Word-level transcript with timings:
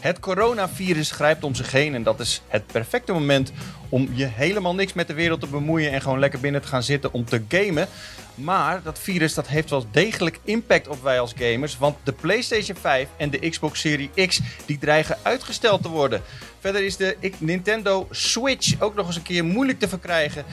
Het 0.00 0.20
coronavirus 0.20 1.10
grijpt 1.10 1.44
om 1.44 1.54
zich 1.54 1.72
heen 1.72 1.94
en 1.94 2.02
dat 2.02 2.20
is 2.20 2.42
het 2.48 2.66
perfecte 2.66 3.12
moment 3.12 3.52
om 3.88 4.08
je 4.12 4.24
helemaal 4.24 4.74
niks 4.74 4.92
met 4.92 5.06
de 5.06 5.14
wereld 5.14 5.40
te 5.40 5.46
bemoeien 5.46 5.92
en 5.92 6.00
gewoon 6.00 6.18
lekker 6.18 6.40
binnen 6.40 6.62
te 6.62 6.68
gaan 6.68 6.82
zitten 6.82 7.12
om 7.12 7.24
te 7.24 7.42
gamen. 7.48 7.88
Maar 8.34 8.82
dat 8.82 8.98
virus 8.98 9.34
dat 9.34 9.48
heeft 9.48 9.70
wel 9.70 9.84
degelijk 9.90 10.40
impact 10.44 10.88
op 10.88 11.02
wij 11.02 11.20
als 11.20 11.32
gamers, 11.38 11.78
want 11.78 11.96
de 12.02 12.12
PlayStation 12.12 12.76
5 12.76 13.08
en 13.16 13.30
de 13.30 13.48
Xbox 13.48 13.80
Series 13.80 14.26
X 14.26 14.40
die 14.66 14.78
dreigen 14.78 15.18
uitgesteld 15.22 15.82
te 15.82 15.88
worden. 15.88 16.22
Verder 16.58 16.84
is 16.84 16.96
de 16.96 17.16
Nintendo 17.38 18.06
Switch 18.10 18.80
ook 18.80 18.94
nog 18.94 19.06
eens 19.06 19.16
een 19.16 19.22
keer 19.22 19.44
moeilijk 19.44 19.78
te 19.78 19.88
verkrijgen. 19.88 20.44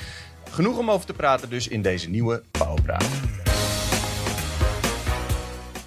Genoeg 0.49 0.77
om 0.77 0.91
over 0.91 1.05
te 1.05 1.13
praten 1.13 1.49
dus 1.49 1.67
in 1.67 1.81
deze 1.81 2.09
nieuwe 2.09 2.43
Pauwpraat. 2.51 3.05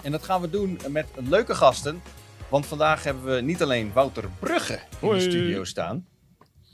En 0.02 0.10
dat 0.10 0.24
gaan 0.24 0.40
we 0.40 0.50
doen 0.50 0.80
met 0.88 1.06
leuke 1.14 1.54
gasten. 1.54 2.02
Want 2.50 2.66
vandaag 2.66 3.04
hebben 3.04 3.34
we 3.34 3.40
niet 3.40 3.62
alleen 3.62 3.90
Wouter 3.94 4.24
Brugge 4.40 4.78
in 5.00 5.08
de 5.08 5.20
studio 5.20 5.64
staan. 5.64 6.06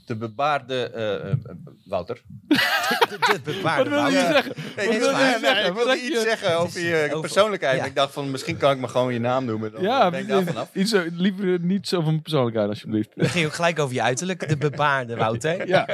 De 0.05 0.15
bebaarde 0.15 0.89
eh, 0.89 1.15
eh, 1.15 1.31
eh, 1.31 1.37
Wouter. 1.85 2.21
De 2.47 3.39
bewaarde 3.43 3.89
Wat 3.89 3.99
wil 4.11 4.11
je 4.21 4.27
zeggen? 4.31 4.53
Nee, 4.75 4.89
wil 4.89 4.99
wilde- 4.99 5.17
je 5.17 5.23
nee, 5.31 5.39
zeggen? 5.39 5.65
ik 5.65 5.73
wilde 5.73 5.95
iets 5.95 6.07
je- 6.07 6.19
zeggen 6.21 6.57
over 6.57 6.79
je 6.81 7.05
over- 7.07 7.19
persoonlijkheid. 7.19 7.77
ja. 7.79 7.85
Ik 7.85 7.95
dacht 7.95 8.13
van, 8.13 8.31
misschien 8.31 8.57
kan 8.57 8.71
ik 8.71 8.79
maar 8.79 8.89
gewoon 8.89 9.13
je 9.13 9.19
naam 9.19 9.45
noemen. 9.45 9.71
Dan 9.71 9.81
Ja, 9.81 10.09
ben 10.09 10.19
ik 10.19 10.27
daar 10.27 10.43
vanaf. 10.43 10.69
iets, 10.73 10.95
liever 11.13 11.59
niet 11.59 11.87
zo 11.87 11.95
van 11.97 12.09
mijn 12.09 12.21
persoonlijkheid, 12.21 12.69
alsjeblieft. 12.69 13.09
Dan 13.15 13.25
ging 13.29 13.39
je 13.41 13.45
ook 13.45 13.53
gelijk 13.55 13.79
over 13.79 13.95
je 13.95 14.01
uiterlijk. 14.01 14.49
De 14.49 14.57
bebaarde 14.57 15.15
Wouter. 15.15 15.67
Ja. 15.67 15.87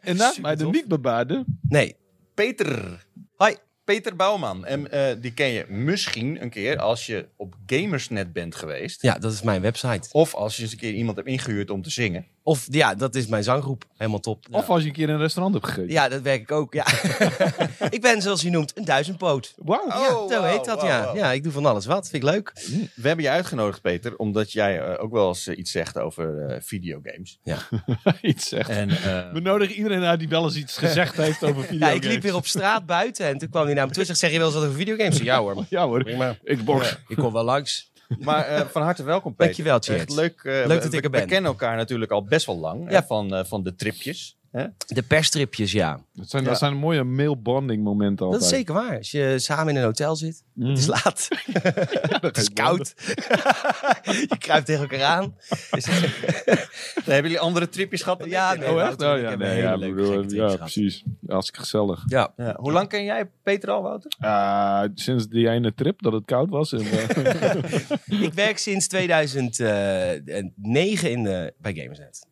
En 0.00 0.16
naast 0.16 0.40
mij 0.40 0.56
de 0.56 0.66
niet 0.66 0.88
bebaarde. 0.88 1.44
Nee. 1.68 1.96
Peter. 2.34 3.04
Hoi. 3.36 3.56
Peter 3.84 4.16
Bouwman. 4.16 4.64
En 4.64 4.90
eh, 4.90 5.16
die 5.20 5.32
ken 5.32 5.48
je 5.48 5.66
misschien 5.68 6.42
een 6.42 6.50
keer 6.50 6.78
als 6.78 7.06
je 7.06 7.28
op 7.36 7.54
Gamersnet 7.66 8.32
bent 8.32 8.54
geweest. 8.54 9.02
Ja, 9.02 9.18
dat 9.18 9.32
is 9.32 9.42
mijn 9.42 9.62
website. 9.62 10.08
Of 10.12 10.34
als 10.34 10.56
je 10.56 10.62
eens 10.62 10.72
een 10.72 10.78
keer 10.78 10.92
iemand 10.92 11.16
hebt 11.16 11.28
ingehuurd 11.28 11.70
om 11.70 11.82
te 11.82 11.90
zingen. 11.90 12.26
Of 12.46 12.66
ja, 12.70 12.94
dat 12.94 13.14
is 13.14 13.26
mijn 13.26 13.42
zanggroep. 13.42 13.84
Helemaal 13.96 14.20
top. 14.20 14.46
Of 14.50 14.68
als 14.68 14.80
je 14.82 14.86
een 14.88 14.92
keer 14.94 15.08
in 15.08 15.14
een 15.14 15.20
restaurant 15.20 15.54
hebt 15.54 15.66
gegeten. 15.66 15.92
Ja, 15.92 16.08
dat 16.08 16.20
werk 16.22 16.40
ik 16.40 16.52
ook. 16.52 16.74
Ja. 16.74 16.86
ik 17.90 18.00
ben, 18.00 18.22
zoals 18.22 18.42
je 18.42 18.50
noemt, 18.50 18.76
een 18.76 18.84
duizendpoot. 18.84 19.54
Wauw. 19.56 19.86
ja, 19.88 20.14
Oh, 20.14 20.30
zo 20.32 20.42
heet 20.42 20.64
dat. 20.64 20.82
ja. 20.82 21.10
ja, 21.14 21.32
ik 21.32 21.42
doe 21.42 21.52
van 21.52 21.66
alles 21.66 21.86
wat. 21.86 22.08
Vind 22.08 22.22
ik 22.22 22.30
leuk. 22.30 22.52
We 22.94 23.06
hebben 23.06 23.24
je 23.24 23.30
uitgenodigd, 23.30 23.80
Peter, 23.80 24.16
omdat 24.16 24.52
jij 24.52 24.80
eh, 24.80 25.02
ook 25.04 25.12
wel 25.12 25.28
eens 25.28 25.46
eh, 25.46 25.58
iets 25.58 25.70
zegt 25.70 25.98
over 25.98 26.46
eh, 26.46 26.56
videogames. 26.60 27.38
Iets 28.20 28.48
zegt. 28.48 28.68
En 28.70 28.90
eh, 28.90 29.32
We 29.32 29.40
nodigen 29.40 29.74
iedereen 29.76 30.02
uit 30.04 30.18
die 30.18 30.28
wel 30.28 30.44
eens 30.44 30.56
iets 30.56 30.76
gezegd 30.76 31.16
heeft 31.16 31.44
over 31.44 31.60
Ja, 31.62 31.66
videogames. 31.68 31.96
ik 32.04 32.04
liep 32.04 32.22
weer 32.22 32.34
op 32.34 32.46
straat 32.46 32.86
buiten 32.86 33.26
en 33.26 33.38
toen 33.38 33.48
kwam 33.48 33.64
hij 33.64 33.74
naar 33.74 33.86
me 33.86 33.92
toe 33.92 34.04
en 34.06 34.16
zeg 34.16 34.30
je 34.30 34.36
wel 34.38 34.46
eens 34.46 34.54
wat 34.56 34.64
over 34.64 34.76
videogames? 34.76 35.18
Ja 35.18 35.38
hoor. 35.38 35.64
Ja 35.68 35.86
hoor, 35.86 36.02
Prima. 36.02 36.36
Xbox. 36.44 36.98
Ik 37.08 37.16
kom 37.16 37.32
wel 37.32 37.44
langs. 37.44 37.92
Maar 38.18 38.46
eh, 38.46 38.60
van 38.66 38.82
harte 38.82 39.02
welkom, 39.02 39.30
Peter. 39.34 39.44
Dankjewel, 39.46 39.78
Tjeerd. 39.78 39.98
Echt 40.00 40.14
leuk. 40.14 40.40
eh, 40.44 40.52
Leuk 40.52 40.66
we- 40.78 40.84
dat 40.84 40.92
ik 40.92 41.04
er 41.04 41.10
ben. 41.10 41.20
We 41.20 41.26
kennen 41.26 41.50
elkaar 41.50 41.76
natuurlijk 41.76 42.10
al 42.10 42.24
best 42.24 42.46
wel 42.46 42.58
lang. 42.58 42.84
hè, 42.86 42.90
Ja. 42.92 43.04
van, 43.04 43.34
eh, 43.34 43.44
van 43.44 43.62
de 43.62 43.74
tripjes. 43.74 44.36
Hè? 44.54 44.64
De 44.86 45.02
perstripjes, 45.02 45.72
ja. 45.72 46.00
Dat 46.12 46.30
zijn, 46.30 46.42
Ja. 46.42 46.48
dat 46.48 46.58
zijn 46.58 46.76
mooie 46.76 47.04
mail-bonding 47.04 47.82
momenten 47.84 48.24
altijd. 48.24 48.42
Dat 48.42 48.52
is 48.52 48.56
zeker 48.58 48.74
waar. 48.74 48.96
Als 48.96 49.10
je 49.10 49.34
samen 49.38 49.68
in 49.68 49.76
een 49.76 49.82
hotel 49.84 50.16
zit, 50.16 50.42
Mhm. 50.52 50.68
het 50.70 50.78
is 50.78 50.86
laat, 50.86 51.28
het 52.20 52.36
is 52.36 52.52
koud, 52.52 52.94
je 54.30 54.36
kruipt 54.38 54.66
tegen 54.66 54.80
elkaar 54.80 55.02
aan. 55.02 55.34
hebben 57.04 57.22
jullie 57.22 57.38
andere 57.38 57.68
tripjes 57.68 58.02
gehad? 58.02 58.18
dan 58.18 58.28
Ja, 58.28 58.54
nee, 58.54 58.70
Oh 58.72 58.80
echt? 58.82 59.02
Oh, 59.02 59.16
ik 59.16 59.22
ja, 59.22 59.34
nee, 59.34 59.62
ja, 59.62 59.76
ja, 60.28 60.56
precies. 60.56 61.04
Hartstikke 61.26 61.60
gezellig. 61.60 62.02
Ja. 62.06 62.32
Ja, 62.36 62.54
Hoe 62.58 62.72
lang 62.72 62.88
ken 62.88 63.04
jij 63.04 63.30
Peter 63.42 63.70
al, 63.70 63.82
Wouter? 63.82 64.12
Eh, 64.18 64.82
sinds 64.94 65.28
die 65.28 65.48
ene 65.48 65.74
trip 65.74 66.02
dat 66.02 66.12
het 66.12 66.24
koud 66.24 66.50
was. 66.50 66.72
En, 66.72 66.80
eh, 66.80 68.22
Ik 68.22 68.32
werk 68.34 68.58
sinds 68.58 68.86
2009 68.88 71.10
in 71.10 71.22
de, 71.22 71.54
bij 71.58 71.74
Gamersnet. 71.74 72.26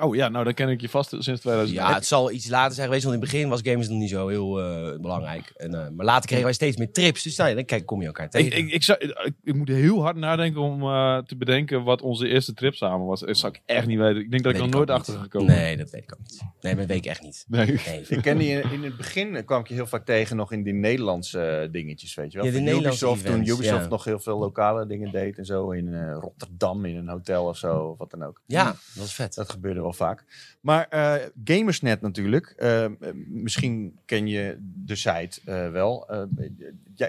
Oh 0.00 0.14
ja, 0.14 0.28
nou 0.28 0.44
dan 0.44 0.54
ken 0.54 0.68
ik 0.68 0.80
je 0.80 0.88
vast 0.88 1.10
sinds 1.18 1.40
2000. 1.40 1.78
Ja, 1.78 1.94
het 1.94 2.06
zal 2.06 2.30
iets 2.30 2.48
later 2.48 2.74
zijn 2.74 2.86
geweest, 2.86 3.04
want 3.04 3.16
in 3.16 3.22
het 3.22 3.30
begin 3.30 3.48
was 3.48 3.60
Gamers 3.62 3.88
nog 3.88 3.98
niet 3.98 4.10
zo 4.10 4.28
heel 4.28 4.60
eh, 4.60 5.00
belangrijk. 5.00 5.52
En, 5.56 5.74
eh, 5.74 5.90
maar 5.90 6.06
later 6.06 6.26
kregen 6.26 6.44
wij 6.44 6.52
steeds 6.52 6.76
meer 6.76 6.92
trips, 6.92 7.22
dus 7.22 7.36
nou, 7.36 7.48
ja, 7.48 7.54
dan 7.54 7.64
kijk, 7.64 7.86
kom 7.86 8.00
je 8.00 8.06
elkaar 8.06 8.30
tegen. 8.30 8.58
Ik, 8.58 8.66
ik, 8.66 8.72
ik, 8.72 8.82
zou, 8.82 8.98
ik, 8.98 9.34
ik 9.42 9.54
moet 9.54 9.68
heel 9.68 10.02
hard 10.02 10.16
nadenken 10.16 10.60
om 10.60 10.82
eh, 10.82 11.18
te 11.18 11.36
bedenken 11.36 11.82
wat 11.82 12.02
onze 12.02 12.28
eerste 12.28 12.54
trip 12.54 12.74
samen 12.74 13.06
was. 13.06 13.20
Dat 13.20 13.36
zou 13.36 13.52
ik 13.52 13.62
echt 13.66 13.86
niet 13.86 13.98
weten. 13.98 14.20
Ik 14.20 14.30
denk 14.30 14.42
dat 14.42 14.52
ik 14.52 14.58
er 14.58 14.64
nog 14.64 14.74
nooit 14.74 14.90
achter 14.90 15.12
niet. 15.12 15.22
gekomen 15.22 15.54
Nee, 15.54 15.76
dat 15.76 15.90
weet 15.90 16.02
ik 16.02 16.12
ook 16.12 16.20
niet. 16.22 16.42
Nee, 16.60 16.74
dat 16.74 16.86
weet 16.86 16.96
ik 16.96 17.06
echt 17.06 17.22
niet. 17.22 17.44
Nee. 17.48 17.66
Nee. 17.86 18.02
Ik 18.14 18.22
ken 18.22 18.38
die 18.38 18.60
in, 18.60 18.82
het 18.82 18.96
begin 18.96 19.44
kwam 19.44 19.60
ik 19.60 19.68
je 19.68 19.74
heel 19.74 19.86
vaak 19.86 20.04
tegen 20.04 20.36
nog 20.36 20.52
in 20.52 20.62
die 20.62 20.72
Nederlandse 20.72 21.68
dingetjes, 21.72 22.14
weet 22.14 22.32
je 22.32 22.38
wel. 22.38 22.46
Ja, 22.46 22.52
de 22.52 22.56
Van 22.56 22.66
Nederlandse 22.66 23.06
Ubisoft, 23.06 23.26
toen 23.26 23.40
Ubisoft 23.40 23.82
ja. 23.82 23.88
nog 23.88 24.04
heel 24.04 24.18
veel 24.18 24.38
lokale 24.38 24.86
dingen 24.86 25.10
deed 25.10 25.38
en 25.38 25.44
zo. 25.44 25.70
In 25.70 25.94
eh, 25.94 26.16
Rotterdam, 26.20 26.84
in 26.84 26.96
een 26.96 27.08
hotel 27.08 27.46
of 27.46 27.56
zo, 27.56 27.78
of 27.78 27.98
wat 27.98 28.10
dan 28.10 28.22
ook. 28.22 28.42
Ja, 28.46 28.64
dat 28.94 29.04
is 29.04 29.14
vet. 29.14 29.34
Dat 29.34 29.50
gebeurde 29.50 29.80
wel 29.84 29.92
vaak. 29.92 30.24
Maar 30.60 30.88
eh, 30.88 31.14
Gamersnet 31.44 32.00
natuurlijk. 32.00 32.46
eh, 32.46 32.86
misschien 33.26 33.98
ken 34.04 34.26
je 34.26 34.56
de 34.60 34.96
site 34.96 35.40
eh, 35.44 35.70
wel. 35.70 36.08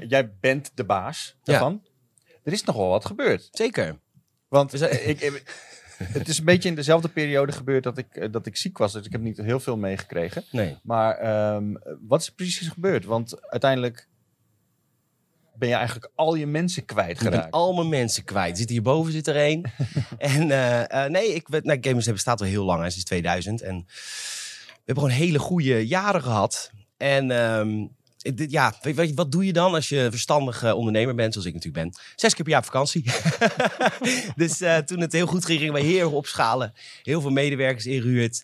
Jij, 0.08 0.34
bent 0.40 0.72
de 0.76 0.84
baas 0.84 1.38
Ja. 1.44 1.52
daarvan. 1.54 1.84
Er 2.44 2.54
is 2.54 2.64
nogal 2.64 2.90
wat 2.90 3.06
gebeurd. 3.06 3.48
Zeker. 3.52 4.00
Want 4.48 4.74
eh, 4.74 5.08
ik, 5.14 5.44
het 5.98 6.28
is 6.28 6.38
een 6.40 6.46
beetje 6.46 6.70
in 6.70 6.76
dezelfde 6.76 7.10
periode 7.10 7.52
gebeurd 7.52 7.84
dat 7.84 7.98
ik, 7.98 8.34
dat 8.34 8.46
ik 8.46 8.58
ziek 8.58 8.78
was. 8.78 8.94
Dus 8.94 9.06
ik 9.06 9.12
heb 9.12 9.22
niet 9.22 9.38
heel 9.38 9.60
veel 9.60 9.78
meegekregen. 9.78 10.44
Nee. 10.52 10.78
Maar 10.84 11.16
ehm, 11.18 11.74
wat 12.02 12.22
is 12.22 12.28
er 12.28 12.34
precies 12.34 12.68
gebeurd? 12.68 13.06
Want 13.06 13.50
uiteindelijk 13.50 14.08
ben 15.58 15.70
je 15.70 15.76
eigenlijk 15.76 16.10
al 16.16 16.36
je 16.36 16.46
mensen 16.48 16.82
Ik 16.82 16.88
ben 16.88 16.96
kwijtgeraakt. 16.96 17.52
al 17.52 17.74
mijn 17.74 17.90
mensen 17.90 18.24
kwijt. 18.24 18.58
Zit 18.58 18.70
hierboven 18.70 19.12
zit 19.12 19.28
er 19.28 19.36
één. 19.36 19.62
en 20.18 20.52
eh, 20.52 21.04
eh, 21.06 21.12
nee, 21.12 21.34
ik, 21.34 21.50
nou, 21.64 21.78
Gamers 21.82 22.06
bestaat 22.06 22.40
al 22.42 22.48
heel 22.48 22.66
lang, 22.66 22.84
hè, 22.84 22.90
sinds 22.90 23.06
2000. 23.06 23.62
En 23.62 23.86
we 23.88 24.82
hebben 24.86 25.04
gewoon 25.04 25.20
hele 25.20 25.40
goede 25.40 25.88
jaren 25.88 26.22
gehad. 26.24 26.72
En 26.98 27.32
ehm, 27.32 27.86
dit- 28.18 28.52
ja, 28.52 28.74
weet, 28.82 29.14
wat 29.14 29.32
doe 29.32 29.46
je 29.46 29.54
dan 29.54 29.74
als 29.74 29.90
je 29.90 29.98
een 30.00 30.12
verstandige 30.12 30.76
ondernemer 30.76 31.16
bent, 31.16 31.34
zoals 31.34 31.48
ik 31.48 31.54
natuurlijk 31.54 31.84
ben? 31.84 32.02
Zes 32.16 32.34
keer 32.34 32.44
per 32.44 32.52
jaar 32.54 32.62
op 32.62 32.66
vakantie. 32.66 33.04
dus 34.36 34.62
eh, 34.62 34.78
toen 34.78 35.00
het 35.00 35.12
heel 35.12 35.28
goed 35.28 35.46
ging, 35.46 35.60
gingen 35.60 35.74
we 35.74 35.80
heel 35.80 36.00
erg 36.00 36.12
opschalen. 36.12 36.74
Heel 37.04 37.22
veel 37.22 37.30
medewerkers 37.30 37.86
ingehuurd. 37.86 38.44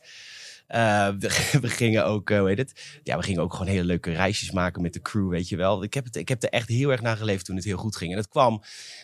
Eh, 0.71 1.09
we 1.61 1.69
gingen 1.69 2.05
ook, 2.05 2.29
eh, 2.29 2.39
hoe 2.39 2.47
heet 2.47 2.57
het? 2.57 2.99
Ja, 3.03 3.17
we 3.17 3.23
gingen 3.23 3.41
ook 3.41 3.51
gewoon 3.53 3.67
hele 3.67 3.83
leuke 3.83 4.11
reisjes 4.11 4.51
maken 4.51 4.81
met 4.81 4.93
de 4.93 5.01
crew, 5.01 5.29
weet 5.29 5.49
je 5.49 5.55
wel. 5.55 5.83
Ik 5.83 5.93
heb, 5.93 6.05
het, 6.05 6.15
ik 6.15 6.29
heb 6.29 6.43
er 6.43 6.49
echt 6.49 6.67
heel 6.69 6.91
erg 6.91 7.01
naar 7.01 7.17
geleefd 7.17 7.45
toen 7.45 7.55
het 7.55 7.65
heel 7.65 7.77
goed 7.77 7.95
ging. 7.95 8.11
En 8.11 8.17
dat 8.17 8.27
kwam, 8.27 8.61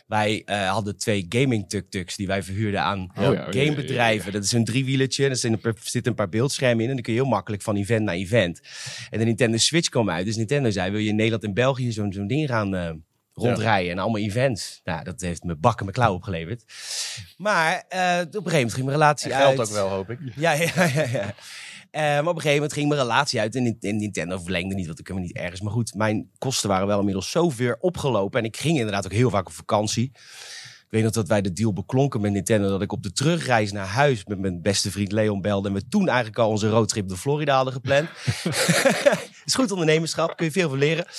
wij 0.08 0.42
eh, 0.46 0.70
hadden 0.70 0.98
twee 0.98 1.26
gaming 1.30 1.70
tuk-tuks 1.70 2.16
die 2.16 2.28
wij 2.28 2.44
verhuurden 2.44 2.82
aan 2.82 3.00
Oh 3.00 3.24
ja, 3.24 3.30
oh 3.30 3.34
ja, 3.36 3.48
ja, 3.52 3.64
gamebedrijven. 3.66 4.32
Dat 4.32 4.44
is 4.44 4.52
een 4.52 4.66
driewielertje, 4.66 5.24
er 5.24 5.36
zitten 5.36 5.52
een, 5.54 5.60
paar- 5.74 5.82
zitten 5.84 6.12
een 6.12 6.18
paar 6.18 6.30
beeldschermen 6.30 6.84
in 6.84 6.90
en 6.90 6.94
dan 6.94 7.04
kun 7.04 7.14
je 7.14 7.20
heel 7.20 7.30
makkelijk 7.30 7.62
van 7.62 7.76
event 7.76 8.04
naar 8.04 8.16
event. 8.16 8.62
En 9.10 9.20
de 9.20 9.26
Nintendo 9.26 9.58
Switch 9.58 9.90
kwam 9.90 10.10
uit, 10.10 10.26
dus 10.26 10.36
Nintendo 10.36 10.70
zei, 10.70 10.92
wil 10.92 11.00
je 11.00 11.10
in 11.10 11.16
Nederland 11.16 11.44
en 11.44 11.54
België 11.54 11.92
zo'n 11.92 12.14
zo'n 12.14 12.28
ding 12.28 12.50
gaan... 12.50 13.06
rondrijden 13.38 13.92
en 13.92 14.00
allemaal 14.00 14.22
events. 14.22 14.82
Nou, 14.84 15.04
dat 15.04 15.22
heeft 15.22 15.44
me 15.44 15.56
bakken 15.56 15.86
mijn 15.86 15.98
klauw 15.98 16.14
opgeleverd. 16.14 16.64
Maar 17.38 17.84
eh, 17.90 18.00
op 18.00 18.02
een 18.02 18.32
gegeven 18.34 18.44
moment 18.44 18.74
ging 18.74 18.86
mijn 18.86 18.98
relatie 18.98 19.32
En 19.32 19.38
geld 19.38 19.60
uit. 19.60 19.68
ook 19.70 19.74
wel, 19.74 19.88
hoop 19.90 20.10
ik. 20.10 20.20
Ja, 20.36 20.52
ja, 20.52 20.72
ja. 20.76 21.04
ja. 21.12 21.34
Eh, 21.92 22.02
maar 22.04 22.20
op 22.20 22.26
een 22.28 22.34
gegeven 22.36 22.54
moment 22.54 22.74
ging 22.74 22.88
mijn 22.88 23.02
relatie 23.02 23.40
uit 23.40 23.56
en, 23.56 23.64
Nin- 23.64 23.78
en 23.80 23.98
Nintendo 23.98 24.38
verlengde 24.38 24.76
niet, 24.76 24.86
want 24.88 25.00
ik 25.00 25.14
me 25.14 25.20
niet 25.20 25.36
ergens. 25.36 25.62
Maar 25.62 25.72
goed, 25.72 25.94
mijn 25.94 26.30
kosten 26.38 26.70
waren 26.70 26.88
wel 26.88 27.00
inmiddels 27.00 27.32
zo 27.32 27.50
ver 27.50 27.78
opgelopen. 27.80 28.40
En 28.40 28.46
ik 28.46 28.58
ging 28.58 28.78
inderdaad 28.78 29.06
ook 29.06 29.12
heel 29.12 29.30
vaak 29.30 29.48
op 29.48 29.54
vakantie. 29.54 30.12
Ik 30.88 30.94
weet 30.94 31.04
nog 31.04 31.12
dat 31.12 31.28
wij 31.28 31.42
de 31.42 31.54
deal 31.54 31.74
beklonken 31.74 32.22
met 32.22 32.32
Nintendo. 32.32 32.70
Dat 32.70 32.82
ik 32.82 32.92
op 32.92 33.04
de 33.04 33.12
terugreis 33.12 33.72
naar 33.72 33.86
huis 33.88 34.26
met 34.26 34.40
mijn 34.40 34.62
beste 34.62 34.92
vriend 34.92 35.12
Leon 35.12 35.42
belde. 35.42 35.68
En 35.68 35.74
we 35.74 35.88
toen 35.88 36.08
eigenlijk 36.08 36.38
al 36.38 36.50
onze 36.50 36.70
roadtrip 36.70 37.08
door 37.08 37.18
Florida 37.18 37.56
hadden 37.56 37.74
gepland. 37.74 38.08
is 39.48 39.56
goed 39.56 39.72
ondernemerschap, 39.72 40.38
kun 40.38 40.46
je 40.46 40.52
veel 40.52 40.70
van 40.70 40.78
leren. 40.78 41.06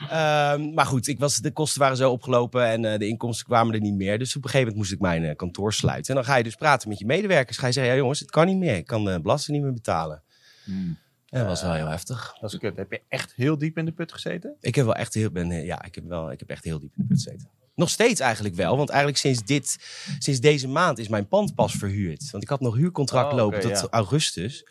Ehm, 0.00 0.74
maar 0.74 0.86
goed, 0.86 1.06
ik 1.06 1.18
was, 1.18 1.36
de 1.36 1.50
kosten 1.50 1.80
waren 1.80 1.96
zo 1.96 2.10
opgelopen 2.10 2.66
en 2.66 2.84
eh, 2.84 2.98
de 2.98 3.06
inkomsten 3.06 3.46
kwamen 3.46 3.74
er 3.74 3.80
niet 3.80 3.94
meer. 3.94 4.18
Dus 4.18 4.36
op 4.36 4.44
een 4.44 4.50
gegeven 4.50 4.72
moment 4.72 4.76
moest 4.76 4.92
ik 4.92 5.00
mijn 5.00 5.24
eh, 5.24 5.36
kantoor 5.36 5.72
sluiten. 5.72 6.08
En 6.08 6.14
dan 6.14 6.30
ga 6.30 6.36
je 6.36 6.42
dus 6.42 6.54
praten 6.54 6.88
met 6.88 6.98
je 6.98 7.06
medewerkers. 7.06 7.58
Ga 7.58 7.66
je 7.66 7.72
zeggen, 7.72 7.92
ja 7.92 7.98
jongens, 7.98 8.20
het 8.20 8.30
kan 8.30 8.46
niet 8.46 8.56
meer. 8.56 8.76
Ik 8.76 8.86
kan 8.86 9.04
de 9.04 9.20
belasting 9.20 9.56
niet 9.56 9.66
meer 9.66 9.74
betalen. 9.74 10.22
Hmm. 10.64 10.98
En 11.30 11.38
dat 11.38 11.48
was 11.48 11.62
wel 11.62 11.72
heel 11.72 11.86
heftig. 11.86 12.36
Dat 12.40 12.52
is 12.52 12.58
kut. 12.58 12.76
Heb 12.76 12.90
je 12.90 13.02
echt 13.08 13.32
heel 13.36 13.58
diep 13.58 13.78
in 13.78 13.84
de 13.84 13.92
put 13.92 14.12
gezeten? 14.12 14.56
Ik 14.60 14.74
heb 14.74 14.84
wel 14.84 14.94
echt 14.94 15.14
heel, 15.14 15.30
ben, 15.30 15.50
eh, 15.50 15.64
ja, 15.64 15.84
ik 15.84 15.94
heb 15.94 16.04
wel, 16.04 16.32
ik 16.32 16.38
heb 16.38 16.50
echt 16.50 16.64
heel 16.64 16.78
diep 16.80 16.92
in 16.96 17.02
de 17.02 17.08
put 17.08 17.22
gezeten. 17.22 17.48
Nog 17.74 17.90
steeds 17.90 18.20
eigenlijk 18.20 18.54
wel, 18.54 18.76
want 18.76 18.88
eigenlijk 18.88 19.18
sinds, 19.18 19.44
dit, 19.44 19.78
sinds 20.18 20.40
deze 20.40 20.68
maand 20.68 20.98
is 20.98 21.08
mijn 21.08 21.28
pand 21.28 21.54
pas 21.54 21.72
verhuurd. 21.72 22.30
Want 22.30 22.42
ik 22.42 22.48
had 22.48 22.60
nog 22.60 22.76
huurcontract 22.76 23.30
Oh, 23.32 23.36
lopen 23.36 23.60
tot 23.60 23.80
ja. 23.80 23.86
augustus. 23.90 24.64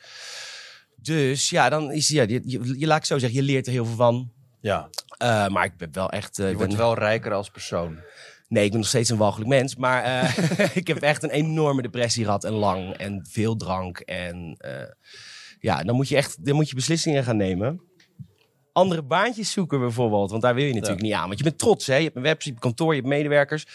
Dus 1.02 1.50
ja, 1.50 1.70
dan 1.70 1.92
is 1.92 2.08
ja, 2.08 2.22
je, 2.22 2.42
je, 2.46 2.80
je- 2.80 2.88
laat 2.88 2.98
ik 2.98 3.06
zo 3.06 3.18
zeggen, 3.18 3.40
je 3.40 3.46
leert 3.46 3.66
er 3.66 3.72
heel 3.72 3.86
veel 3.86 3.96
van. 3.96 4.32
Ja. 4.62 4.90
Eh, 5.18 5.48
maar 5.48 5.66
ik 5.66 5.78
ben 5.78 5.90
wel 5.92 6.10
echt. 6.10 6.40
eh, 6.40 6.46
Je 6.46 6.52
ik 6.52 6.58
wordt 6.58 6.72
ben, 6.72 6.82
wel 6.82 6.94
rijker 6.96 7.34
als 7.34 7.50
persoon. 7.50 8.00
Nee, 8.48 8.64
ik 8.64 8.70
ben 8.72 8.80
nog 8.80 8.90
steeds 8.90 9.10
een 9.10 9.18
walgelijk 9.18 9.50
mens. 9.50 9.76
Maar 9.76 10.04
eh, 10.04 10.76
ik 10.82 10.88
heb 10.88 10.98
echt 10.98 11.24
een 11.24 11.30
enorme 11.30 11.82
depressie 11.82 12.24
gehad 12.24 12.44
en 12.44 12.54
lang. 12.54 12.94
En 12.98 13.26
veel 13.30 13.56
drank. 13.56 14.00
En 14.00 14.58
ja, 15.60 15.84
dan 15.84 15.96
moet 15.96 16.08
je 16.08 16.16
echt 16.16 16.46
dan 16.46 16.56
moet 16.56 16.70
je 16.70 16.76
beslissingen 16.76 17.24
gaan 17.24 17.38
nemen. 17.38 17.82
Andere 18.72 19.04
baantjes 19.04 19.52
zoeken 19.52 19.80
bijvoorbeeld. 19.80 20.30
Want 20.30 20.42
daar 20.42 20.56
wil 20.56 20.64
je 20.66 20.74
natuurlijk 20.74 21.02
niet 21.02 21.14
aan. 21.14 21.28
Want 21.28 21.38
je 21.38 21.44
bent 21.44 21.58
trots, 21.58 21.88
hè? 21.88 21.96
Je 21.96 22.04
hebt 22.04 22.16
een 22.16 22.22
website, 22.22 22.46
je 22.46 22.50
hebt 22.52 22.64
kantoor, 22.66 22.94
je 22.96 23.00
hebt 23.02 23.14
medewerkers. 23.14 23.66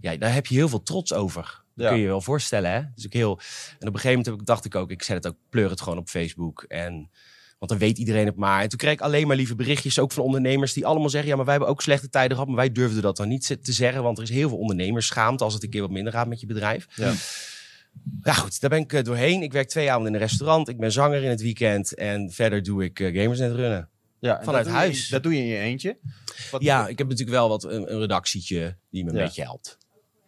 Ja, 0.00 0.16
daar 0.16 0.34
heb 0.34 0.46
je 0.46 0.54
heel 0.54 0.68
veel 0.68 0.82
trots 0.82 1.12
over. 1.12 1.62
Dat 1.78 1.88
kun 1.88 1.96
je 1.96 2.02
je 2.02 2.08
wel 2.08 2.20
voorstellen, 2.20 2.72
hè? 2.72 2.80
Dus 2.94 3.04
ik 3.04 3.12
heel... 3.12 3.40
En 3.78 3.88
op 3.88 3.94
een 3.94 4.00
gegeven 4.00 4.08
moment 4.08 4.26
heb 4.26 4.34
ik, 4.34 4.46
dacht 4.46 4.64
ik 4.64 4.74
ook, 4.74 4.90
ik 4.90 5.02
zet 5.02 5.16
het 5.16 5.26
ook, 5.26 5.38
pleur 5.50 5.70
het 5.70 5.80
gewoon 5.80 5.98
op 5.98 6.08
Facebook. 6.08 6.62
En, 6.62 7.10
want 7.58 7.70
dan 7.70 7.78
weet 7.80 7.98
iedereen 7.98 8.26
het 8.26 8.36
maar. 8.36 8.62
En 8.62 8.68
toen 8.68 8.78
kreeg 8.78 8.92
ik 8.92 9.00
alleen 9.00 9.26
maar 9.26 9.36
lieve 9.36 9.54
berichtjes, 9.54 9.98
ook 9.98 10.12
van 10.12 10.22
ondernemers 10.22 10.72
die 10.72 10.86
allemaal 10.86 11.10
zeggen... 11.10 11.30
ja, 11.30 11.36
maar 11.36 11.44
wij 11.44 11.54
hebben 11.54 11.72
ook 11.72 11.82
slechte 11.82 12.08
tijden 12.08 12.32
gehad, 12.32 12.46
maar 12.46 12.56
wij 12.56 12.72
durfden 12.72 13.02
dat 13.02 13.16
dan 13.16 13.28
niet 13.28 13.46
te 13.62 13.72
zeggen. 13.72 14.02
Want 14.02 14.16
er 14.18 14.22
is 14.24 14.30
heel 14.30 14.48
veel 14.48 14.58
ondernemersschaamte 14.58 15.44
als 15.44 15.54
het 15.54 15.62
een 15.62 15.70
keer 15.70 15.80
wat 15.80 15.90
minder 15.90 16.12
gaat 16.12 16.28
met 16.28 16.40
je 16.40 16.46
bedrijf. 16.46 16.86
Ja. 16.94 17.12
Ja 18.22 18.32
goed, 18.32 18.60
daar 18.60 18.70
ben 18.70 18.78
ik 18.78 18.92
eh, 18.92 19.02
doorheen. 19.04 19.42
Ik 19.42 19.52
werk 19.52 19.68
twee 19.68 19.90
avonden 19.90 20.14
in 20.14 20.20
een 20.20 20.26
restaurant. 20.26 20.68
Ik 20.68 20.78
ben 20.78 20.92
zanger 20.92 21.22
in 21.22 21.28
het 21.30 21.40
weekend. 21.40 21.94
En 21.94 22.30
verder 22.30 22.62
doe 22.62 22.84
ik 22.84 23.00
eh, 23.00 23.20
Gamersnet 23.22 23.52
runnen. 23.52 23.88
Ja, 24.20 24.40
Vanuit 24.42 24.64
dat 24.64 24.72
je 24.72 24.78
huis. 24.80 25.08
dat 25.08 25.22
doe 25.22 25.32
je 25.34 25.38
in 25.38 25.46
je 25.46 25.58
eentje. 25.58 25.98
Wat, 26.50 26.62
Ja, 26.62 26.88
ik 26.88 26.98
heb 26.98 27.08
natuurlijk 27.08 27.36
wel 27.36 27.48
wat 27.48 27.64
een, 27.64 27.92
een 27.92 27.98
redactietje 27.98 28.76
die 28.90 29.04
me 29.04 29.10
een 29.10 29.16
Ja. 29.16 29.24
beetje 29.24 29.42
helpt. 29.42 29.78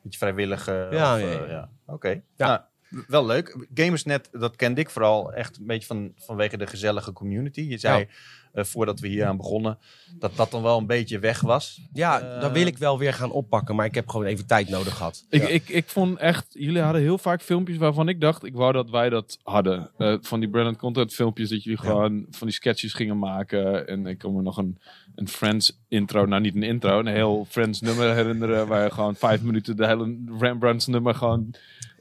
Beetje 0.02 0.18
vrijwillige. 0.18 0.88
Ja, 0.90 1.14
of, 1.14 1.20
ja, 1.20 1.26
eh, 1.26 1.50
ja. 1.50 1.70
Oké. 1.86 2.22
Ja. 2.36 2.46
Nou, 2.46 2.60
wel 3.06 3.26
leuk. 3.26 3.66
Gamersnet, 3.74 4.28
dat 4.32 4.56
kende 4.56 4.80
ik 4.80 4.90
vooral 4.90 5.32
echt 5.32 5.58
een 5.58 5.66
beetje 5.66 5.86
van, 5.86 6.12
vanwege 6.16 6.56
de 6.56 6.66
gezellige 6.66 7.12
community. 7.12 7.60
Je 7.60 7.78
zei, 7.78 8.08
eh, 8.52 8.64
voordat 8.64 9.00
we 9.00 9.08
hier 9.08 9.26
aan 9.26 9.36
begonnen, 9.36 9.78
dat 10.18 10.36
dat 10.36 10.50
dan 10.50 10.62
wel 10.62 10.78
een 10.78 10.86
beetje 10.86 11.18
weg 11.18 11.40
was. 11.40 11.80
Ja, 11.92 12.20
Eh, 12.20 12.40
daar 12.40 12.52
wil 12.52 12.66
ik 12.66 12.78
wel 12.78 12.98
weer 12.98 13.12
gaan 13.14 13.30
oppakken. 13.32 13.76
Maar 13.76 13.86
ik 13.86 13.94
heb 13.94 14.08
gewoon 14.08 14.26
even 14.26 14.46
tijd 14.46 14.68
nodig 14.68 14.96
gehad. 14.96 15.26
Ik, 15.30 15.42
Ja. 15.42 15.48
ik, 15.48 15.68
ik 15.68 15.88
vond 15.88 16.18
echt, 16.18 16.46
jullie 16.58 16.82
hadden 16.82 17.02
heel 17.02 17.18
vaak 17.18 17.42
filmpjes 17.42 17.76
waarvan 17.76 18.08
ik 18.08 18.20
dacht, 18.20 18.44
ik 18.44 18.54
wou 18.54 18.72
dat 18.72 18.90
wij 18.90 19.08
dat 19.08 19.38
hadden. 19.42 19.90
Eh, 19.98 20.14
van 20.20 20.40
die 20.40 20.48
branded 20.48 20.76
content 20.76 21.12
filmpjes 21.14 21.48
dat 21.48 21.62
jullie 21.62 21.78
Ja. 21.82 21.88
gewoon 21.90 22.26
van 22.30 22.46
die 22.46 22.56
sketches 22.56 22.92
gingen 22.92 23.18
maken. 23.18 23.86
En 23.88 24.06
ik 24.06 24.18
kan 24.18 24.34
me 24.34 24.42
nog 24.42 24.56
een, 24.56 24.78
een 25.14 25.28
Friends 25.28 25.78
intro, 25.88 26.24
nou 26.26 26.42
niet 26.42 26.54
een 26.54 26.62
intro, 26.62 26.98
een 26.98 27.06
heel 27.06 27.46
Friends 27.48 27.80
nummer 27.80 28.14
herinneren. 28.14 28.66
Waar 28.66 28.84
je 28.84 28.90
gewoon 28.90 29.16
vijf 29.16 29.42
minuten 29.42 29.76
de 29.76 29.86
hele 29.86 30.18
Rembrandts 30.38 30.86
nummer 30.86 31.14
gewoon 31.14 31.54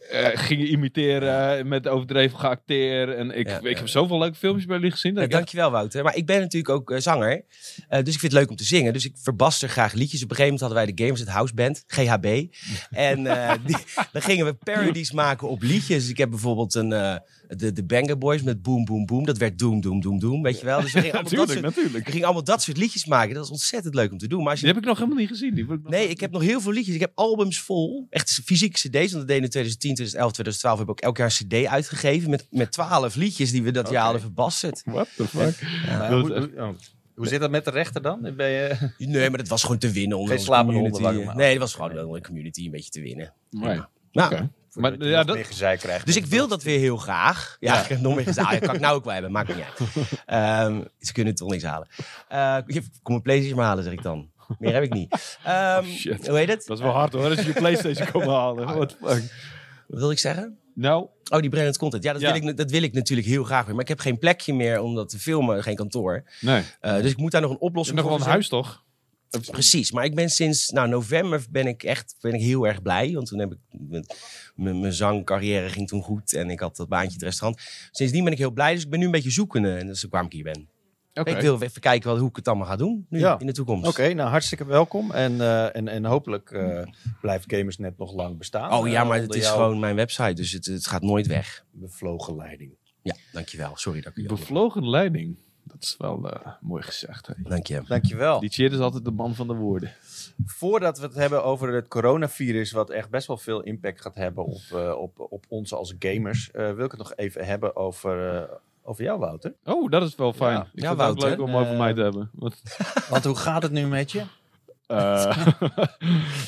eh, 0.09 0.27
gingen 0.33 0.67
imiteren 0.71 1.67
met 1.67 1.87
overdreven 1.87 2.39
geacteerd. 2.39 3.15
En 3.15 3.37
ik, 3.37 3.47
Ja, 3.47 3.59
ik 3.63 3.77
heb 3.77 3.87
zoveel 3.87 4.19
leuke 4.19 4.35
filmpjes 4.35 4.65
bij 4.65 4.75
jullie 4.75 4.91
gezien. 4.91 5.13
Dat 5.13 5.23
dankjewel 5.31 5.71
Wouter. 5.71 6.03
Maar 6.03 6.15
ik 6.15 6.25
ben 6.25 6.39
natuurlijk 6.39 6.69
ook 6.73 6.91
eh, 6.91 6.99
zanger. 6.99 7.43
Eh, 7.87 8.03
dus 8.03 8.13
ik 8.13 8.19
vind 8.19 8.31
het 8.31 8.41
leuk 8.41 8.49
om 8.49 8.55
te 8.55 8.63
zingen. 8.63 8.93
Dus 8.93 9.05
ik 9.05 9.13
verbaster 9.21 9.69
graag 9.69 9.93
liedjes. 9.93 10.23
Op 10.23 10.29
een 10.29 10.35
gegeven 10.35 10.43
moment 10.53 10.59
hadden 10.59 10.77
wij 10.85 10.95
de 10.95 11.03
Gamers 11.03 11.19
het 11.19 11.29
House 11.29 11.53
Band, 11.53 11.83
GHB. 11.87 12.25
En 12.91 13.23
die- 13.65 13.75
dan 14.11 14.21
gingen 14.21 14.45
we 14.45 14.53
parodies 14.53 15.11
maken 15.11 15.47
op 15.49 15.61
liedjes. 15.61 16.01
Dus 16.01 16.09
ik 16.09 16.17
heb 16.17 16.29
bijvoorbeeld 16.29 16.75
een, 16.75 17.21
de, 17.57 17.71
de 17.71 17.83
Banger 17.83 18.17
Boys 18.17 18.41
met 18.41 18.61
Boom 18.61 18.85
Boom 18.85 19.05
Boom. 19.05 19.25
Dat 19.25 19.37
werd 19.37 19.59
Doom 19.59 19.81
Doom 19.81 20.01
Doom 20.01 20.19
Doom, 20.19 20.41
weet 20.41 20.59
je 20.59 20.65
wel. 20.65 20.81
Dus 20.81 20.91
we 20.93 20.99
gingen 20.99 21.13
allemaal, 21.13 21.29
dat 21.31 21.47
natuurlijk, 21.47 21.65
soort, 21.65 21.75
natuurlijk. 21.75 22.05
we 22.05 22.11
gingen 22.11 22.25
allemaal 22.25 22.43
dat 22.43 22.61
soort 22.61 22.77
liedjes 22.77 23.05
maken. 23.05 23.29
Dat 23.29 23.41
was 23.41 23.51
ontzettend 23.51 23.95
leuk 23.95 24.11
om 24.11 24.17
te 24.17 24.27
doen. 24.27 24.41
Maar 24.41 24.49
als 24.49 24.59
je 24.59 24.65
Die 24.65 24.73
heb 24.73 24.83
ik 24.83 24.89
nog 24.89 24.97
helemaal 24.97 25.19
niet 25.19 25.29
gezien. 25.29 25.53
Die 25.53 25.65
wil 25.65 25.75
ik 25.75 25.81
nog 25.81 25.91
Nee, 25.91 26.07
ik 26.07 26.19
heb 26.19 26.31
nog 26.31 26.41
heel 26.41 26.61
veel 26.61 26.71
liedjes. 26.71 26.95
Ik 26.95 27.01
heb 27.01 27.11
albums 27.15 27.59
vol. 27.59 28.07
Echt 28.09 28.41
fysieke 28.45 28.77
cd's. 28.77 28.89
Want 28.89 29.11
dat 29.11 29.27
deden 29.27 29.43
in 29.43 29.49
2010, 29.49 29.93
2011, 29.93 30.31
2012. 30.31 30.77
Hebben 30.77 30.95
we 30.95 31.01
ook 31.01 31.07
elk 31.07 31.17
jaar 31.17 31.35
een 31.39 31.47
cd 31.47 31.67
uitgegeven. 31.67 32.29
Met, 32.29 32.47
met 32.49 32.71
12 32.71 33.15
liedjes 33.15 33.51
die 33.51 33.63
we 33.63 33.71
dat 33.71 33.89
jaar 33.89 34.03
hadden 34.03 34.21
verbasterd. 34.21 34.81
What 34.85 35.07
the 35.15 35.27
fuck? 35.27 35.61
Maar 35.87 36.09
dat 36.09 36.21
hoe, 36.21 36.33
is 36.33 36.43
hoe. 36.57 36.75
Hoe 37.15 37.27
zit 37.27 37.39
dat 37.39 37.51
met 37.51 37.65
de 37.65 37.71
rechter 37.71 38.01
dan? 38.01 38.33
Ben 38.35 38.49
je... 38.49 38.91
Nee, 38.97 39.29
maar 39.29 39.37
dat 39.37 39.47
was 39.47 39.61
gewoon 39.61 39.77
te 39.77 39.91
winnen 39.91 40.17
onder 40.17 40.35
Geen 40.35 40.43
slapende 40.43 40.79
honden, 40.79 41.19
ik 41.19 41.25
maar. 41.25 41.35
Nee, 41.35 41.51
dat 41.51 41.61
was 41.61 41.73
gewoon 41.73 41.99
onder 41.99 42.21
de 42.21 42.27
community 42.27 42.65
een 42.65 42.71
beetje 42.71 42.89
te 42.89 43.01
winnen. 43.01 43.33
Nee. 43.49 43.81
Nou, 44.11 44.33
Oké. 44.33 44.49
Maar 44.73 45.03
ja, 45.03 45.23
dat, 45.23 45.35
meer 45.35 45.45
gezeik 45.45 45.79
krijgt. 45.79 46.05
Dus 46.05 46.15
ik 46.15 46.25
wil 46.25 46.47
dat 46.47 46.63
weer 46.63 46.79
heel 46.79 46.97
graag. 46.97 47.57
Ja, 47.59 47.73
Ja. 47.73 47.81
ik 47.81 47.87
heb 47.93 47.99
nog 47.99 48.15
meer. 48.15 48.27
Ah, 48.27 48.51
ja, 48.51 48.59
kan 48.59 48.75
ik 48.75 48.81
nou 48.81 48.95
ook 48.95 49.03
wel 49.03 49.13
hebben, 49.13 49.31
maakt 49.31 49.55
niet 49.55 49.65
uit. 49.65 49.79
Ehm, 50.25 50.81
ze 50.99 51.13
kunnen 51.13 51.35
toch 51.35 51.49
niks 51.49 51.63
halen. 51.63 51.87
Eh, 52.27 52.57
kom 53.03 53.15
een 53.15 53.21
PlayStation 53.21 53.57
maar 53.57 53.67
halen, 53.67 53.83
zeg 53.83 53.93
ik 53.93 54.01
dan. 54.03 54.29
Meer 54.59 54.73
heb 54.73 54.83
ik 54.83 54.93
niet. 54.93 55.37
Ehm, 55.43 55.83
Oh, 55.83 55.85
shit. 55.85 56.27
Hoe 56.27 56.37
heet 56.37 56.47
het? 56.49 56.63
dat 56.65 56.77
is 56.77 56.83
wel 56.83 56.93
hard 56.93 57.13
hoor, 57.13 57.23
als 57.29 57.39
je 57.39 57.45
je 57.45 57.53
Playstation 57.53 58.11
komt 58.11 58.25
halen. 58.25 58.65
What 58.65 58.89
the 58.89 58.95
fuck? 59.05 59.23
Wat 59.87 59.99
wil 59.99 60.11
ik 60.11 60.19
zeggen? 60.19 60.57
Nou, 60.75 61.07
Oh, 61.31 61.39
die 61.39 61.49
branded 61.49 61.77
content. 61.77 62.03
Ja, 62.03 62.13
dat, 62.13 62.21
Ja. 62.21 62.33
Wil 62.33 62.49
ik, 62.49 62.57
dat 62.57 62.71
wil 62.71 62.81
ik 62.83 62.93
natuurlijk 62.93 63.27
heel 63.27 63.43
graag 63.43 63.65
weer. 63.65 63.73
Maar 63.73 63.83
ik 63.83 63.89
heb 63.89 63.99
geen 63.99 64.17
plekje 64.19 64.53
meer 64.53 64.79
om 64.81 64.95
dat 64.95 65.09
te 65.09 65.19
filmen, 65.19 65.63
geen 65.63 65.75
kantoor. 65.75 66.23
nee. 66.41 66.63
Eh, 66.79 66.93
dus 66.95 67.11
ik 67.11 67.17
moet 67.17 67.31
daar 67.31 67.41
nog 67.41 67.51
een 67.51 67.59
oplossing 67.59 67.97
hebt 67.97 68.09
nog 68.09 68.17
wel 68.17 68.25
voor 68.25 68.27
een 68.27 68.33
huis 68.33 68.47
toch? 68.49 68.83
Precies, 69.51 69.91
maar 69.91 70.05
ik 70.05 70.15
ben 70.15 70.29
sinds 70.29 70.69
nou, 70.69 70.89
november 70.89 71.45
ben 71.49 71.67
ik 71.67 71.83
echt 71.83 72.15
ben 72.21 72.33
ik 72.33 72.41
heel 72.41 72.67
erg 72.67 72.81
blij. 72.81 73.11
Want 73.13 73.27
toen 73.27 73.39
heb 73.39 73.51
ik 73.51 73.59
mijn 74.55 74.93
zangcarrière 74.93 75.69
ging 75.69 75.87
toen 75.87 76.01
goed 76.01 76.33
en 76.33 76.49
ik 76.49 76.59
had 76.59 76.75
dat 76.75 76.87
baantje 76.87 77.07
in 77.07 77.13
het 77.13 77.23
restaurant. 77.23 77.61
Sindsdien 77.91 78.23
ben 78.23 78.33
ik 78.33 78.37
heel 78.39 78.51
blij, 78.51 78.73
dus 78.73 78.83
ik 78.83 78.89
ben 78.89 78.99
nu 78.99 79.05
een 79.05 79.11
beetje 79.11 79.31
zoekende. 79.31 79.75
En 79.75 79.87
dat 79.87 79.95
is 79.95 80.03
waarom 80.09 80.29
ik 80.29 80.35
hier 80.35 80.43
ben. 80.53 80.69
Oké. 81.13 81.29
Ik 81.31 81.41
wil 81.41 81.61
even 81.61 81.81
kijken 81.81 82.09
wat, 82.09 82.19
hoe 82.19 82.29
ik 82.29 82.35
het 82.35 82.47
allemaal 82.47 82.67
ga 82.67 82.75
doen 82.75 83.05
nu 83.09 83.19
Ja. 83.19 83.39
in 83.39 83.45
de 83.45 83.51
toekomst. 83.53 83.87
Oké, 83.89 84.13
nou 84.13 84.29
hartstikke 84.29 84.65
welkom. 84.65 85.11
En, 85.11 85.41
eh, 85.41 85.75
en, 85.75 85.87
en 85.87 86.05
hopelijk 86.05 86.51
eh, 86.51 86.81
blijft 87.21 87.53
Gamersnet 87.53 87.97
nog 87.97 88.13
lang 88.13 88.37
bestaan. 88.37 88.71
Oh 88.73 88.87
ja, 88.87 89.01
Eh, 89.01 89.07
maar 89.07 89.19
het 89.21 89.35
is 89.35 89.47
gewoon 89.47 89.79
mijn 89.79 89.95
website, 89.95 90.33
dus 90.33 90.51
het, 90.51 90.65
het 90.65 90.87
gaat 90.87 91.01
nooit 91.01 91.27
weg. 91.27 91.65
bevlogen 91.71 92.35
leiding. 92.35 92.71
Ja, 93.01 93.15
dankjewel. 93.31 93.71
Sorry 93.75 94.01
dat 94.01 94.11
ik 94.17 94.21
je 94.23 94.27
Bevlogen 94.27 94.89
leiding. 94.89 95.37
Dat 95.71 95.83
is 95.83 95.95
wel 95.97 96.29
eh, 96.31 96.51
mooi 96.61 96.83
gezegd. 96.83 97.27
Hè? 97.27 97.33
Dank 97.37 97.67
je. 97.67 97.81
Dankjewel. 97.87 98.39
Die 98.39 98.49
cheer 98.49 98.71
is 98.73 98.79
altijd 98.79 99.05
de 99.05 99.11
man 99.11 99.35
van 99.35 99.47
de 99.47 99.53
woorden. 99.53 99.91
Voordat 100.45 100.97
we 100.99 101.05
het 101.05 101.15
hebben 101.15 101.43
over 101.43 101.73
het 101.73 101.87
coronavirus, 101.87 102.71
wat 102.71 102.89
echt 102.89 103.09
best 103.09 103.27
wel 103.27 103.37
veel 103.37 103.61
impact 103.61 104.01
gaat 104.01 104.15
hebben 104.15 104.45
op, 104.45 104.61
eh, 104.73 104.91
op, 104.97 105.19
op 105.29 105.45
ons 105.47 105.73
als 105.73 105.93
gamers, 105.99 106.51
eh, 106.51 106.71
wil 106.73 106.85
ik 106.85 106.91
het 106.91 106.99
nog 106.99 107.13
even 107.15 107.45
hebben 107.45 107.75
over, 107.75 108.35
eh, 108.41 108.55
over 108.83 109.03
jou, 109.03 109.19
Wouter. 109.19 109.53
Oh, 109.63 109.89
dat 109.91 110.03
is 110.03 110.15
wel 110.15 110.33
fijn. 110.33 110.53
Ja. 110.55 110.61
Ik 110.61 110.67
vind 110.71 110.81
Ja, 110.83 110.89
het 110.89 110.99
ook 110.99 111.05
Wouter. 111.05 111.29
leuk 111.29 111.47
om 111.47 111.55
over 111.55 111.75
mij 111.77 111.93
te 111.93 112.01
hebben. 112.01 112.29
Wat, 112.33 112.61
Want 113.09 113.23
hoe 113.25 113.35
gaat 113.35 113.63
het 113.63 113.71
nu 113.71 113.87
met 113.87 114.11
je? 114.11 114.23
Eh, 114.89 115.47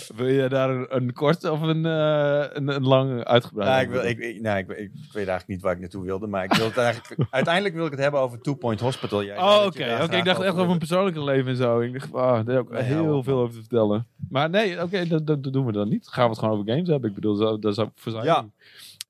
wil 0.18 0.28
je 0.28 0.50
daar 0.50 0.70
een, 0.70 0.86
een 0.90 1.14
kort 1.14 1.50
of 1.50 1.62
een, 1.62 1.86
eh, 1.86 2.46
een, 2.54 2.68
een 2.68 2.84
lang 2.84 3.24
uitgebreid 3.24 3.70
Nou, 3.70 3.82
ik, 3.82 3.90
wil, 3.90 4.04
ik, 4.10 4.36
ik, 4.36 4.42
nou, 4.42 4.58
ik, 4.58 4.68
weet 4.68 4.92
eigenlijk 5.14 5.48
niet 5.48 5.62
waar 5.62 5.74
ik 5.74 5.80
naartoe 5.80 6.04
wilde, 6.04 6.28
maar 6.28 6.44
ik 6.44 6.54
wil 6.54 6.66
het 6.66 6.78
eigenlijk, 6.78 7.28
uiteindelijk 7.32 7.76
wil 7.76 7.86
ik 7.86 7.92
het 7.92 8.00
hebben 8.00 8.20
over 8.20 8.42
Two 8.42 8.56
Point 8.56 8.80
Hospital. 8.80 9.24
Jij 9.24 9.38
Oh, 9.38 9.64
oké. 9.66 10.16
Ik 10.16 10.26
dacht 10.26 10.42
echt 10.42 10.54
over 10.54 10.66
mijn 10.66 10.78
persoonlijke 10.78 11.24
leven 11.24 11.52
en 11.52 11.58
zo. 11.58 11.80
Ik 11.80 11.94
dacht, 11.94 12.14
ah, 12.14 12.46
daar 12.46 12.56
heb 12.56 12.72
ik 12.72 12.78
heel 12.78 13.24
veel 13.24 13.38
over 13.38 13.54
te 13.54 13.60
vertellen. 13.60 14.08
Maar 14.30 14.50
nee, 14.50 14.82
oké, 14.82 15.08
dat, 15.08 15.28
dat, 15.28 15.44
dat 15.44 15.54
doen 15.54 15.66
we 15.66 15.72
dan 15.72 15.90
niet. 15.90 16.08
Gaan 16.08 16.24
we 16.24 16.30
het 16.30 16.40
gewoon 16.40 16.54
over 16.60 16.72
games 16.74 16.88
hebben. 16.88 17.10
Ik 17.10 17.16
bedoel, 17.16 17.60
daar 17.60 17.74
zou 17.74 17.90
voor 17.96 18.12
zijn. 18.12 18.24
Ja. 18.24 18.46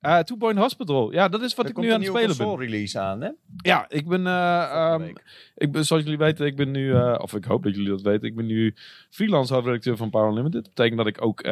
Eh, 0.02 0.20
Two 0.20 0.36
Point 0.36 0.58
Hospital. 0.58 1.12
Ja, 1.12 1.28
dat 1.28 1.42
is 1.42 1.56
wat 1.56 1.66
Er 1.66 1.72
ik 1.72 1.78
nu 1.78 1.92
aan 1.92 2.00
het 2.00 2.10
spelen 2.10 2.28
ben. 2.28 2.38
console 2.38 2.66
release 2.66 3.00
aan, 3.00 3.22
hè? 3.22 3.30
Ja, 3.58 3.86
ik 3.90 4.08
ben, 4.08 4.28
eh, 4.28 4.62
ehm, 4.62 5.14
ik 5.56 5.72
ben, 5.72 5.86
zoals 5.86 6.04
jullie 6.04 6.18
weten, 6.18 6.46
ik 6.46 6.56
ben 6.56 6.72
nu, 6.72 6.94
eh, 6.94 7.16
of 7.18 7.36
ik 7.36 7.44
hoop 7.44 7.64
dat 7.64 7.76
jullie 7.76 7.90
dat 7.90 8.02
weten, 8.02 8.28
ik 8.28 8.36
ben 8.36 8.46
nu 8.46 8.76
freelance 9.10 9.54
hoofdredacteur 9.54 9.98
van 9.98 10.10
Power 10.10 10.34
Limited. 10.34 10.64
Dat 10.64 10.74
betekent 10.74 10.98
dat 10.98 11.08
ik 11.08 11.22
ook 11.22 11.44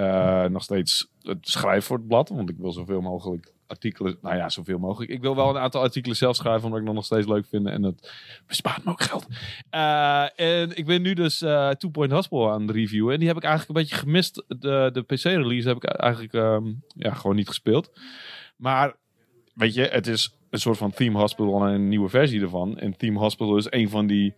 nog 0.49 0.63
steeds 0.63 1.07
het 1.21 1.47
schrijf 1.49 1.85
voor 1.85 1.97
het 1.97 2.07
blad, 2.07 2.29
want 2.29 2.49
ik 2.49 2.55
wil 2.57 2.71
zoveel 2.71 3.01
mogelijk 3.01 3.53
artikelen, 3.67 4.17
nou 4.21 4.35
ja, 4.35 4.49
zoveel 4.49 4.79
mogelijk. 4.79 5.11
Ik 5.11 5.21
wil 5.21 5.35
wel 5.35 5.49
een 5.49 5.61
aantal 5.61 5.81
artikelen 5.81 6.15
zelf 6.17 6.35
schrijven, 6.35 6.63
omdat 6.63 6.79
ik 6.79 6.85
dat 6.85 6.95
nog 6.95 7.05
steeds 7.05 7.27
leuk 7.27 7.45
vind 7.45 7.67
en 7.67 7.83
het 7.83 8.11
bespaart 8.47 8.83
me 8.83 8.91
ook 8.91 9.01
geld. 9.01 9.27
En 10.35 10.77
ik 10.77 10.85
ben 10.85 11.01
nu 11.01 11.13
dus 11.13 11.37
Two 11.77 11.89
Point 11.91 12.11
Hospital 12.11 12.51
aan 12.51 12.61
het 12.61 12.71
reviewen 12.71 13.13
en 13.13 13.19
die 13.19 13.27
heb 13.27 13.37
ik 13.37 13.43
eigenlijk 13.43 13.77
een 13.77 13.83
beetje 13.85 14.01
gemist. 14.01 14.43
De, 14.47 14.89
de 14.93 15.01
PC-release 15.01 15.67
heb 15.67 15.77
ik 15.77 15.83
eigenlijk 15.83 16.33
ehm, 16.33 16.65
ja, 16.95 17.13
gewoon 17.13 17.35
niet 17.35 17.47
gespeeld. 17.47 17.91
Maar 18.59 18.95
weet 19.53 19.73
je, 19.73 19.81
het 19.81 20.07
is 20.07 20.33
een 20.49 20.59
soort 20.59 20.77
van 20.77 20.91
Theme 20.91 21.17
Hospital 21.19 21.65
en 21.65 21.73
een 21.73 21.87
nieuwe 21.87 22.09
versie 22.09 22.41
ervan. 22.41 22.77
En 22.77 22.97
Theme 22.97 23.19
Hospital 23.19 23.57
is 23.57 23.67
een 23.69 23.89
van 23.89 24.07
die 24.07 24.33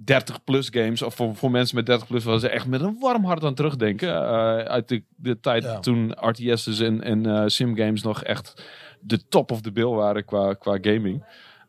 30-plus 0.00 0.68
games. 0.70 1.02
Of 1.02 1.14
voor, 1.14 1.34
voor 1.34 1.50
mensen 1.50 1.76
met 1.76 1.86
30 1.86 2.06
plus 2.06 2.24
waar 2.24 2.38
ze 2.38 2.48
echt 2.48 2.66
met 2.66 2.80
een 2.80 2.96
warm 3.00 3.24
hart 3.24 3.44
aan 3.44 3.54
terugdenken. 3.54 4.08
Eh, 4.08 4.58
uit 4.58 4.88
de, 4.88 5.02
de 5.16 5.40
tijd 5.40 5.62
Ja. 5.62 5.78
toen 5.78 6.12
RTS's 6.20 6.80
en, 6.80 7.02
en 7.02 7.26
eh, 7.26 7.42
simgames 7.46 8.02
nog 8.02 8.22
echt 8.22 8.64
de 9.00 9.28
top 9.28 9.50
of 9.50 9.60
the 9.60 9.72
bill 9.72 9.88
waren 9.88 10.24
qua, 10.24 10.54
qua 10.54 10.78
gaming. 10.80 11.24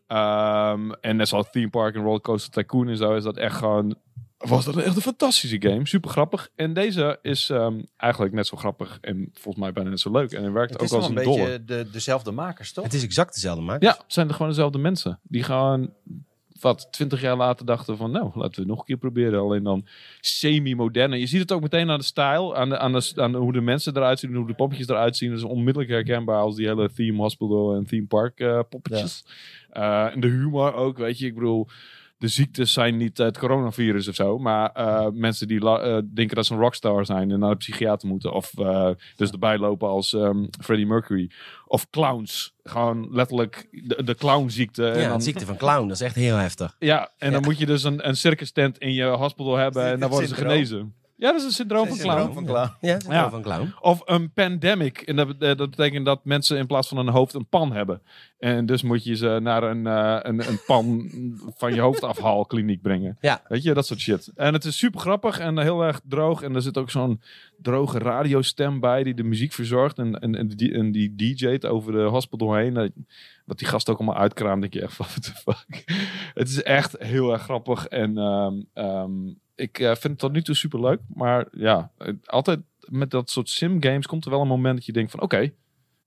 Ehm, 0.08 0.92
en 0.92 1.16
net 1.16 1.28
zoals 1.28 1.50
Theme 1.52 1.70
Park 1.70 1.96
en 1.96 2.02
Rollercoaster 2.02 2.52
Tycoon 2.52 2.88
en 2.90 2.98
zo 2.98 3.16
is 3.16 3.24
dat 3.24 3.38
echt 3.38 3.56
gewoon... 3.56 3.96
Was 4.43 4.65
dat 4.65 4.77
echt 4.77 4.95
een 4.95 5.01
fantastische 5.01 5.62
game. 5.62 5.88
Super 5.88 6.09
grappig. 6.09 6.50
En 6.55 6.73
deze 6.73 7.19
is 7.21 7.50
ehm, 7.50 7.81
eigenlijk 7.97 8.33
net 8.33 8.47
zo 8.47 8.57
grappig. 8.57 8.97
En 9.01 9.29
volgens 9.33 9.63
mij 9.63 9.73
bijna 9.73 9.89
net 9.89 10.00
zo 10.00 10.12
leuk. 10.12 10.31
En 10.31 10.43
het 10.43 10.53
werkt 10.53 10.69
Het 10.71 10.79
ook 10.79 10.85
is 10.85 10.91
wel 10.91 11.00
als 11.00 11.09
een 11.09 11.17
een 11.17 11.23
dolle. 11.23 11.38
beetje 11.59 11.63
de, 11.65 11.89
dezelfde 11.91 12.31
makers, 12.31 12.73
toch? 12.73 12.83
Het 12.83 12.93
is 12.93 13.03
exact 13.03 13.33
dezelfde 13.33 13.63
maak. 13.63 13.81
Ja, 13.81 13.91
het 13.91 14.03
zijn 14.07 14.27
er 14.27 14.33
gewoon 14.33 14.47
dezelfde 14.51 14.77
mensen. 14.77 15.19
Die 15.23 15.43
gewoon, 15.43 15.93
wat, 16.59 16.88
twintig 16.91 17.21
jaar 17.21 17.35
later 17.38 17.65
dachten 17.65 17.97
van... 17.97 18.12
Nou, 18.12 18.25
laten 18.25 18.51
we 18.53 18.59
het 18.59 18.67
nog 18.67 18.79
een 18.79 18.85
keer 18.85 18.97
proberen. 18.97 19.39
Alleen 19.39 19.63
dan 19.63 19.85
semi-moderne. 20.21 21.19
Je 21.19 21.27
ziet 21.27 21.39
het 21.39 21.51
ook 21.51 21.62
meteen 21.62 21.89
aan 21.89 22.00
de 22.00 22.05
stijl. 22.05 22.55
Aan, 22.55 22.69
de, 22.69 22.77
aan, 22.77 22.91
de, 22.91 23.12
aan 23.15 23.31
de- 23.31 23.38
hoe 23.38 23.53
de 23.53 23.62
mensen 23.62 23.95
eruit 23.95 24.19
zien. 24.19 24.35
Hoe 24.35 24.47
de 24.47 24.53
poppetjes 24.53 24.88
eruit 24.88 25.17
zien. 25.17 25.29
Dat 25.29 25.38
is 25.38 25.43
onmiddellijk 25.43 25.91
herkenbaar 25.91 26.39
als 26.41 26.55
die 26.55 26.67
hele 26.67 26.91
Theme 26.91 27.21
Hospital 27.21 27.75
en 27.75 27.85
Theme 27.85 28.05
Park 28.07 28.39
eh, 28.39 28.59
poppetjes. 28.69 29.25
Eh, 29.69 30.13
en 30.13 30.19
de 30.19 30.27
humor 30.27 30.73
ook, 30.73 30.97
weet 30.97 31.19
je. 31.19 31.25
Ik 31.25 31.33
bedoel... 31.33 31.67
De 32.24 32.30
ziektes 32.30 32.74
zijn 32.74 32.98
niet 32.98 33.18
het 33.18 33.38
coronavirus 33.38 34.08
of 34.08 34.15
zo. 34.15 34.38
Maar 34.38 34.72
eh, 34.72 35.08
mensen 35.13 35.48
die 35.48 35.70
eh, 35.70 35.98
denken 36.13 36.36
dat 36.36 36.46
ze 36.46 36.53
een 36.53 36.60
rockstar 36.60 37.06
zijn 37.06 37.32
en 37.32 37.39
naar 37.39 37.50
de 37.50 37.56
psychiater 37.56 38.08
moeten. 38.08 38.34
Of 38.34 38.58
eh, 38.58 38.89
dus 39.15 39.32
erbij 39.32 39.58
lopen 39.58 39.88
als 39.88 40.13
ehm, 40.13 40.46
Freddie 40.62 40.88
Mercury. 40.88 41.32
Of 41.65 41.89
clowns. 41.89 42.53
Gewoon 42.63 43.08
letterlijk 43.12 43.68
de, 43.72 44.03
de 44.03 44.15
clownziekte. 44.15 44.89
en 44.89 45.01
Ja, 45.01 45.08
dan, 45.08 45.18
de 45.18 45.24
ziekte 45.24 45.46
van 45.46 45.58
clown, 45.58 45.88
dat 45.88 45.96
is 45.96 46.01
echt 46.01 46.15
heel 46.15 46.36
heftig. 46.36 46.75
ja, 46.80 47.12
en 47.18 47.32
dan 47.32 47.42
moet 47.42 47.58
je 47.58 47.65
dus 47.65 47.84
een, 47.84 48.08
een 48.08 48.18
circus 48.18 48.51
tent 48.51 48.77
in 48.77 48.94
je 48.94 49.06
hospital 49.06 49.56
hebben. 49.56 49.86
En 49.86 50.00
dan 50.00 50.10
worden 50.10 50.30
ze 50.30 50.36
genezen. 50.36 50.94
Ja, 51.24 51.32
dat 51.32 51.39
is 51.39 51.46
een 51.46 51.51
syndroom 51.51 51.88
van 51.88 51.96
Syndroom 51.98 52.15
clown. 52.20 52.34
van 52.34 52.46
clown. 52.46 52.72
Ja, 52.82 52.98
wel 53.22 53.30
van 53.30 53.42
clown. 53.42 53.74
Of 53.82 54.01
een 54.06 54.32
pandemic. 54.34 55.01
En 55.01 55.15
dat, 55.15 55.38
bet- 55.38 55.58
dat 55.58 55.70
betekent 55.70 56.06
dat 56.06 56.25
mensen 56.25 56.58
in 56.58 56.68
plaats 56.68 56.88
van 56.88 56.98
een 56.98 57.08
hoofd 57.10 57.34
een 57.34 57.48
pan 57.48 57.72
hebben. 57.74 58.01
En 58.38 58.65
dus 58.65 58.82
moet 58.82 59.03
je 59.03 59.15
ze 59.15 59.39
naar 59.42 59.63
een, 59.63 59.88
eh, 59.88 60.18
een, 60.22 60.48
een 60.48 60.60
pan 60.65 61.10
van 61.58 61.74
je 61.74 61.82
hoofdafhaalkliniek 61.82 62.82
brengen. 62.82 63.18
Ja. 63.22 63.42
Weet 63.48 63.63
je, 63.63 63.74
dat 63.74 63.86
soort 63.86 64.00
shit. 64.00 64.32
En 64.36 64.53
het 64.53 64.65
is 64.65 64.77
super 64.77 65.00
grappig 65.00 65.39
en 65.39 65.58
heel 65.60 65.82
erg 65.84 66.01
droog. 66.08 66.42
En 66.42 66.56
er 66.56 66.62
zit 66.62 66.77
ook 66.77 66.89
zo'n 66.92 67.22
droge 67.62 67.98
radiostem 68.00 68.80
bij 68.80 69.03
die 69.03 69.13
de 69.13 69.24
muziek 69.24 69.53
verzorgt. 69.53 69.98
En, 69.98 70.20
en, 70.20 70.36
en, 70.36 70.48
die, 70.48 70.74
en 70.74 70.92
die 70.92 71.15
DJ't 71.15 71.65
over 71.65 71.92
de 71.92 72.01
hospital 72.03 72.53
heen. 72.53 72.74
Dat- 72.74 72.92
Wat 73.46 73.58
die 73.60 73.68
gast 73.68 73.89
ook 73.89 73.98
allemaal 73.98 74.18
uitkraamt, 74.22 74.62
denk 74.62 74.74
je 74.74 74.82
echt 74.82 74.94
van, 74.96 75.06
what 75.13 75.24
the 75.24 75.32
fuck. 75.34 75.84
Het 76.34 76.50
is 76.50 76.63
echt 76.63 76.96
heel 77.00 77.32
erg 77.32 77.42
grappig. 77.42 77.86
En 77.88 78.18
ehm, 78.18 78.53
ehm, 78.74 79.12
ik 79.55 79.79
eh, 79.79 79.88
vind 79.88 80.03
het 80.03 80.19
tot 80.19 80.31
nu 80.31 80.41
toe 80.41 80.55
super 80.55 80.81
leuk. 80.81 81.00
Maar 81.13 81.48
ja, 81.51 81.91
altijd 82.25 82.60
met 82.79 83.12
dat 83.12 83.29
soort 83.29 83.50
sim-games 83.50 84.05
komt 84.05 84.25
er 84.25 84.31
wel 84.31 84.41
een 84.41 84.48
moment 84.48 84.75
dat 84.75 84.86
je 84.86 84.91
denkt 84.91 85.12
van, 85.12 85.22
oké, 85.22 85.51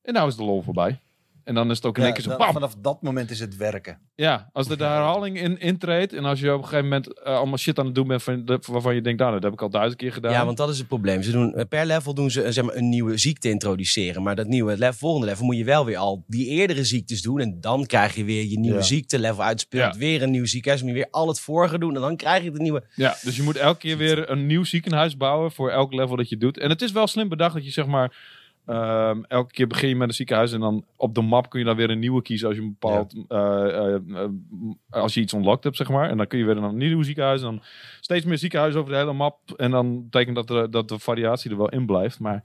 en 0.02 0.12
nou 0.12 0.28
is 0.28 0.36
de 0.36 0.44
lol 0.44 0.62
voorbij. 0.62 1.00
En 1.46 1.54
dan 1.54 1.70
is 1.70 1.76
het 1.76 1.86
ook 1.86 1.98
in 1.98 2.04
één 2.04 2.12
keer 2.12 2.22
zo, 2.22 2.36
bam! 2.36 2.52
vanaf 2.52 2.74
dat 2.78 3.02
moment 3.02 3.30
is 3.30 3.40
het 3.40 3.56
werken. 3.56 3.98
Ja, 4.14 4.50
als 4.52 4.68
er 4.68 4.78
de 4.78 4.84
herhaling 4.84 5.40
in 5.40 5.60
intreedt 5.60 6.12
en 6.12 6.24
als 6.24 6.40
je 6.40 6.52
op 6.52 6.58
een 6.58 6.64
gegeven 6.64 6.84
moment 6.84 7.20
eh, 7.22 7.34
allemaal 7.36 7.58
shit 7.58 7.78
aan 7.78 7.84
het 7.86 7.94
doen 7.94 8.06
bent 8.06 8.22
van, 8.22 8.44
de- 8.44 8.58
waarvan 8.70 8.94
je 8.94 9.00
denkt, 9.00 9.20
nou, 9.20 9.32
dat 9.32 9.42
heb 9.42 9.52
ik 9.52 9.62
al 9.62 9.70
duizend 9.70 9.96
keer 10.00 10.12
gedaan. 10.12 10.32
Ja, 10.32 10.44
want 10.44 10.56
dat 10.56 10.68
is 10.68 10.78
het 10.78 10.88
probleem. 10.88 11.22
Ze 11.22 11.30
doen, 11.32 11.66
per 11.68 11.86
level 11.86 12.14
doen 12.14 12.30
ze 12.30 12.42
eh, 12.42 12.52
zeg 12.52 12.64
maar, 12.64 12.74
een 12.76 12.88
nieuwe 12.88 13.16
ziekte 13.16 13.48
introduceren. 13.50 14.22
Maar 14.22 14.34
dat 14.36 14.46
nieuwe 14.46 14.76
level, 14.78 14.92
volgende 14.98 15.26
level 15.26 15.44
moet 15.44 15.56
je 15.56 15.64
wel 15.64 15.84
weer 15.84 15.96
al 15.96 16.24
die 16.26 16.46
eerdere 16.46 16.84
ziektes 16.84 17.22
doen. 17.22 17.40
En 17.40 17.60
dan 17.60 17.86
krijg 17.86 18.14
je 18.14 18.24
weer 18.24 18.44
je 18.44 18.58
nieuwe 18.58 18.76
Ja. 18.78 18.82
ziektelevel 18.84 19.42
uitspeelt. 19.42 19.92
Ja. 19.94 19.98
Weer 20.00 20.22
een 20.22 20.30
nieuw 20.30 20.46
ziekenhuis. 20.46 20.82
Moet 20.82 20.90
je 20.90 20.96
weer 20.96 21.08
al 21.10 21.28
het 21.28 21.40
vorige 21.40 21.78
doen. 21.78 21.94
En 21.94 22.00
dan 22.00 22.16
krijg 22.16 22.42
je 22.44 22.50
de 22.50 22.60
nieuwe... 22.60 22.84
Ja, 22.94 23.16
dus 23.22 23.36
je 23.36 23.42
moet 23.42 23.56
elke 23.56 23.78
keer 23.78 23.96
weer 23.96 24.30
een 24.30 24.46
nieuw 24.46 24.64
ziekenhuis 24.64 25.16
bouwen 25.16 25.52
voor 25.52 25.70
elk 25.70 25.92
level 25.92 26.16
dat 26.16 26.28
je 26.28 26.36
doet. 26.36 26.58
En 26.58 26.68
het 26.70 26.82
is 26.82 26.92
wel 26.92 27.06
slim 27.06 27.28
bedacht 27.28 27.54
dat 27.54 27.64
je 27.64 27.70
zeg 27.70 27.86
maar... 27.86 28.34
ehm, 28.66 29.22
elke 29.28 29.52
keer 29.52 29.66
begin 29.66 29.88
je 29.88 29.96
met 29.96 30.08
een 30.08 30.14
ziekenhuis 30.14 30.52
en 30.52 30.60
dan 30.60 30.84
op 30.96 31.14
de 31.14 31.20
map 31.20 31.50
kun 31.50 31.58
je 31.60 31.66
dan 31.66 31.76
weer 31.76 31.90
een 31.90 31.98
nieuwe 31.98 32.22
kiezen 32.22 32.48
als 32.48 32.56
je 32.56 32.62
een 32.62 32.76
bepaald 32.78 33.14
eh, 33.28 33.38
eh, 33.38 33.94
eh, 33.94 34.30
als 34.90 35.14
je 35.14 35.20
iets 35.20 35.32
unlocked 35.32 35.64
hebt 35.64 35.76
zeg 35.76 35.88
maar 35.88 36.10
en 36.10 36.16
dan 36.16 36.26
kun 36.26 36.38
je 36.38 36.44
weer 36.44 36.54
naar 36.54 36.68
een 36.68 36.76
nieuw 36.76 37.02
ziekenhuis 37.02 37.40
en 37.40 37.46
dan 37.46 37.62
steeds 38.00 38.24
meer 38.24 38.38
ziekenhuizen 38.38 38.80
over 38.80 38.92
de 38.92 38.98
hele 38.98 39.12
map 39.12 39.38
en 39.56 39.70
dan 39.70 40.04
betekent 40.04 40.36
dat 40.36 40.50
er, 40.50 40.70
dat 40.70 40.88
de 40.88 40.98
variatie 40.98 41.50
er 41.50 41.56
wel 41.56 41.68
in 41.68 41.86
blijft, 41.86 42.18
maar 42.18 42.42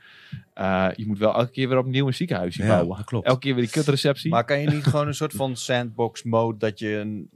je 0.95 1.03
moet 1.07 1.17
wel 1.17 1.33
elke 1.33 1.51
keer 1.51 1.69
weer 1.69 1.77
opnieuw 1.77 2.07
een 2.07 2.13
ziekenhuisje 2.13 2.65
bouwen. 2.65 2.97
dat 2.97 3.05
klopt. 3.05 3.27
Elke 3.27 3.39
keer 3.39 3.55
weer 3.55 3.63
die 3.63 3.73
kutreceptie. 3.73 4.31
Maar 4.31 4.45
kan 4.45 4.59
je 4.59 4.69
niet 4.69 4.83
gewoon 4.85 5.07
een 5.07 5.13
soort 5.13 5.33
van 5.33 5.55
sandbox 5.55 6.23
mode 6.23 6.57
dat 6.57 6.79
je 6.79 6.97
een... 6.97 7.29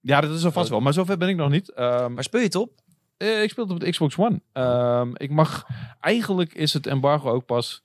ja, 0.00 0.20
dat 0.20 0.30
is 0.30 0.42
er 0.42 0.52
vast 0.52 0.70
wel, 0.70 0.80
maar 0.80 0.92
zover 0.92 1.18
ben 1.18 1.28
ik 1.28 1.36
nog 1.36 1.50
niet. 1.50 1.72
Ehm, 1.72 2.12
Maar 2.12 2.24
speel 2.24 2.40
je 2.40 2.46
het 2.46 2.54
op? 2.56 2.72
Ik 3.18 3.50
speel 3.50 3.64
het 3.64 3.72
op 3.72 3.80
de 3.80 3.90
Xbox 3.90 4.18
One. 4.18 4.40
Ehm, 4.52 5.10
ik 5.14 5.30
mag... 5.30 5.66
Eigenlijk 6.00 6.54
is 6.54 6.72
het 6.72 6.86
embargo 6.86 7.30
ook 7.30 7.46
pas 7.46 7.82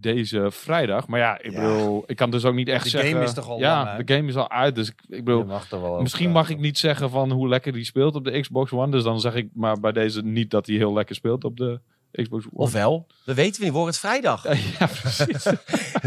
deze 0.00 0.46
vrijdag. 0.50 1.06
Maar 1.06 1.20
ja, 1.20 1.38
ik 1.42 1.52
Ja. 1.52 1.60
bedoel... 1.60 2.04
Ik 2.06 2.16
kan 2.16 2.30
dus 2.30 2.44
ook 2.44 2.54
niet 2.54 2.68
echt 2.68 2.84
De 2.84 2.90
zeggen... 2.90 3.10
game 3.10 3.24
is 3.24 3.32
toch 3.32 3.48
al 3.48 3.58
Ja, 3.58 3.84
lang 3.84 4.04
de 4.04 4.14
game 4.14 4.28
is 4.28 4.36
al 4.36 4.50
uit. 4.50 4.74
Dus 4.74 4.88
ik, 4.88 4.94
ik 5.08 5.24
bedoel... 5.24 5.44
Mag 5.44 6.00
Misschien 6.00 6.30
mag 6.30 6.50
ik 6.50 6.58
niet 6.58 6.78
zeggen 6.78 7.10
van 7.10 7.30
hoe 7.30 7.48
lekker 7.48 7.72
die 7.72 7.84
speelt 7.84 8.14
op 8.14 8.24
de 8.24 8.40
Xbox 8.40 8.72
One. 8.72 8.90
Dus 8.90 9.02
dan 9.02 9.20
zeg 9.20 9.34
ik 9.34 9.48
maar 9.54 9.80
bij 9.80 9.92
deze 9.92 10.22
niet 10.22 10.50
dat 10.50 10.66
hij 10.66 10.76
heel 10.76 10.92
lekker 10.92 11.14
speelt 11.14 11.44
op 11.44 11.56
de 11.56 11.80
Xbox 12.12 12.44
One. 12.44 12.52
Ofwel, 12.54 13.06
dat 13.24 13.34
weten 13.36 13.52
we 13.60 13.64
niet. 13.64 13.72
We 13.72 13.78
horen 13.78 13.86
het 13.86 13.98
vrijdag. 13.98 14.42
ja, 14.78 14.86
precies. 14.86 15.44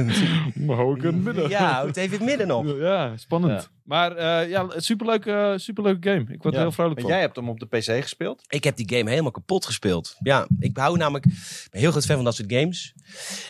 maar 0.66 0.80
ik 0.90 0.98
in 0.98 1.06
het 1.06 1.24
midden. 1.24 1.50
Ja, 1.50 1.86
het 1.86 1.98
even 1.98 2.14
in 2.14 2.28
het 2.28 2.30
midden 2.30 2.48
nog. 2.48 2.78
Ja, 2.80 3.18
spannend. 3.18 3.54
Ja. 3.62 3.79
Maar 3.90 4.16
eh 4.16 4.50
ja, 4.50 4.68
superleuke, 4.76 5.54
superleuke 5.58 6.10
game. 6.10 6.26
Ik 6.34 6.44
word 6.44 6.56
er 6.56 6.62
heel 6.62 6.72
vrolijk 6.72 7.00
van. 7.00 7.10
jij 7.10 7.20
hebt 7.20 7.36
hem 7.36 7.50
op 7.50 7.60
de 7.60 7.66
PC 7.66 8.02
gespeeld? 8.02 8.44
Ik 8.48 8.64
heb 8.64 8.76
die 8.76 8.98
game 8.98 9.10
helemaal 9.10 9.32
kapot 9.32 9.66
gespeeld. 9.66 10.16
Ja, 10.20 10.48
ik 10.60 10.78
hou 10.78 10.98
namelijk... 10.98 11.26
Ik 11.26 11.32
ben 11.32 11.70
een 11.72 11.80
heel 11.80 11.92
groot 11.92 12.06
fan 12.06 12.16
van 12.16 12.26
dat 12.26 12.36
soort 12.36 12.54
games. 12.54 12.94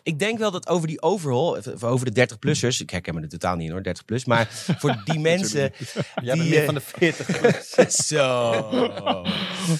Ik 0.03 0.19
denk 0.19 0.37
wel 0.37 0.51
dat 0.51 0.67
over 0.67 0.87
die 0.87 1.01
overhaul... 1.01 1.57
Over 1.79 2.13
de 2.13 2.27
30-plussers... 2.27 2.81
Ik 2.81 2.89
herken 2.89 3.15
me 3.15 3.21
er 3.21 3.29
totaal 3.29 3.55
niet 3.55 3.67
in 3.67 3.73
hoor, 3.73 3.95
30-plus. 4.03 4.25
Maar 4.25 4.47
voor 4.79 5.01
die 5.05 5.19
mensen... 5.19 5.59
Jij 5.59 6.35
bent 6.35 6.41
Die, 6.41 6.49
meer 6.49 6.59
eh, 6.59 6.65
van 6.65 6.73
de 6.73 6.81
40. 6.81 7.91
Zo. 8.09 8.53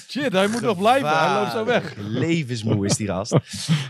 Shit, 0.08 0.32
hij 0.32 0.46
moet 0.46 0.60
nog 0.60 0.78
blijven. 0.78 1.18
Hij 1.18 1.40
loopt 1.40 1.52
zo 1.52 1.64
weg. 1.64 1.94
Levensmoe 1.96 2.86
is 2.86 2.96
die 2.96 3.06
gast. 3.06 3.32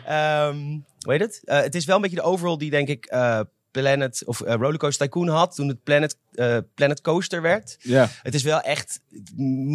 Ehm 0.07 0.79
hoe 1.01 1.13
heet 1.13 1.21
het? 1.21 1.41
Eh, 1.45 1.61
het 1.61 1.75
is 1.75 1.85
wel 1.85 1.97
een 1.97 2.03
beetje 2.03 2.17
de 2.17 2.23
overall 2.23 2.57
die 2.57 2.71
denk 2.71 2.89
ik 2.89 3.07
eh, 3.07 3.41
Planet 3.71 4.23
of 4.25 4.41
eh, 4.41 4.55
Rollercoaster 4.55 5.07
Tycoon 5.07 5.29
had 5.29 5.55
toen 5.55 5.69
het 5.69 5.83
Planet, 5.83 6.17
eh, 6.33 6.57
Planet 6.75 7.01
Coaster 7.01 7.43
werd. 7.43 7.77
Ja. 7.79 8.09
Het 8.23 8.35
is 8.35 8.43
wel 8.43 8.61
echt 8.61 9.01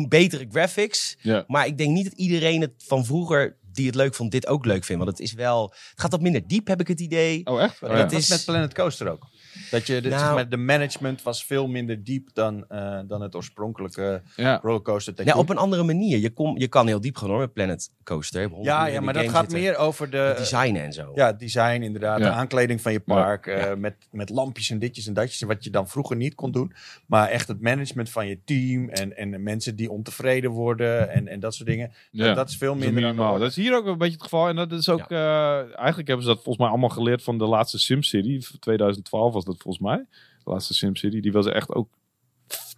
betere 0.08 0.48
graphics. 0.52 1.18
Maar 1.48 1.66
ik 1.66 1.78
denk 1.78 1.92
niet 1.92 2.04
dat 2.04 2.14
iedereen 2.14 2.62
het 2.62 2.74
van 2.78 3.06
vroeger 3.06 3.58
die 3.76 3.86
het 3.86 3.96
leuk 3.96 4.16
vond, 4.16 4.32
dit 4.32 4.48
ook 4.48 4.66
leuk 4.66 4.84
vindt. 4.84 5.04
Want 5.04 5.18
het 5.18 5.28
is 5.28 5.34
wel, 5.34 5.64
het 5.90 6.02
gaat 6.02 6.12
wat 6.12 6.22
minder 6.22 6.48
diep, 6.48 6.68
heb 6.68 6.80
ik 6.80 6.88
het 6.88 7.00
idee. 7.00 7.42
Oh, 7.46 7.62
echt? 7.62 7.84
Oh, 7.84 7.90
ja. 7.90 7.96
dat 7.98 8.12
is- 8.12 8.18
is 8.18 8.30
met 8.30 8.46
Planet 8.46 8.74
Coaster 8.74 9.10
ook. 9.12 9.28
Dat 9.72 9.88
je, 9.88 10.02
de, 10.02 10.10
Nou- 10.10 10.22
zeg 10.22 10.34
maar, 10.34 10.50
de 10.50 10.58
management 10.58 11.24
was 11.24 11.46
veel 11.46 11.68
minder 11.68 12.04
diep 12.04 12.30
dan, 12.34 12.66
eh, 12.68 13.00
dan 13.08 13.22
het 13.22 13.36
oorspronkelijke 13.36 14.22
Ja. 14.36 14.60
rollercoaster. 14.62 15.14
Ja, 15.26 15.36
op 15.38 15.50
een 15.50 15.58
andere 15.58 15.84
manier. 15.84 16.18
Je, 16.18 16.30
kom, 16.30 16.58
je 16.58 16.68
kan 16.68 16.88
heel 16.88 17.02
diep 17.02 17.18
gaan 17.18 17.30
hoor 17.30 17.40
met 17.40 17.54
Planet 17.54 17.90
Coaster. 18.04 18.50
Ja, 18.62 18.86
ja, 18.86 19.02
maar 19.02 19.14
dat 19.14 19.30
gaat 19.30 19.40
zitten. 19.40 19.60
meer 19.60 19.78
over 19.78 20.10
de... 20.10 20.18
Het 20.18 20.38
designen 20.38 20.84
en 20.84 20.94
zo. 20.94 21.12
Ja, 21.16 21.26
het 21.28 21.40
design 21.40 21.82
inderdaad. 21.82 22.20
Ja. 22.20 22.26
De 22.26 22.32
aankleding 22.32 22.82
van 22.82 22.92
je 22.92 23.00
park. 23.00 23.48
eh, 23.48 23.74
met, 23.74 23.96
met 24.12 24.30
lampjes 24.30 24.70
en 24.70 24.80
ditjes 24.80 25.08
en 25.08 25.14
datjes. 25.14 25.42
Wat 25.42 25.64
je 25.64 25.70
dan 25.70 25.88
vroeger 25.88 26.16
niet 26.16 26.36
kon 26.36 26.52
doen. 26.52 26.74
Maar 27.08 27.28
echt 27.30 27.48
het 27.48 27.62
management 27.62 28.10
van 28.10 28.28
je 28.28 28.40
team. 28.46 28.90
En, 28.90 29.18
en 29.18 29.32
de 29.32 29.38
mensen 29.38 29.76
die 29.76 29.92
ontevreden 29.92 30.52
worden. 30.52 31.10
En, 31.10 31.28
en 31.28 31.40
dat 31.40 31.56
soort 31.56 31.70
dingen. 31.70 31.92
Ja. 32.12 32.34
Dat 32.34 32.50
is 32.50 32.58
veel 32.58 32.74
Dat 32.74 32.84
is 32.84 32.92
minder 32.92 33.16
dan. 33.16 33.40
Dat 33.40 33.50
is 33.50 33.56
hier 33.66 33.78
ook 33.78 33.86
een 33.86 33.98
beetje 33.98 34.14
het 34.14 34.24
geval. 34.24 34.48
En 34.48 34.56
dat 34.56 34.72
is 34.72 34.90
ook... 34.90 35.10
eh, 35.10 35.58
eigenlijk 35.58 36.08
hebben 36.08 36.22
ze 36.26 36.32
dat 36.32 36.44
volgens 36.44 36.58
mij 36.58 36.68
allemaal 36.68 36.90
geleerd 36.90 37.24
van 37.24 37.38
de 37.38 37.46
laatste 37.46 37.80
SimCity. 37.80 38.42
2012 38.60 39.34
was 39.34 39.46
dat 39.46 39.58
volgens 39.58 39.84
mij. 39.84 40.06
De 40.44 40.52
laatste 40.52 40.74
SimCity. 40.74 41.20
Die 41.20 41.32
was 41.32 41.46
echt 41.46 41.74
ook 41.74 41.90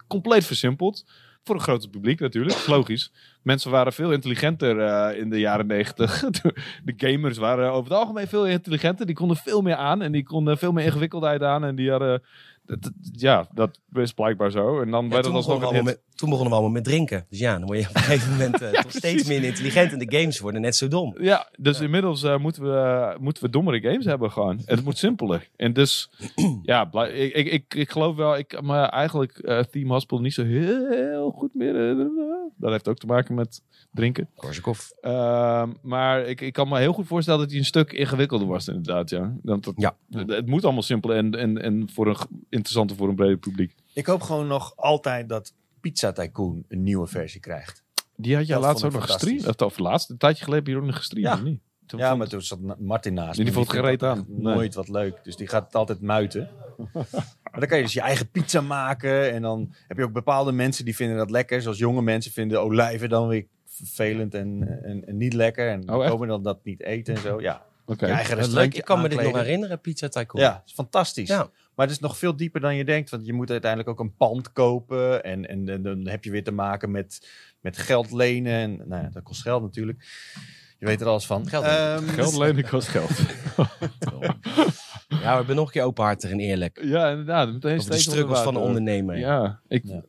compleet 0.06 0.44
versimpeld. 0.44 1.04
Voor 1.42 1.54
een 1.54 1.62
groter 1.62 1.90
publiek 1.90 2.20
natuurlijk. 2.20 2.66
Logisch. 2.66 3.12
Mensen 3.42 3.70
waren 3.70 3.92
veel 3.92 4.12
intelligenter 4.12 4.80
eh, 4.80 5.18
in 5.18 5.30
de 5.30 5.38
jaren 5.38 5.66
negentig. 5.66 6.20
de 6.84 6.94
gamers 6.96 7.38
waren 7.38 7.72
over 7.72 7.90
het 7.90 8.00
algemeen 8.00 8.28
veel 8.28 8.46
intelligenter. 8.46 9.06
Die 9.06 9.14
konden 9.14 9.36
veel 9.36 9.62
meer 9.62 9.76
aan. 9.76 10.02
En 10.02 10.12
die 10.12 10.24
konden 10.24 10.58
veel 10.58 10.72
meer 10.72 10.84
ingewikkeldheid 10.84 11.42
aan. 11.42 11.64
En 11.64 11.74
die 11.74 11.90
hadden... 11.90 12.22
dat- 12.68 12.82
dat- 12.82 12.92
ja, 13.12 13.48
dat 13.54 13.78
is 13.92 14.12
blijkbaar 14.12 14.50
zo. 14.50 14.80
En 14.80 14.90
dan 14.90 15.04
Ja, 15.04 15.10
werd 15.10 15.24
toen, 15.24 15.34
het 15.34 15.44
begonnen 15.44 15.66
alsnog 15.68 15.78
een 15.78 15.84
met, 15.84 16.00
toen 16.14 16.28
begonnen 16.28 16.48
we 16.52 16.58
allemaal 16.60 16.74
met 16.80 16.84
drinken. 16.84 17.26
Dus 17.30 17.38
ja, 17.38 17.58
dan 17.58 17.66
word 17.66 17.78
je 17.80 17.88
op 17.88 17.94
een 17.94 18.00
gegeven 18.10 18.30
moment 18.32 18.62
eh, 18.62 18.70
toch 18.80 18.92
steeds 18.92 19.28
minder 19.28 19.48
intelligent. 19.48 19.92
En 19.92 19.98
de 19.98 20.16
games 20.18 20.38
worden 20.40 20.60
net 20.60 20.76
zo 20.76 20.88
dom. 20.88 21.14
Ja, 21.20 21.48
dus 21.58 21.80
inmiddels 21.80 22.22
eh, 22.22 22.38
moeten, 22.38 22.62
we, 22.62 22.76
eh, 22.78 23.18
moeten 23.18 23.42
we 23.42 23.50
dommere 23.50 23.80
games 23.80 24.04
hebben 24.04 24.30
gewoon. 24.30 24.58
En 24.66 24.76
het 24.76 24.84
moet 24.84 24.98
simpeler. 24.98 25.48
En 25.56 25.72
dus, 25.72 26.10
ja, 26.62 26.90
ik, 26.92 27.34
ik, 27.34 27.46
ik, 27.46 27.74
ik 27.74 27.90
geloof 27.90 28.16
wel, 28.16 28.38
ik 28.38 28.62
me 28.62 28.76
eigenlijk 28.76 29.38
eh 29.38 29.58
Theme 29.70 29.92
Hospital 29.92 30.20
niet 30.20 30.34
zo 30.34 30.44
heel 30.44 31.30
goed 31.30 31.54
meer... 31.54 31.96
dat 32.56 32.70
heeft 32.70 32.88
ook 32.88 32.98
te 32.98 33.06
maken 33.06 33.34
met 33.34 33.62
drinken. 33.92 34.28
Korsakoff. 34.36 34.92
Ehm, 35.00 35.68
maar 35.82 36.24
ik, 36.26 36.40
ik 36.40 36.52
kan 36.52 36.68
me 36.68 36.78
heel 36.78 36.92
goed 36.92 37.06
voorstellen 37.06 37.40
dat 37.40 37.50
hij 37.50 37.58
een 37.58 37.64
stuk 37.64 37.92
ingewikkelder 37.92 38.46
was 38.48 38.68
inderdaad, 38.68 39.10
ja. 39.10 39.36
Dat, 39.42 39.64
dat- 39.64 39.74
Ja. 39.76 39.96
Het, 40.10 40.30
het 40.30 40.46
moet 40.46 40.64
allemaal 40.64 40.82
simpeler 40.82 41.16
en, 41.16 41.34
en, 41.34 41.62
en 41.62 41.88
voor 41.92 42.06
een, 42.06 42.16
interessanter 42.58 42.96
voor 42.96 43.08
een 43.08 43.14
breder 43.14 43.36
publiek. 43.38 43.74
Ik 43.92 44.06
hoop 44.06 44.20
gewoon 44.22 44.46
nog 44.46 44.76
altijd 44.76 45.28
dat 45.28 45.52
Pizza 45.80 46.12
Tycoon 46.12 46.64
een 46.68 46.82
nieuwe 46.82 47.06
versie 47.06 47.40
krijgt. 47.40 47.82
Die 48.16 48.36
had 48.36 48.46
je 48.46 48.52
Dat 48.52 48.62
laatst 48.62 48.84
ook 48.84 48.92
nog 48.92 49.04
gestreamd. 49.10 49.62
Of, 49.62 49.78
laatst, 49.78 50.10
een 50.10 50.16
tijdje 50.18 50.44
geleden 50.44 50.64
heb 50.64 50.74
je 50.74 50.80
ook 50.80 50.86
nog 50.88 50.96
gestreamd, 50.96 51.26
Ja. 51.26 51.34
of 51.34 51.42
niet? 51.42 51.60
Toen 51.86 51.98
Ja, 51.98 52.06
vond- 52.06 52.18
maar 52.18 52.28
toen 52.28 52.42
zat 52.42 52.78
Martin 52.78 53.14
naast. 53.14 53.36
Die 53.36 53.44
me. 53.44 53.52
vond 53.52 53.66
het 53.70 53.76
gereed 53.76 54.02
aan. 54.02 54.24
Nee. 54.28 54.54
Nooit 54.54 54.74
wat 54.74 54.88
leuk. 54.88 55.18
Dus 55.24 55.36
die 55.36 55.46
gaat 55.46 55.64
het 55.64 55.74
altijd 55.74 56.00
muiten. 56.00 56.50
maar 56.92 57.60
dan 57.60 57.66
kan 57.68 57.76
je 57.76 57.82
dus 57.84 57.92
je 57.92 58.00
eigen 58.00 58.30
pizza 58.30 58.60
maken. 58.60 59.32
En 59.32 59.42
dan 59.42 59.74
heb 59.88 59.96
je 59.96 60.02
ook 60.04 60.12
bepaalde 60.12 60.52
mensen 60.52 60.84
die 60.84 60.96
vinden 60.96 61.16
dat 61.16 61.30
lekker. 61.30 61.62
Zoals 61.62 61.78
jonge 61.78 62.02
mensen 62.02 62.32
vinden 62.32 62.60
olijven 62.62 63.08
dan 63.08 63.28
weer 63.28 63.46
vervelend 63.66 64.34
en, 64.34 64.78
en, 64.82 65.06
en 65.06 65.16
niet 65.16 65.32
lekker. 65.32 65.68
En 65.70 65.90
Oh, 65.92 66.06
komen 66.08 66.28
dan 66.28 66.42
dat 66.42 66.64
niet 66.64 66.82
eten 66.82 67.14
en 67.14 67.20
zo. 67.20 67.40
Ja, 67.40 67.62
Dat 67.96 68.02
is 68.02 68.18
leuk. 68.18 68.36
restaurantje 68.36 68.78
Ik 68.78 68.84
kan 68.84 69.00
me 69.02 69.08
dit 69.08 69.22
nog 69.22 69.36
herinneren, 69.36 69.80
Pizza 69.80 70.08
Tycoon. 70.08 70.42
Ja, 70.42 70.62
is 70.66 70.72
fantastisch. 70.72 71.28
Ja. 71.28 71.50
Maar 71.74 71.86
het 71.86 71.90
is 71.94 71.98
nog 72.02 72.18
veel 72.18 72.36
dieper 72.36 72.60
dan 72.60 72.76
je 72.76 72.84
denkt. 72.84 73.10
Want 73.10 73.26
je 73.26 73.32
moet 73.32 73.50
uiteindelijk 73.50 73.90
ook 73.90 74.00
een 74.00 74.16
pand 74.16 74.52
kopen. 74.52 75.24
En, 75.24 75.48
en, 75.48 75.68
en 75.68 75.82
dan 75.82 76.08
heb 76.08 76.24
je 76.24 76.30
weer 76.30 76.44
te 76.44 76.52
maken 76.52 76.90
met, 76.90 77.28
met 77.60 77.78
geld 77.78 78.12
lenen. 78.12 78.52
En 78.52 78.88
nou 78.88 79.02
ja, 79.02 79.08
dat 79.12 79.22
kost 79.22 79.42
geld 79.42 79.62
natuurlijk. 79.62 80.06
Je 80.78 80.86
weet 80.86 81.00
er 81.00 81.06
alles 81.06 81.26
van. 81.26 81.48
Geld 81.48 81.64
lenen. 81.64 81.96
Ehm, 81.96 82.08
Geld 82.08 82.36
lenen 82.36 82.68
kost 82.68 82.88
geld. 82.88 83.10
Ja, 85.08 85.38
we 85.38 85.44
zijn 85.44 85.56
nog 85.56 85.66
een 85.66 85.72
keer 85.72 85.82
openhartig 85.82 86.30
en 86.30 86.40
eerlijk. 86.40 86.80
Ja, 86.82 87.10
inderdaad. 87.10 87.52
Meteen 87.52 87.78
Over 87.78 87.90
de 87.90 87.96
struggles 87.98 88.40
van 88.40 88.54
de 88.54 88.60
ondernemer. 88.60 89.18
Ja, 89.18 89.60
ik, 89.68 89.82
Ja. 89.84 90.02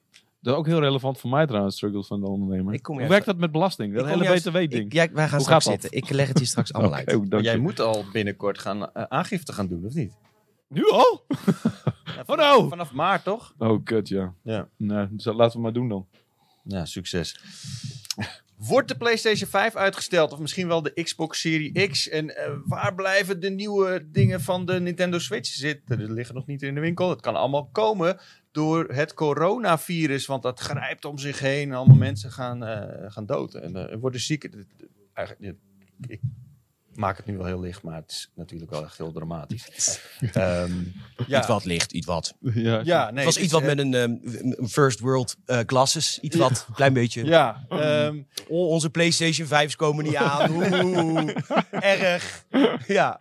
Dat 0.49 0.57
is 0.57 0.65
ook 0.65 0.73
heel 0.73 0.87
relevant 0.87 1.19
voor 1.19 1.29
mij 1.29 1.45
trouwens, 1.45 1.75
struggles 1.75 2.07
van 2.07 2.19
de 2.19 2.27
ondernemer. 2.27 2.73
Ik 2.73 2.81
kom 2.83 2.99
Hoe 2.99 3.07
werkt 3.07 3.25
dat 3.25 3.37
met 3.37 3.51
belasting? 3.51 3.93
Dat 3.93 4.05
hele 4.05 4.35
BTW-ding. 4.35 4.93
Ja, 4.93 5.07
wij 5.11 5.27
gaan 5.27 5.37
Hoe 5.37 5.45
straks 5.45 5.65
zitten. 5.65 5.91
Ik 5.91 6.09
leg 6.09 6.27
het 6.27 6.39
je 6.39 6.45
straks 6.45 6.73
allemaal 6.73 6.93
uit. 6.93 7.25
jij 7.43 7.53
je. 7.53 7.59
moet 7.59 7.79
al 7.79 8.05
binnenkort 8.11 8.59
gaan 8.59 8.93
eh, 8.93 9.03
aangifte 9.03 9.53
gaan 9.53 9.67
doen, 9.67 9.85
of 9.85 9.93
niet? 9.93 10.13
Nu 10.67 10.89
al? 10.89 11.25
Ja, 12.15 12.25
vanaf, 12.25 12.45
Oh, 12.45 12.57
nou. 12.57 12.69
Vanaf 12.69 12.91
maart, 12.91 13.23
toch? 13.23 13.53
Oh, 13.57 13.83
kut, 13.83 14.07
ja. 14.07 14.33
Ja. 14.43 14.67
Nee, 14.77 15.07
dus 15.09 15.23
dat 15.23 15.35
laten 15.35 15.55
we 15.57 15.63
maar 15.63 15.73
doen 15.73 15.89
dan. 15.89 16.07
Ja, 16.63 16.85
succes. 16.85 17.39
Wordt 18.67 18.87
de 18.87 18.97
PlayStation 18.97 19.49
5 19.49 19.75
uitgesteld? 19.75 20.31
Of 20.31 20.39
misschien 20.39 20.67
wel 20.67 20.81
de 20.81 21.03
Xbox 21.03 21.39
Series 21.39 21.87
X? 21.87 22.09
En 22.09 22.35
eh, 22.35 22.51
waar 22.65 22.95
blijven 22.95 23.39
de 23.39 23.49
nieuwe 23.49 24.07
dingen 24.11 24.41
van 24.41 24.65
de 24.65 24.79
Nintendo 24.79 25.19
Switch 25.19 25.49
zitten? 25.49 25.99
Er 25.99 26.11
liggen 26.11 26.35
nog 26.35 26.45
niet 26.45 26.61
in 26.61 26.75
de 26.75 26.81
winkel. 26.81 27.09
Het 27.09 27.21
kan 27.21 27.35
allemaal 27.35 27.69
komen 27.71 28.19
door 28.51 28.85
het 28.93 29.13
coronavirus. 29.13 30.25
Want 30.25 30.43
dat 30.43 30.59
grijpt 30.59 31.05
om 31.05 31.17
zich 31.17 31.39
heen. 31.39 31.69
En 31.69 31.75
allemaal 31.75 31.97
mensen 31.97 32.31
gaan, 32.31 32.63
eh, 32.63 33.11
gaan 33.11 33.25
dood. 33.25 33.53
En 33.53 33.75
eh, 33.75 33.97
worden 33.99 34.21
ziek. 34.21 34.49
Eigenlijk, 35.13 35.57
maak 36.99 37.17
het 37.17 37.25
nu 37.25 37.37
wel 37.37 37.45
heel 37.45 37.59
licht, 37.59 37.81
maar 37.83 37.95
het 37.95 38.11
is 38.11 38.29
natuurlijk 38.35 38.71
wel 38.71 38.83
echt 38.83 38.97
heel 38.97 39.11
dramatisch. 39.11 39.67
Ehm, 40.33 40.71
ja, 41.27 41.37
Iets 41.37 41.47
wat 41.47 41.65
licht, 41.65 41.91
iets 41.91 42.05
wat. 42.05 42.33
Ja. 42.39 42.81
ja, 42.83 43.05
nee, 43.09 43.15
het 43.15 43.25
was 43.35 43.37
iets 43.43 43.51
wat 43.53 43.61
eh, 43.61 43.67
met 43.67 43.79
een 43.79 43.93
ehm, 43.93 44.11
een 44.59 44.69
first 44.69 44.99
world 44.99 45.35
eh, 45.45 45.59
glasses. 45.65 46.19
Iets 46.19 46.35
wat, 46.35 46.67
klein 46.73 46.93
beetje. 46.93 47.25
Ja, 47.25 47.65
ehm, 47.69 48.17
Oh, 48.47 48.67
onze 48.69 48.89
PlayStation 48.89 49.47
5's 49.47 49.75
komen 49.75 50.03
niet 50.03 50.15
aan. 50.15 50.51
Oeh, 50.85 51.29
erg. 51.71 52.43
Ja. 52.87 53.19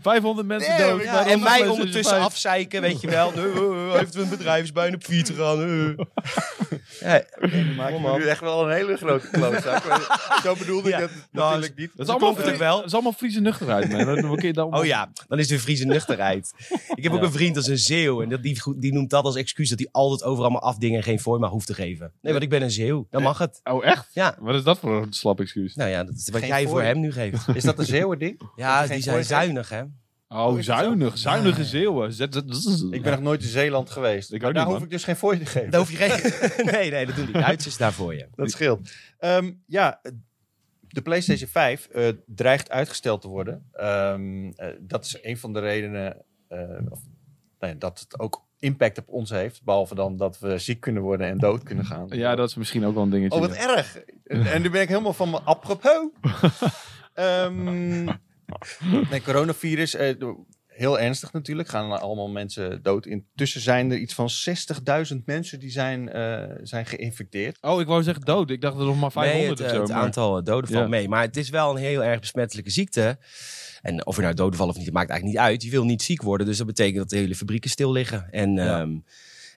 500 0.00 0.46
mensen 0.46 0.76
Nee, 0.76 0.88
dood. 0.88 1.02
ja, 1.02 1.26
en 1.26 1.40
mij 1.42 1.66
ondertussen 1.68 2.14
5. 2.14 2.24
afzeiken, 2.24 2.80
weet 2.80 3.00
je 3.00 3.08
wel. 3.10 3.32
Eh, 3.32 3.94
heeft 3.98 4.14
een 4.14 4.28
bedrijfsbijn 4.28 4.94
op 4.98 5.02
fiets 5.04 5.30
gaan. 5.30 5.62
eh. 5.62 6.04
Ja, 7.00 7.22
maak 7.76 8.18
nu 8.18 8.26
echt 8.26 8.40
wel 8.40 8.64
een 8.64 8.70
hele 8.74 8.96
grote 8.96 9.28
klootzak. 9.32 9.82
Zo 10.42 10.54
bedoelde 10.54 10.88
Ja, 10.88 10.96
ik 10.96 11.02
het 11.02 11.12
nou, 11.30 11.48
natuurlijk 11.50 11.78
niet. 11.78 11.90
Dat 11.96 12.06
is 12.08 12.12
allemaal, 12.14 12.58
wel. 12.58 12.88
Is 12.92 12.98
allemaal 12.98 13.12
Friese 13.18 13.40
nuchterheid, 13.40 13.90
man. 13.92 14.52
Dan 14.52 14.74
Oh 14.74 14.84
ja, 14.84 15.12
dan 15.28 15.38
is 15.38 15.48
de 15.48 15.58
Friese 15.58 15.84
nuchterheid. 15.84 16.52
Ik 16.94 17.02
heb 17.02 17.12
ook 17.12 17.22
een 17.22 17.32
vriend, 17.32 17.54
dat 17.54 17.64
is 17.64 17.70
een 17.70 17.78
Zeeuw. 17.78 18.22
En 18.22 18.28
dat, 18.28 18.42
die, 18.42 18.60
die 18.76 18.92
noemt 18.92 19.10
dat 19.10 19.24
als 19.24 19.36
excuus 19.36 19.68
dat 19.68 19.78
hij 19.78 19.88
altijd 19.92 20.22
overal 20.22 20.50
maar 20.50 20.60
afdingen 20.60 20.96
en 20.96 21.02
geen 21.02 21.20
fooi 21.20 21.40
maar 21.40 21.50
hoeft 21.50 21.66
te 21.66 21.74
geven. 21.74 22.12
Nee, 22.20 22.32
want 22.32 22.44
ik 22.44 22.50
ben 22.50 22.62
een 22.62 22.70
Zeeuw. 22.70 23.06
Dan 23.10 23.22
mag 23.22 23.38
het. 23.38 23.60
Oh, 23.64 23.84
echt? 23.84 24.08
Ja. 24.12 24.36
Wat 24.40 24.54
is 24.54 24.62
dat 24.62 24.78
voor 24.78 25.02
een 25.02 25.12
slap 25.12 25.40
excuus? 25.40 25.74
Nou 25.74 25.90
ja, 25.90 26.04
dat 26.04 26.14
is 26.14 26.28
wat 26.30 26.40
Geen 26.40 26.48
jij 26.50 26.66
voor 26.66 26.82
hem 26.82 27.00
nu 27.00 27.12
geeft. 27.12 27.48
Is 27.54 27.62
dat 27.62 27.78
een 27.78 27.84
zeeuwen 27.86 28.18
ding? 28.18 28.40
Ja, 28.56 28.86
die 28.86 29.02
zijn 29.02 29.24
zuinig, 29.24 29.68
hè? 29.68 29.82
Oh, 30.28 30.60
zuinig. 30.60 31.18
Zuinige 31.18 31.64
zeeuwen. 31.64 32.12
Zet- 32.12 32.34
zet- 32.34 32.86
Ik 32.90 33.02
ben 33.02 33.12
nog 33.12 33.20
nooit 33.20 33.42
in 33.42 33.48
Zeeland 33.48 33.90
geweest. 33.90 34.32
Ik 34.32 34.40
daar 34.40 34.52
niet, 34.52 34.62
hoef 34.62 34.72
man. 34.72 34.82
ik 34.82 34.90
dus 34.90 35.04
geen 35.04 35.16
fooi 35.16 35.38
te 35.38 35.46
geven. 35.46 35.70
Daar 35.70 35.80
hoef 35.80 35.90
je 35.90 35.96
geen... 35.96 36.66
nee, 36.72 36.90
nee, 36.90 37.06
dat 37.06 37.16
doen 37.16 37.24
die 37.24 37.34
Duitsers 37.34 37.76
daar 37.76 37.92
voor 37.92 38.14
je. 38.14 38.28
Dat 38.34 38.50
scheelt. 38.50 38.90
Ehm, 39.18 39.52
ja, 39.66 40.00
de 40.92 41.02
PlayStation 41.02 41.48
5 41.48 41.86
eh, 41.86 42.08
dreigt 42.26 42.70
uitgesteld 42.70 43.20
te 43.20 43.28
worden. 43.28 43.68
Ehm, 43.72 44.50
eh, 44.56 44.68
dat 44.80 45.04
is 45.04 45.18
een 45.22 45.38
van 45.38 45.52
de 45.52 45.60
redenen 45.60 46.24
eh, 46.48 46.58
of, 46.88 47.00
nou 47.58 47.72
ja, 47.72 47.78
dat 47.78 48.00
het 48.00 48.18
ook 48.18 48.44
impact 48.58 48.98
op 48.98 49.08
ons 49.08 49.30
heeft. 49.30 49.64
Behalve 49.64 49.94
dan 49.94 50.16
dat 50.16 50.38
we 50.38 50.58
ziek 50.58 50.80
kunnen 50.80 51.02
worden 51.02 51.26
en 51.26 51.38
dood 51.38 51.62
kunnen 51.62 51.84
gaan. 51.84 52.06
Ja, 52.08 52.34
dat 52.34 52.48
is 52.48 52.54
misschien 52.54 52.84
ook 52.84 52.94
wel 52.94 53.02
een 53.02 53.10
dingetje. 53.10 53.38
Oh, 53.38 53.46
wat 53.46 53.56
erg. 53.56 54.02
En, 54.24 54.46
en 54.46 54.62
nu 54.62 54.70
ben 54.70 54.82
ik 54.82 54.88
helemaal 54.88 55.12
van 55.12 55.30
mijn 55.30 55.44
apropos. 55.44 56.08
Ehm 57.14 58.04
nee, 59.10 59.22
coronavirus. 59.22 59.96
Heel 60.82 61.00
ernstig 61.00 61.32
natuurlijk. 61.32 61.68
Gaan 61.68 62.00
allemaal 62.00 62.28
mensen 62.28 62.82
dood. 62.82 63.06
Intussen 63.06 63.60
zijn 63.60 63.90
er 63.90 63.98
iets 63.98 64.14
van 64.14 64.28
60.000 64.30 65.24
mensen 65.24 65.58
die 65.60 65.70
zijn, 65.70 66.08
eh, 66.12 66.42
zijn 66.62 66.86
geïnfecteerd. 66.86 67.58
Oh, 67.60 67.80
ik 67.80 67.86
wou 67.86 68.02
zeggen 68.02 68.24
dood. 68.24 68.50
Ik 68.50 68.60
dacht 68.60 68.78
er 68.78 68.84
nog 68.84 69.00
maar 69.00 69.12
500 69.12 69.42
nee, 69.42 69.50
het, 69.50 69.60
of 69.60 69.74
zo. 69.76 69.80
het 69.82 69.90
maar- 69.92 70.02
aantal 70.02 70.38
eh, 70.38 70.44
doden 70.44 70.70
valt 70.70 70.82
Ja. 70.82 70.88
mee. 70.88 71.08
Maar 71.08 71.22
het 71.22 71.36
is 71.36 71.48
wel 71.50 71.70
een 71.70 71.76
heel 71.82 72.04
erg 72.04 72.20
besmettelijke 72.20 72.70
ziekte. 72.70 73.18
En 73.82 74.06
of 74.06 74.16
er 74.16 74.22
nou 74.22 74.34
doden 74.34 74.56
vallen 74.56 74.72
of 74.72 74.76
niet, 74.78 74.86
dat 74.86 74.94
maakt 74.96 75.10
eigenlijk 75.10 75.40
niet 75.40 75.48
uit. 75.50 75.62
Je 75.62 75.70
wil 75.70 75.84
niet 75.84 76.02
ziek 76.02 76.22
worden, 76.22 76.46
dus 76.46 76.58
dat 76.58 76.66
betekent 76.66 76.96
dat 76.96 77.08
de 77.08 77.16
hele 77.16 77.34
fabrieken 77.34 77.70
stil 77.70 77.92
liggen. 77.92 78.28
En, 78.30 78.54
Ja. 78.54 78.80
ehm, 78.80 78.96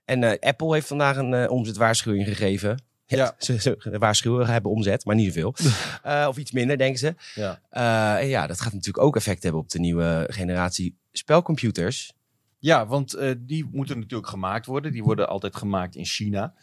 en 0.06 0.24
eh, 0.24 0.50
Apple 0.50 0.74
heeft 0.74 0.88
vandaag 0.88 1.18
een 1.18 1.34
eh, 1.34 1.52
omzetwaarschuwing 1.52 2.28
gegeven. 2.28 2.84
Ja, 3.06 3.18
Ja. 3.18 3.36
Ze, 3.46 3.60
ze 3.60 3.78
waarschuwen, 4.00 4.48
hebben 4.48 4.72
omzet, 4.72 5.06
maar 5.06 5.16
niet 5.16 5.34
zoveel. 5.34 5.56
Eh, 6.04 6.26
of 6.30 6.38
iets 6.38 6.52
minder, 6.52 6.78
denken 6.78 7.00
ze. 7.00 7.16
Ja. 7.36 7.60
Eh, 7.70 8.22
en 8.24 8.28
ja, 8.28 8.48
dat 8.48 8.62
gaat 8.62 8.74
natuurlijk 8.74 9.04
ook 9.06 9.16
effect 9.16 9.44
hebben 9.44 9.62
op 9.62 9.70
de 9.70 9.80
nieuwe 9.80 10.28
generatie 10.32 10.98
spelcomputers. 11.18 12.14
Ja, 12.60 12.88
want 12.88 13.14
eh, 13.14 13.32
die 13.40 13.70
moeten 13.72 14.00
natuurlijk 14.00 14.30
gemaakt 14.30 14.66
worden. 14.66 14.92
Die 14.92 15.04
worden 15.04 15.30
altijd 15.30 15.56
gemaakt 15.56 15.96
in 15.96 16.06
China. 16.06 16.54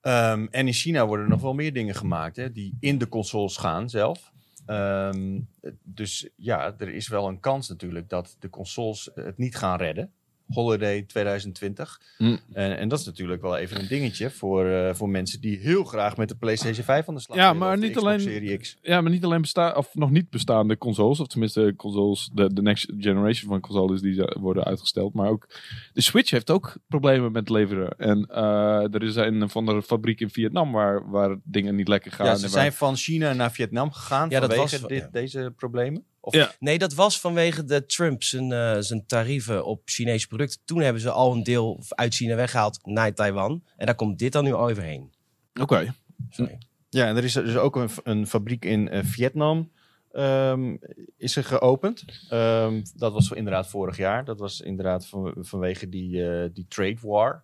Ehm, 0.00 0.46
en 0.50 0.66
in 0.66 0.72
China 0.72 1.06
worden 1.06 1.28
nog 1.28 1.40
wel 1.40 1.54
meer 1.54 1.72
dingen 1.72 1.94
gemaakt 1.94 2.36
hè, 2.36 2.52
die 2.52 2.76
in 2.80 2.98
de 2.98 3.08
consoles 3.08 3.56
gaan 3.56 3.90
zelf. 3.90 4.32
Ehm, 4.66 5.40
dus 5.82 6.28
ja, 6.36 6.74
er 6.78 6.88
is 6.88 7.08
wel 7.08 7.28
een 7.28 7.40
kans 7.40 7.68
natuurlijk 7.68 8.08
dat 8.08 8.36
de 8.38 8.50
consoles 8.50 9.10
het 9.14 9.38
niet 9.38 9.56
gaan 9.56 9.78
redden. 9.78 10.12
Holiday 10.46 11.02
2020. 11.02 12.00
Mm. 12.18 12.38
En, 12.52 12.78
en 12.78 12.88
dat 12.88 12.98
is 12.98 13.04
natuurlijk 13.06 13.42
wel 13.42 13.56
even 13.56 13.80
een 13.80 13.86
dingetje 13.88 14.30
voor, 14.30 14.66
eh, 14.66 14.94
voor 14.94 15.08
mensen 15.08 15.40
die 15.40 15.58
heel 15.58 15.84
graag 15.84 16.16
met 16.16 16.28
de 16.28 16.34
PlayStation 16.36 16.84
5 16.84 17.08
aan 17.08 17.14
de 17.14 17.20
slag 17.20 17.36
Ja, 17.36 17.42
willen, 17.52 17.58
maar 17.68 17.78
niet 17.78 17.96
alleen- 17.96 18.58
X. 18.58 18.76
Ja, 18.82 19.00
maar 19.00 19.10
niet 19.10 19.24
alleen 19.24 19.40
besta 19.40 19.72
of 19.72 19.94
nog 19.94 20.10
niet 20.10 20.30
bestaande 20.30 20.78
consoles, 20.78 21.20
of 21.20 21.26
tenminste 21.26 21.74
consoles, 21.76 22.30
de, 22.34 22.52
de 22.54 22.62
next 22.62 22.92
generation 22.98 23.50
van 23.50 23.60
consoles 23.60 24.00
die 24.00 24.22
worden 24.40 24.64
uitgesteld, 24.64 25.14
maar 25.14 25.28
ook 25.28 25.48
de 25.92 26.00
Switch 26.00 26.30
heeft 26.30 26.50
ook 26.50 26.76
problemen 26.88 27.32
met 27.32 27.48
leveren. 27.48 27.98
En 27.98 28.26
eh, 28.26 28.94
er 28.94 29.02
is 29.02 29.16
een 29.16 29.48
van 29.50 29.66
de 29.66 29.82
fabriek 29.82 30.20
in 30.20 30.30
Vietnam 30.30 30.72
waar, 30.72 31.10
waar 31.10 31.36
dingen 31.44 31.74
niet 31.74 31.88
lekker 31.88 32.12
gaan. 32.12 32.26
Ja, 32.26 32.32
en 32.32 32.38
ze 32.38 32.42
waar- 32.42 32.52
zijn 32.52 32.72
van 32.72 32.96
China 32.96 33.32
naar 33.32 33.52
Vietnam 33.52 33.90
gegaan 33.92 34.30
Ja, 34.30 34.40
dat 34.40 34.50
vanwege 34.54 34.78
was- 34.80 34.88
dit, 34.88 35.02
ja. 35.02 35.08
deze 35.12 35.52
problemen. 35.56 36.04
Of, 36.24 36.34
Ja. 36.34 36.52
Nee, 36.58 36.78
dat 36.78 36.94
was 36.94 37.20
vanwege 37.20 37.64
de 37.64 37.86
Trump 37.86 38.22
zijn, 38.22 38.52
eh, 38.52 38.76
zijn 38.78 39.06
tarieven 39.06 39.64
op 39.64 39.82
Chinese 39.84 40.26
producten. 40.26 40.60
Toen 40.64 40.80
hebben 40.80 41.02
ze 41.02 41.10
al 41.10 41.32
een 41.32 41.42
deel 41.42 41.82
uit 41.88 42.14
China 42.14 42.34
weggehaald 42.34 42.78
naar 42.86 43.14
Taiwan. 43.14 43.62
En 43.76 43.86
daar 43.86 43.94
komt 43.94 44.18
dit 44.18 44.32
dan 44.32 44.44
nu 44.44 44.54
overheen. 44.54 45.12
Oké. 45.60 45.94
Sorry. 46.30 46.58
Ja, 46.88 47.06
en 47.06 47.16
er 47.16 47.24
is 47.24 47.32
dus 47.32 47.56
ook 47.56 47.76
een, 47.76 47.88
een 48.04 48.26
fabriek 48.26 48.64
in 48.64 48.88
eh, 48.88 49.00
Vietnam 49.04 49.70
ehm, 50.12 50.76
is 51.16 51.36
er 51.36 51.44
geopend. 51.44 52.04
Ehm, 52.28 52.82
dat 52.94 53.12
was 53.12 53.30
inderdaad 53.30 53.68
vorig 53.68 53.96
jaar. 53.96 54.24
Dat 54.24 54.38
was 54.38 54.60
inderdaad 54.60 55.06
van, 55.06 55.34
vanwege 55.38 55.88
die, 55.88 56.28
eh, 56.28 56.48
die 56.52 56.66
trade 56.68 56.98
war. 57.00 57.42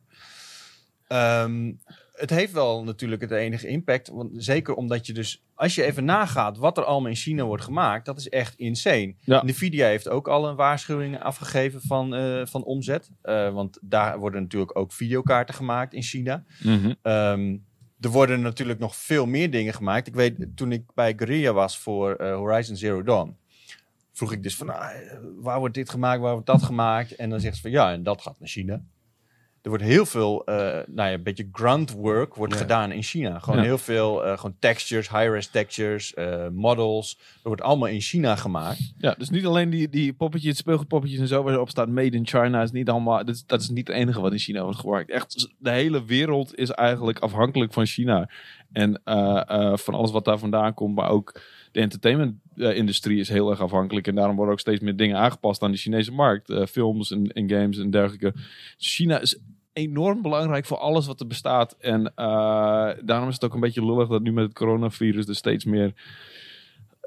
Ehm, 1.06 1.72
het 2.18 2.30
heeft 2.30 2.52
wel 2.52 2.84
natuurlijk 2.84 3.20
het 3.20 3.30
enige 3.30 3.68
impact. 3.68 4.08
Want 4.08 4.30
zeker 4.32 4.74
omdat 4.74 5.06
je 5.06 5.12
dus, 5.12 5.42
als 5.54 5.74
je 5.74 5.84
even 5.84 6.04
nagaat 6.04 6.56
wat 6.56 6.78
er 6.78 6.84
allemaal 6.84 7.10
in 7.10 7.16
China 7.16 7.44
wordt 7.44 7.64
gemaakt, 7.64 8.06
dat 8.06 8.18
is 8.18 8.28
echt 8.28 8.54
insane. 8.54 9.14
Ja. 9.20 9.44
Nvidia 9.44 9.86
heeft 9.86 10.08
ook 10.08 10.28
al 10.28 10.48
een 10.48 10.56
waarschuwing 10.56 11.20
afgegeven 11.20 11.80
van, 11.80 12.14
eh, 12.14 12.46
van 12.46 12.64
omzet. 12.64 13.10
Eh, 13.22 13.52
want 13.52 13.78
daar 13.82 14.18
worden 14.18 14.42
natuurlijk 14.42 14.78
ook 14.78 14.92
videokaarten 14.92 15.54
gemaakt 15.54 15.94
in 15.94 16.02
China. 16.02 16.44
Mhm. 16.62 16.92
Ehm, 17.02 17.56
er 18.00 18.10
worden 18.10 18.40
natuurlijk 18.40 18.78
nog 18.78 18.96
veel 18.96 19.26
meer 19.26 19.50
dingen 19.50 19.74
gemaakt. 19.74 20.06
Ik 20.06 20.14
weet, 20.14 20.46
toen 20.54 20.72
ik 20.72 20.94
bij 20.94 21.12
Guerrilla 21.16 21.52
was 21.52 21.78
voor 21.78 22.14
eh, 22.14 22.34
Horizon 22.34 22.76
Zero 22.76 23.02
Dawn, 23.02 23.36
vroeg 24.12 24.32
ik 24.32 24.42
dus 24.42 24.56
van, 24.56 24.68
ah, 24.68 24.90
waar 25.36 25.58
wordt 25.58 25.74
dit 25.74 25.90
gemaakt, 25.90 26.20
waar 26.20 26.32
wordt 26.32 26.46
dat 26.46 26.62
gemaakt? 26.62 27.16
En 27.16 27.30
dan 27.30 27.40
zegt 27.40 27.56
ze 27.56 27.62
van, 27.62 27.70
ja, 27.70 27.92
en 27.92 28.02
dat 28.02 28.22
gaat 28.22 28.38
naar 28.38 28.48
China. 28.48 28.82
Er 29.62 29.68
wordt 29.68 29.84
heel 29.84 30.06
veel, 30.06 30.44
eh, 30.44 30.54
nou 30.86 31.08
ja, 31.08 31.12
een 31.12 31.22
beetje 31.22 31.48
grunt 31.52 31.92
work 31.92 32.34
wordt 32.34 32.52
Ja. 32.52 32.58
gedaan 32.58 32.92
in 32.92 33.02
China. 33.02 33.38
Gewoon 33.38 33.58
Ja. 33.58 33.64
heel 33.64 33.78
veel, 33.78 34.24
eh, 34.24 34.36
gewoon 34.38 34.56
textures, 34.58 35.08
high-res 35.10 35.46
textures, 35.46 36.14
eh, 36.14 36.48
models. 36.52 37.16
Dat 37.18 37.42
wordt 37.42 37.62
allemaal 37.62 37.88
in 37.88 38.00
China 38.00 38.36
gemaakt. 38.36 38.92
Ja, 38.98 39.14
dus 39.18 39.30
niet 39.30 39.46
alleen 39.46 39.70
die, 39.70 39.88
die 39.88 40.12
poppetjes, 40.12 40.56
speelgoedpoppetjes 40.56 41.20
en 41.20 41.26
zo 41.28 41.42
waar 41.42 41.60
op 41.60 41.68
staat 41.70 41.88
Made 41.88 42.16
in 42.16 42.26
China 42.26 42.62
is 42.62 42.70
niet 42.70 42.88
allemaal, 42.88 43.24
dat 43.24 43.34
is, 43.34 43.46
dat 43.46 43.60
is 43.60 43.68
niet 43.68 43.88
het 43.88 43.96
enige 43.96 44.20
wat 44.20 44.32
in 44.32 44.38
China 44.38 44.62
wordt 44.62 44.78
gemaakt. 44.78 45.10
Echt, 45.10 45.54
de 45.58 45.70
hele 45.70 46.04
wereld 46.04 46.54
is 46.58 46.70
eigenlijk 46.70 47.18
afhankelijk 47.18 47.72
van 47.72 47.86
China. 47.86 48.30
En 48.72 49.00
van 49.78 49.94
alles 49.94 50.10
wat 50.10 50.24
daar 50.24 50.38
vandaan 50.38 50.74
komt, 50.74 50.94
maar 50.94 51.10
ook 51.10 51.40
de 51.72 51.80
entertainment-industrie 51.80 53.20
is 53.20 53.28
heel 53.28 53.50
erg 53.50 53.60
afhankelijk. 53.60 54.06
En 54.06 54.14
daarom 54.14 54.36
worden 54.36 54.52
ook 54.52 54.60
steeds 54.60 54.80
meer 54.80 54.96
dingen 54.96 55.16
aangepast 55.16 55.62
aan 55.62 55.70
de 55.70 55.76
Chinese 55.76 56.12
markt. 56.12 56.50
Eh, 56.50 56.66
films 56.66 57.10
en, 57.10 57.32
en 57.32 57.50
games 57.50 57.78
en 57.78 57.90
dergelijke. 57.90 58.34
China 58.78 59.20
is 59.20 59.38
enorm 59.72 60.22
belangrijk 60.22 60.66
voor 60.66 60.78
alles 60.78 61.06
wat 61.06 61.20
er 61.20 61.26
bestaat. 61.26 61.76
En 61.78 62.12
eh, 62.14 62.90
daarom 63.04 63.28
is 63.28 63.34
het 63.34 63.44
ook 63.44 63.54
een 63.54 63.60
beetje 63.60 63.84
lullig 63.84 64.08
dat 64.08 64.22
nu 64.22 64.32
met 64.32 64.44
het 64.44 64.54
coronavirus 64.54 65.26
er 65.26 65.34
steeds 65.34 65.64
meer 65.64 65.94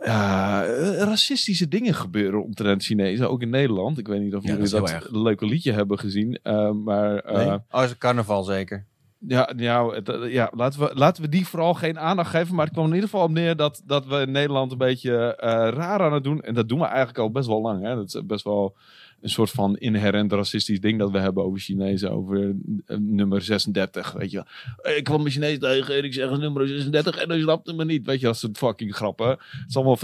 eh, 0.01 0.61
racistische 0.97 1.67
dingen 1.67 1.93
gebeuren 1.93 2.43
omtrent 2.43 2.83
Chinezen, 2.83 3.29
ook 3.29 3.41
in 3.41 3.49
Nederland. 3.49 3.97
Ik 3.97 4.07
weet 4.07 4.21
niet 4.21 4.35
of 4.35 4.43
Ja, 4.43 4.53
jullie 4.53 4.69
dat 4.69 5.07
leuke 5.11 5.45
liedje 5.45 5.71
hebben 5.71 5.99
gezien, 5.99 6.39
eh, 6.43 6.71
maar 6.71 7.17
eh, 7.17 7.47
Nee? 7.47 7.57
Oh, 7.71 7.83
is 7.83 7.89
het 7.89 7.97
carnaval 7.97 8.43
zeker. 8.43 8.85
Ja, 9.27 9.53
ja, 9.57 9.89
eh, 9.89 10.33
ja 10.33 10.51
laten, 10.55 10.79
we, 10.79 10.91
laten 10.93 11.23
we 11.23 11.29
die 11.29 11.47
vooral 11.47 11.73
geen 11.73 11.99
aandacht 11.99 12.29
geven. 12.29 12.55
Maar 12.55 12.65
het 12.65 12.73
kwam 12.73 12.87
in 12.87 12.93
ieder 12.93 13.09
geval 13.09 13.25
op 13.25 13.31
neer 13.31 13.55
dat, 13.55 13.81
dat 13.85 14.05
we 14.05 14.15
in 14.15 14.31
Nederland 14.31 14.71
een 14.71 14.77
beetje 14.77 15.35
eh, 15.35 15.49
raar 15.49 16.01
aan 16.01 16.13
het 16.13 16.23
doen. 16.23 16.41
En 16.41 16.53
dat 16.53 16.69
doen 16.69 16.79
we 16.79 16.85
eigenlijk 16.85 17.17
al 17.17 17.31
best 17.31 17.47
wel 17.47 17.61
lang. 17.61 17.83
Hè? 17.83 17.95
Dat 17.95 18.05
is 18.13 18.25
best 18.25 18.43
wel 18.43 18.75
een 19.21 19.29
soort 19.29 19.49
van 19.49 19.77
inherent 19.77 20.31
racistisch 20.31 20.79
ding 20.79 20.99
dat 20.99 21.11
we 21.11 21.19
hebben 21.19 21.43
over 21.43 21.59
Chinezen. 21.59 22.11
Over 22.11 22.55
eh, 22.85 22.97
nummer 22.97 23.41
36, 23.41 24.11
weet 24.11 24.31
je. 24.31 24.43
Eh, 24.81 24.97
Ik 24.97 25.03
kwam 25.03 25.25
een 25.25 25.31
Chinees 25.31 25.59
tegen 25.59 25.97
en 25.97 26.03
ik 26.03 26.13
zeg 26.13 26.37
nummer 26.37 26.67
36 26.67 27.17
en 27.17 27.29
hij 27.29 27.39
snapte 27.39 27.73
me 27.73 27.85
niet. 27.85 28.05
Weet 28.05 28.19
je, 28.19 28.25
dat 28.25 28.37
soort 28.37 28.57
fucking 28.57 28.95
grappen. 28.95 29.29
Het 29.29 29.39
is 29.67 29.75
allemaal 29.75 29.97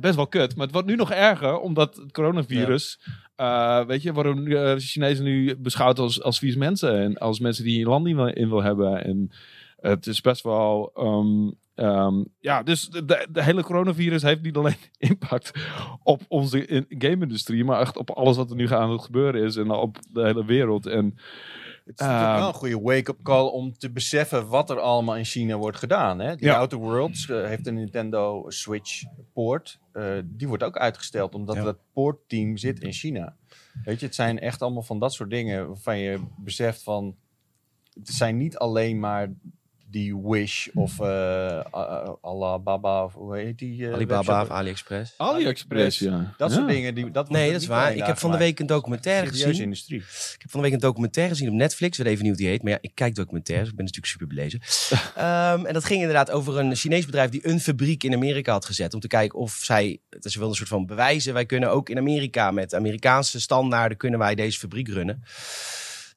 best 0.00 0.14
wel 0.14 0.26
kut. 0.26 0.56
Maar 0.56 0.64
het 0.64 0.74
wordt 0.74 0.88
nu 0.88 0.96
nog 0.96 1.10
erger, 1.10 1.58
omdat 1.58 1.96
het 1.96 2.12
coronavirus... 2.12 3.00
eh, 3.38 3.84
weet 3.84 4.02
je, 4.02 4.12
worden 4.12 4.42
nu, 4.42 4.56
eh, 4.56 4.74
Chinezen 4.76 5.24
nu 5.24 5.56
beschouwd 5.56 5.98
als, 5.98 6.22
als 6.22 6.38
vies 6.38 6.56
mensen. 6.56 6.98
En 7.00 7.16
als 7.18 7.40
mensen 7.40 7.64
die 7.64 7.78
je 7.78 7.86
land 7.86 8.04
niet 8.04 8.14
wil- 8.16 8.26
in 8.32 8.48
wil 8.48 8.62
hebben. 8.62 9.04
En 9.04 9.30
het 9.80 10.06
is 10.06 10.20
best 10.20 10.42
wel... 10.42 10.90
ehm, 10.94 11.50
Ehm, 11.78 12.24
ja, 12.40 12.62
dus 12.62 12.88
de, 12.88 13.26
hele 13.32 13.62
coronavirus 13.62 14.22
heeft 14.22 14.42
niet 14.42 14.56
alleen 14.56 14.76
impact 14.98 15.52
op 16.02 16.22
onze 16.28 16.66
in- 16.66 16.86
game-industrie, 16.88 17.64
maar 17.64 17.80
echt 17.80 17.96
op 17.96 18.10
alles 18.10 18.36
wat 18.36 18.50
er 18.50 18.56
nu 18.56 18.72
aan 18.72 18.90
het 18.90 19.02
gebeuren 19.02 19.42
is 19.44 19.56
en 19.56 19.70
op 19.70 19.96
de 20.12 20.22
hele 20.24 20.44
wereld. 20.44 20.86
En 20.86 21.04
Het 21.84 22.00
is 22.00 22.06
natuurlijk 22.06 22.28
Ehm, 22.30 22.38
wel 22.38 22.48
een 22.48 22.54
goede 22.54 22.80
wake-up 22.80 23.18
call 23.22 23.46
om 23.48 23.72
te 23.78 23.90
beseffen 23.90 24.48
wat 24.48 24.70
er 24.70 24.80
allemaal 24.80 25.16
in 25.16 25.24
China 25.24 25.56
wordt 25.56 25.76
gedaan. 25.78 26.18
Hè? 26.18 26.36
Die 26.36 26.46
Ja. 26.46 26.56
Outer 26.58 26.78
Worlds 26.78 27.28
eh, 27.30 27.44
heeft 27.44 27.66
een 27.66 27.74
Nintendo 27.74 28.44
Switch 28.48 29.02
poort. 29.32 29.78
Eh, 29.98 30.18
die 30.24 30.48
wordt 30.48 30.62
ook 30.62 30.76
uitgesteld 30.76 31.34
omdat 31.34 31.56
Ja. 31.56 31.62
dat 31.62 31.78
poortteam 31.92 32.56
zit 32.56 32.80
in 32.80 32.92
China. 32.92 33.36
Weet 33.84 34.00
je, 34.00 34.06
het 34.06 34.14
zijn 34.14 34.38
echt 34.38 34.62
allemaal 34.62 34.82
van 34.82 34.98
dat 34.98 35.12
soort 35.12 35.30
dingen 35.30 35.66
waarvan 35.66 35.98
je 35.98 36.20
beseft 36.36 36.82
van... 36.82 37.16
Het 37.92 38.08
zijn 38.08 38.36
niet 38.36 38.56
alleen 38.58 38.98
maar 39.00 39.32
die 39.90 40.16
Wish 40.22 40.66
of 40.74 41.00
eh 41.00 41.06
uh, 41.74 42.12
Alibaba 42.22 43.04
of 43.04 43.14
hoe 43.14 43.36
heet 43.36 43.58
die? 43.58 43.86
eh, 43.86 43.92
Alibaba 43.92 44.42
of 44.42 44.48
AliExpress. 44.50 45.14
AliExpress, 45.16 45.98
ja. 45.98 46.34
Dat 46.36 46.50
Ja. 46.50 46.56
soort 46.56 46.68
dingen. 46.68 46.94
Die, 46.94 47.10
dat 47.10 47.30
Nee, 47.30 47.52
dat 47.52 47.60
is 47.60 47.66
waar. 47.66 47.94
Ik 47.94 48.04
heb 48.06 48.18
van 48.18 48.30
de 48.30 48.36
week 48.38 48.58
een 48.60 48.66
documentaire 48.66 49.26
gezien. 49.26 49.60
industrie. 49.62 49.98
Ik 49.98 50.36
heb 50.38 50.50
van 50.50 50.60
de 50.60 50.66
week 50.66 50.74
een 50.74 50.80
documentaire 50.80 51.34
gezien 51.34 51.48
op 51.48 51.54
Netflix. 51.54 51.98
Ik 51.98 52.04
weet 52.04 52.12
even 52.12 52.24
niet 52.24 52.32
hoe 52.32 52.42
die 52.42 52.50
heet. 52.50 52.62
Maar 52.62 52.72
ja, 52.72 52.78
ik 52.80 52.90
kijk 52.94 53.14
documentaires. 53.14 53.68
Ik 53.68 53.74
ben 53.76 53.84
natuurlijk 53.84 54.12
super 54.12 54.26
belezen. 54.26 54.60
Ehm, 55.14 55.66
en 55.66 55.74
dat 55.74 55.84
ging 55.84 56.00
inderdaad 56.00 56.30
over 56.30 56.58
een 56.58 56.74
Chinees 56.76 57.04
bedrijf 57.04 57.30
die 57.30 57.48
een 57.48 57.60
fabriek 57.60 58.04
in 58.04 58.14
Amerika 58.14 58.52
had 58.52 58.64
gezet. 58.64 58.94
Om 58.94 59.00
te 59.00 59.08
kijken 59.08 59.38
of 59.38 59.52
zij, 59.52 60.00
is 60.20 60.34
wel 60.34 60.48
een 60.48 60.54
soort 60.54 60.68
van 60.68 60.86
bewijzen. 60.86 61.32
Wij 61.34 61.46
kunnen 61.46 61.70
ook 61.70 61.88
in 61.88 61.98
Amerika 61.98 62.50
met 62.50 62.74
Amerikaanse 62.74 63.40
standaarden 63.40 63.98
kunnen 63.98 64.18
wij 64.18 64.34
deze 64.34 64.58
fabriek 64.58 64.88
runnen. 64.88 65.22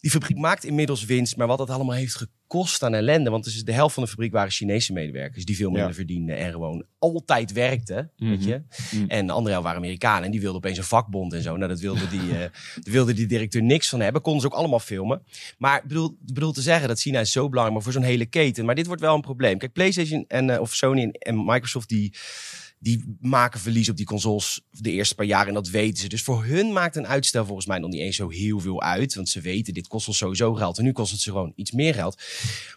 Die 0.02 0.12
fabriek 0.12 0.38
maakt 0.38 0.64
inmiddels 0.64 1.06
winst. 1.06 1.36
Maar 1.38 1.48
wat 1.48 1.58
dat 1.58 1.70
allemaal 1.70 1.96
heeft 1.96 2.16
gekost 2.16 2.84
aan 2.84 2.94
ellende. 2.94 3.30
Want 3.30 3.44
dus 3.44 3.64
de 3.64 3.72
helft 3.72 3.94
van 3.94 4.04
de 4.04 4.10
fabriek 4.10 4.32
waren 4.32 4.52
Chinese 4.52 4.94
medewerkers. 4.94 5.46
Die 5.46 5.56
veel 5.56 5.70
minder 5.70 5.88
Ja. 5.90 5.94
verdienden 5.96 6.38
en 6.38 6.52
gewoon 6.52 6.86
altijd 7.00 7.52
werkten. 7.52 8.12
Weet 8.18 8.40
Mhm. 8.40 8.48
je? 8.50 8.62
Mhm. 8.96 9.06
En 9.10 9.26
de 9.26 9.32
andere 9.32 9.50
helft 9.50 9.64
waren 9.68 9.82
Amerikanen. 9.82 10.24
En 10.26 10.32
die 10.32 10.40
wilden 10.42 10.58
opeens 10.58 10.78
een 10.78 10.84
vakbond 10.84 11.34
en 11.34 11.42
zo. 11.42 11.56
Nou, 11.58 11.70
dat 11.70 11.80
wilde 11.80 12.08
die, 12.08 12.20
eh, 12.32 12.40
daar 12.40 12.52
wilde 12.84 13.14
die 13.14 13.26
directeur 13.26 13.64
niks 13.64 13.90
van 13.90 14.00
hebben. 14.00 14.22
Konden 14.22 14.42
ze 14.42 14.48
ook 14.48 14.54
allemaal 14.54 14.80
filmen. 14.80 15.22
Maar 15.58 15.78
ik 15.78 15.88
bedoel, 15.88 16.18
ik 16.28 16.34
bedoel 16.34 16.52
te 16.52 16.62
zeggen 16.62 16.88
dat 16.88 17.00
China 17.00 17.20
is 17.20 17.32
zo 17.32 17.50
belangrijk. 17.50 17.74
Maar 17.74 17.84
voor 17.94 18.02
zo'n 18.02 18.10
hele 18.12 18.26
keten. 18.26 18.66
Maar 18.66 18.76
dit 18.76 18.86
wordt 18.88 19.02
wel 19.02 19.16
een 19.16 19.22
probleem. 19.22 19.58
Kijk, 19.58 19.74
PlayStation 19.74 20.26
en, 20.28 20.50
eh, 20.50 20.60
of 20.62 20.74
Sony 20.74 21.02
en, 21.02 21.12
en 21.12 21.46
Microsoft 21.46 21.90
die... 21.90 22.14
Die 22.84 23.17
maken 23.20 23.60
verlies 23.60 23.89
op 23.89 23.98
die 23.98 24.06
consoles 24.06 24.62
de 24.72 24.91
eerste 24.91 25.15
paar 25.15 25.26
jaar 25.26 25.48
en 25.48 25.54
dat 25.54 25.70
weten 25.70 25.98
ze. 26.02 26.10
Dus 26.10 26.24
voor 26.24 26.46
hun 26.46 26.74
maakt 26.74 26.96
een 26.96 27.08
uitstel 27.08 27.46
volgens 27.46 27.67
mij 27.67 27.80
nog 27.80 27.89
niet 27.89 28.00
eens 28.02 28.15
zo 28.15 28.30
heel 28.30 28.60
veel 28.60 28.82
uit. 28.82 29.15
Want 29.15 29.30
ze 29.30 29.41
weten, 29.41 29.74
dit 29.74 29.88
kost 29.88 30.08
ons 30.08 30.17
sowieso 30.17 30.54
geld. 30.54 30.78
En 30.78 30.84
nu 30.84 30.91
kost 30.91 31.12
het 31.12 31.22
ze 31.22 31.30
gewoon 31.32 31.54
iets 31.56 31.72
meer 31.72 31.94
geld. 31.94 32.22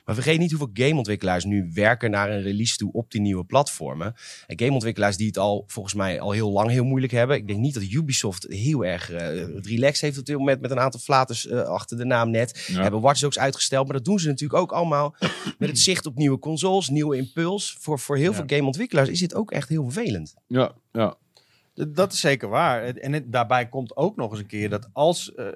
Maar 0.05 0.15
vergeet 0.15 0.39
niet 0.39 0.51
hoeveel 0.51 0.71
gameontwikkelaars 0.73 1.45
nu 1.45 1.71
werken 1.73 2.11
naar 2.11 2.31
een 2.31 2.43
release 2.43 2.77
toe 2.77 2.93
op 2.93 3.11
die 3.11 3.21
nieuwe 3.21 3.45
platformen. 3.45 4.15
En 4.47 4.59
gameontwikkelaars 4.59 5.17
die 5.17 5.27
het 5.27 5.39
al 5.39 5.65
volgens 5.67 5.95
mij 5.95 6.21
al 6.21 6.31
heel 6.33 6.51
lang 6.51 6.71
heel 6.71 6.85
moeilijk 6.85 7.13
hebben. 7.13 7.37
Ik 7.37 7.47
denk 7.47 7.59
niet 7.59 7.75
dat 7.75 7.83
Ubisoft 7.91 8.47
heel 8.49 8.85
erg 8.85 9.07
het 9.55 9.67
relaxed 9.67 10.01
heeft 10.01 10.19
op 10.19 10.27
dit 10.27 10.37
moment 10.37 10.61
met 10.61 10.71
een 10.71 10.81
aantal 10.81 11.01
flaters 11.01 11.47
eh, 11.47 11.61
achter 11.63 11.97
de 11.97 12.05
naam 12.05 12.31
net. 12.31 12.65
Ja. 12.73 12.83
Hebben 12.83 13.01
Watch 13.01 13.21
Dogs 13.21 13.39
uitgesteld. 13.39 13.85
Maar 13.87 13.97
dat 13.97 14.05
doen 14.05 14.19
ze 14.19 14.29
natuurlijk 14.29 14.61
ook 14.61 14.73
allemaal 14.73 15.17
met 15.59 15.69
het 15.69 15.79
zicht 15.79 16.07
op 16.07 16.17
nieuwe 16.17 16.39
consoles, 16.39 16.89
nieuwe 16.89 17.17
impuls. 17.17 17.77
Voor, 17.81 17.99
voor 17.99 18.17
heel 18.17 18.31
Ja. 18.31 18.37
veel 18.37 18.45
gameontwikkelaars 18.47 19.09
is 19.09 19.19
dit 19.21 19.35
ook 19.35 19.51
echt 19.51 19.69
heel 19.69 19.91
vervelend. 19.95 20.35
Ja, 20.47 20.73
ja. 20.93 21.17
Dat 21.75 22.13
is 22.13 22.21
zeker 22.21 22.49
waar. 22.49 22.85
En 22.85 23.13
het, 23.13 23.33
daarbij 23.33 23.69
komt 23.69 23.97
ook 23.97 24.17
nog 24.17 24.31
eens 24.31 24.41
een 24.41 24.47
keer 24.47 24.71
dat 24.71 24.89
als 24.93 25.35
eh, 25.35 25.47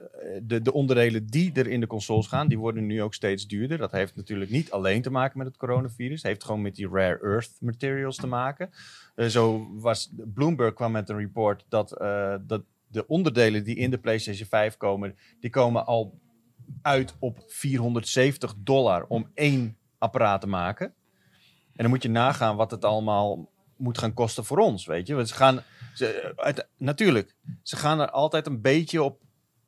de, 0.42 0.62
de 0.62 0.72
onderdelen 0.72 1.26
die 1.26 1.52
er 1.52 1.66
in 1.66 1.80
de 1.80 1.86
consoles 1.86 2.26
gaan, 2.26 2.48
die 2.48 2.58
worden 2.58 2.86
nu 2.86 3.02
ook 3.02 3.14
steeds 3.14 3.46
duurder. 3.46 3.78
Dat 3.78 3.92
heeft 3.92 4.16
natuurlijk 4.16 4.50
niet 4.50 4.70
alleen 4.70 5.02
te 5.02 5.10
maken 5.10 5.38
met 5.38 5.46
het 5.46 5.56
coronavirus. 5.56 6.16
Het 6.16 6.26
heeft 6.26 6.44
gewoon 6.44 6.62
met 6.62 6.74
die 6.74 6.88
rare 6.88 7.18
earth 7.22 7.50
materials 7.60 8.16
te 8.16 8.26
maken. 8.26 8.70
Eh, 9.14 9.26
zo 9.26 9.68
was 9.74 10.12
Bloomberg 10.34 10.74
kwam 10.74 10.92
met 10.92 11.08
een 11.08 11.18
report 11.18 11.64
dat, 11.68 11.92
eh, 11.92 12.34
dat 12.46 12.62
de 12.86 13.06
onderdelen 13.06 13.64
die 13.64 13.76
in 13.76 13.90
de 13.90 13.98
PlayStation 13.98 14.48
5 14.48 14.76
komen, 14.76 15.16
die 15.40 15.50
komen 15.50 15.86
al 15.86 16.18
uit 16.82 17.14
op 17.18 17.44
470 17.46 18.54
dollar 18.58 19.04
om 19.08 19.30
één 19.34 19.76
apparaat 19.98 20.40
te 20.40 20.46
maken. 20.46 20.86
En 21.78 21.84
dan 21.84 21.88
moet 21.88 22.02
je 22.02 22.10
nagaan 22.10 22.56
wat 22.56 22.70
het 22.70 22.84
allemaal 22.84 23.50
moet 23.78 23.98
gaan 23.98 24.14
kosten 24.14 24.44
voor 24.44 24.58
ons, 24.58 24.86
weet 24.86 25.06
je. 25.06 25.14
Want 25.14 25.28
ze 25.28 25.34
gaan, 25.34 25.62
ze, 25.94 26.32
uit- 26.36 26.68
natuurlijk, 26.76 27.34
ze 27.62 27.76
gaan 27.76 28.00
er 28.00 28.10
altijd 28.10 28.46
een 28.46 28.60
beetje 28.60 29.02
op 29.02 29.22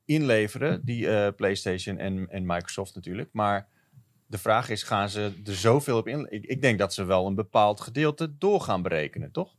inleveren, 0.04 0.84
die 0.84 1.08
eh, 1.08 1.34
PlayStation 1.36 1.98
en, 1.98 2.28
en 2.30 2.46
Microsoft 2.46 2.94
natuurlijk. 2.94 3.28
Maar 3.32 3.68
de 4.26 4.38
vraag 4.38 4.68
is, 4.68 4.82
gaan 4.82 5.08
ze 5.08 5.32
er 5.44 5.54
zoveel 5.54 5.96
op 5.98 6.08
in? 6.08 6.26
Ik, 6.30 6.44
ik 6.44 6.62
denk 6.62 6.78
dat 6.78 6.94
ze 6.94 7.04
wel 7.04 7.26
een 7.26 7.34
bepaald 7.34 7.80
gedeelte 7.80 8.36
door 8.38 8.60
gaan 8.60 8.82
berekenen, 8.82 9.32
toch? 9.32 9.54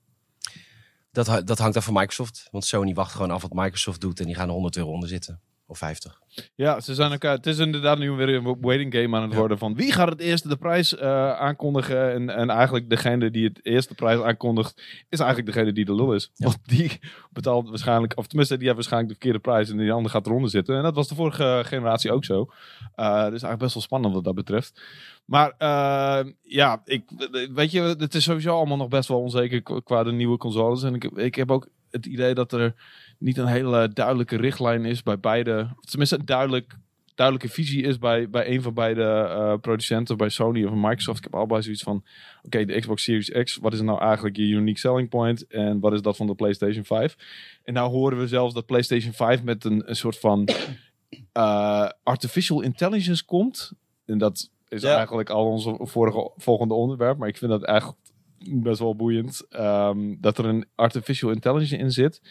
Dat, 1.12 1.48
dat 1.48 1.58
hangt 1.58 1.78
af 1.78 1.84
van 1.86 1.94
Microsoft. 1.94 2.48
Want 2.52 2.66
Sony 2.66 2.94
wacht 2.94 3.12
gewoon 3.12 3.32
af 3.32 3.42
wat 3.42 3.54
Microsoft 3.54 4.02
doet. 4.02 4.20
En 4.20 4.26
die 4.26 4.36
gaan 4.36 4.48
er 4.48 4.54
100 4.54 4.78
euro 4.78 4.92
onder 4.92 5.10
zitten. 5.10 5.42
Of 5.72 5.78
50. 5.78 6.20
Ja, 6.56 6.80
ze 6.80 6.94
zijn 6.96 7.12
elkaar. 7.12 7.36
Het 7.36 7.46
is 7.46 7.58
inderdaad 7.58 7.98
nu 7.98 8.12
weer 8.12 8.30
een 8.30 8.58
waiting 8.62 8.94
game 8.96 9.16
aan 9.16 9.22
het 9.22 9.32
Ja. 9.32 9.38
worden 9.38 9.58
van 9.58 9.76
wie 9.76 9.92
gaat 9.92 10.10
het 10.10 10.20
eerste 10.22 10.48
de 10.48 10.56
prijs 10.58 10.96
eh, 10.96 11.32
aankondigen. 11.34 12.12
En, 12.14 12.30
en 12.30 12.50
eigenlijk 12.50 12.90
degene 12.90 13.32
die 13.32 13.48
het 13.48 13.60
eerste 13.66 13.94
prijs 13.96 14.20
aankondigt, 14.22 14.82
is 15.10 15.20
eigenlijk 15.20 15.54
degene 15.54 15.74
die 15.74 15.86
de 15.86 15.96
lul 15.96 16.14
is. 16.14 16.32
Ja. 16.34 16.46
Want 16.46 16.58
die 16.66 17.00
betaalt 17.30 17.70
waarschijnlijk, 17.70 18.18
of 18.18 18.28
tenminste, 18.28 18.54
die 18.56 18.64
heeft 18.64 18.76
waarschijnlijk 18.76 19.14
de 19.14 19.20
verkeerde 19.20 19.50
prijs 19.50 19.70
en 19.70 19.78
die 19.78 19.92
andere 19.92 20.14
gaat 20.14 20.26
eronder 20.28 20.50
zitten. 20.50 20.76
En 20.76 20.84
dat 20.84 20.96
was 20.96 21.08
de 21.08 21.16
vorige 21.16 21.62
generatie 21.66 22.12
ook 22.12 22.26
zo. 22.26 22.48
Eh 22.96 23.14
dus 23.22 23.30
eigenlijk 23.30 23.60
best 23.60 23.74
wel 23.74 23.84
spannend 23.84 24.14
wat 24.14 24.24
dat 24.24 24.36
betreft. 24.36 24.82
Maar 25.26 25.54
eh, 25.58 26.32
ja, 26.42 26.82
ik, 26.86 27.04
weet 27.54 27.72
je, 27.72 27.82
het 27.82 28.16
is 28.16 28.24
sowieso 28.24 28.56
allemaal 28.58 28.78
nog 28.78 28.88
best 28.88 29.08
wel 29.10 29.20
onzeker 29.22 29.62
qua- 29.62 29.82
qua 29.84 30.04
de 30.04 30.12
nieuwe 30.12 30.38
consoles. 30.38 30.84
En 30.84 30.96
ik, 30.96 31.04
ik 31.04 31.36
heb 31.36 31.52
ook 31.52 31.68
het 31.90 32.06
idee 32.06 32.34
dat 32.34 32.52
er 32.52 32.74
niet 33.22 33.38
een 33.38 33.46
hele 33.48 33.90
duidelijke 33.94 34.36
richtlijn 34.38 34.86
is 34.86 35.04
bij 35.04 35.20
beide. 35.20 35.70
Of 35.80 35.86
tenminste, 35.86 36.18
een 36.20 36.26
duidelijk, 36.26 36.78
duidelijke 37.16 37.54
visie 37.54 37.84
is 37.84 37.98
bij, 37.98 38.30
bij 38.30 38.48
een 38.50 38.62
van 38.62 38.74
beide 38.74 39.04
eh, 39.04 39.54
producenten, 39.62 40.18
bij 40.18 40.30
Sony 40.30 40.64
of 40.66 40.74
Microsoft. 40.74 41.18
Ik 41.18 41.24
heb 41.24 41.36
allebei 41.36 41.62
zoiets 41.62 41.84
van: 41.84 42.04
oké, 42.44 42.66
de 42.66 42.80
Xbox 42.80 43.04
Series 43.04 43.30
X, 43.44 43.58
wat 43.58 43.74
is 43.74 43.82
nou 43.82 44.00
eigenlijk 44.02 44.36
je 44.36 44.44
unique 44.48 44.80
selling 44.80 45.10
point? 45.10 45.48
En 45.48 45.80
wat 45.80 45.94
is 45.94 46.02
dat 46.02 46.18
van 46.18 46.28
de 46.28 46.36
PlayStation 46.36 46.84
5? 46.86 47.16
En 47.64 47.74
nou 47.74 47.90
horen 47.92 48.18
we 48.18 48.28
zelfs 48.28 48.54
dat 48.54 48.66
PlayStation 48.66 49.14
5 49.14 49.44
met 49.44 49.64
een, 49.64 49.90
een 49.90 49.96
soort 49.96 50.20
van 50.20 50.48
eh, 51.32 51.90
artificial 52.04 52.62
intelligence 52.62 53.26
komt. 53.26 53.72
En 54.06 54.18
dat 54.18 54.50
is 54.68 54.82
Ja. 54.82 54.96
eigenlijk 54.96 55.30
al 55.30 55.46
onze 55.46 55.78
vorige, 55.80 56.32
volgende 56.38 56.74
onderwerp. 56.74 57.18
Maar 57.18 57.28
ik 57.28 57.38
vind 57.38 57.52
dat 57.52 57.66
echt 57.66 57.94
best 58.50 58.80
wel 58.80 58.96
boeiend. 58.96 59.46
ehm, 59.50 60.16
dat 60.20 60.38
er 60.38 60.46
een 60.46 60.66
artificial 60.76 61.32
intelligence 61.32 61.78
in 61.78 61.92
zit. 61.92 62.22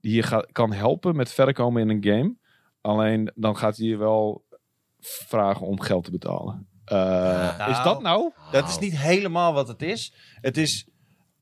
Die 0.00 0.14
je 0.14 0.48
kan 0.52 0.72
helpen 0.72 1.16
met 1.16 1.32
verder 1.32 1.54
komen 1.54 1.82
in 1.82 1.88
een 1.88 2.04
game. 2.04 2.34
Alleen 2.80 3.32
dan 3.34 3.56
gaat 3.56 3.76
hij 3.76 3.86
je 3.86 3.96
wel 3.96 4.44
vragen 5.00 5.66
om 5.66 5.80
geld 5.80 6.04
te 6.04 6.10
betalen. 6.10 6.66
Eh, 6.84 7.58
Nou, 7.58 7.70
is 7.70 7.82
dat 7.82 8.02
nou? 8.02 8.32
Dat 8.52 8.68
is 8.68 8.78
niet 8.78 8.98
helemaal 8.98 9.52
wat 9.52 9.68
het 9.68 9.82
is. 9.82 10.12
Het 10.40 10.56
is, 10.56 10.88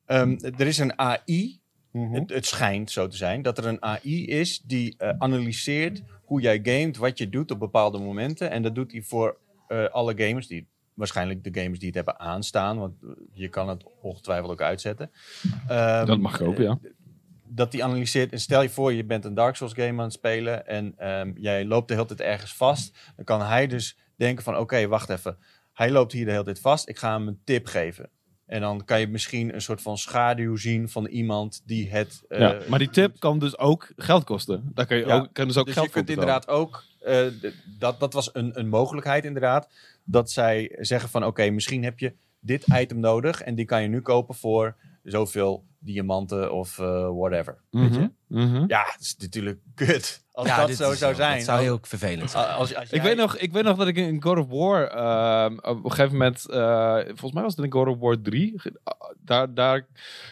ehm, 0.04 0.36
er 0.56 0.66
is 0.66 0.78
een 0.78 0.98
AI, 0.98 1.60
het, 1.92 2.30
het 2.30 2.46
schijnt 2.46 2.90
zo 2.90 3.06
te 3.06 3.16
zijn, 3.16 3.42
dat 3.42 3.58
er 3.58 3.66
een 3.66 3.82
AI 3.82 4.26
is 4.26 4.60
die 4.60 4.94
eh, 4.98 5.14
analyseert 5.18 6.02
hoe 6.24 6.40
jij 6.40 6.60
gamet, 6.62 6.96
wat 6.96 7.18
je 7.18 7.28
doet 7.28 7.50
op 7.50 7.58
bepaalde 7.58 7.98
momenten. 7.98 8.50
En 8.50 8.62
dat 8.62 8.74
doet 8.74 8.92
hij 8.92 9.02
voor 9.02 9.38
eh, 9.68 9.84
alle 9.84 10.14
gamers, 10.16 10.46
die, 10.46 10.68
waarschijnlijk 10.94 11.44
de 11.44 11.60
gamers 11.60 11.78
die 11.78 11.86
het 11.86 11.96
hebben 11.96 12.18
aanstaan, 12.20 12.78
want 12.78 12.94
je 13.32 13.48
kan 13.48 13.68
het 13.68 13.84
ongetwijfeld 14.00 14.50
ook 14.50 14.62
uitzetten. 14.62 15.10
Ehm, 15.68 16.06
Dat 16.06 16.18
mag 16.18 16.42
ook, 16.42 16.56
ja. 16.56 16.78
Dat 17.50 17.70
die 17.70 17.84
analyseert. 17.84 18.32
En 18.32 18.40
stel 18.40 18.62
je 18.62 18.68
voor, 18.68 18.92
je 18.92 19.04
bent 19.04 19.24
een 19.24 19.34
Dark 19.34 19.56
Souls 19.56 19.72
game 19.72 19.98
aan 19.98 19.98
het 19.98 20.12
spelen 20.12 20.66
en 20.66 20.94
ehm, 20.96 21.32
jij 21.34 21.64
loopt 21.64 21.88
de 21.88 21.94
hele 21.94 22.06
tijd 22.06 22.20
ergens 22.20 22.54
vast. 22.54 22.98
Dan 23.16 23.24
kan 23.24 23.42
hij 23.42 23.66
dus 23.66 23.98
denken 24.16 24.44
van, 24.44 24.56
oké, 24.56 24.86
wacht 24.86 25.08
even. 25.08 25.38
Hij 25.72 25.90
loopt 25.90 26.12
hier 26.12 26.24
de 26.24 26.30
hele 26.30 26.44
tijd 26.44 26.60
vast. 26.60 26.88
Ik 26.88 26.98
ga 26.98 27.12
hem 27.12 27.28
een 27.28 27.40
tip 27.44 27.66
geven. 27.66 28.10
En 28.46 28.60
dan 28.60 28.84
kan 28.84 29.00
je 29.00 29.08
misschien 29.08 29.54
een 29.54 29.62
soort 29.62 29.82
van 29.82 29.98
schaduw 29.98 30.56
zien 30.56 30.88
van 30.88 31.06
iemand 31.06 31.62
die 31.64 31.90
het... 31.90 32.22
eh, 32.28 32.40
ja, 32.40 32.58
maar 32.68 32.78
die 32.78 32.90
tip 32.90 33.20
kan 33.20 33.38
dus 33.38 33.58
ook 33.58 33.92
geld 33.96 34.24
kosten. 34.24 34.70
Daar 34.74 34.86
kan 34.86 34.96
je 34.96 35.06
Ja, 35.06 35.16
ook, 35.16 35.28
kan 35.32 35.46
dus 35.46 35.56
ook 35.56 35.66
dus 35.66 35.74
geld 35.74 35.86
je 35.86 35.92
kunt 35.92 36.10
inderdaad 36.10 36.48
ook, 36.48 36.84
eh, 37.00 37.26
dat, 37.78 38.00
dat 38.00 38.12
was 38.12 38.30
een, 38.32 38.58
een 38.58 38.68
mogelijkheid 38.68 39.24
inderdaad, 39.24 39.68
dat 40.04 40.30
zij 40.30 40.76
zeggen 40.80 41.08
van 41.08 41.24
oké, 41.24 41.50
misschien 41.50 41.84
heb 41.84 41.98
je 41.98 42.14
dit 42.40 42.64
item 42.74 43.00
nodig 43.00 43.42
en 43.42 43.54
die 43.54 43.64
kan 43.64 43.82
je 43.82 43.88
nu 43.88 44.00
kopen 44.00 44.34
voor 44.34 44.76
zoveel 45.10 45.66
diamanten 45.78 46.52
of 46.52 46.78
eh, 46.78 47.08
whatever. 47.10 47.62
Weet 47.70 47.94
je? 47.94 48.10
Mhm, 48.26 48.48
mhm. 48.48 48.64
Ja, 48.66 48.82
het 48.86 49.00
is 49.00 49.16
natuurlijk 49.18 49.60
kut 49.74 50.24
Als 50.38 50.56
dat 50.56 50.66
dit 50.66 50.76
zo 50.76 50.92
zou 50.94 51.14
zijn. 51.14 51.36
Dat 51.36 51.44
zou 51.44 51.60
heel 51.60 51.78
vervelend 51.82 52.30
zijn. 52.30 52.46
Als, 52.46 52.74
als 52.74 52.84
Ik 52.84 52.90
jij- 52.94 53.02
weet, 53.02 53.16
nog, 53.16 53.36
ik 53.36 53.52
weet 53.52 53.64
nog 53.64 53.76
dat 53.76 53.86
ik 53.86 53.96
in 53.96 54.22
God 54.22 54.38
of 54.38 54.46
War, 54.48 54.86
ehm, 54.86 55.52
op 55.62 55.84
een 55.84 55.90
gegeven 55.90 56.12
moment, 56.12 56.48
eh, 56.50 56.94
volgens 57.06 57.32
mij 57.32 57.42
was 57.42 57.56
het 57.56 57.64
in 57.64 57.72
God 57.72 57.86
of 57.88 57.98
War 57.98 58.20
3, 58.20 58.52
ge- 58.56 58.80
daar, 59.24 59.54
daar 59.54 59.86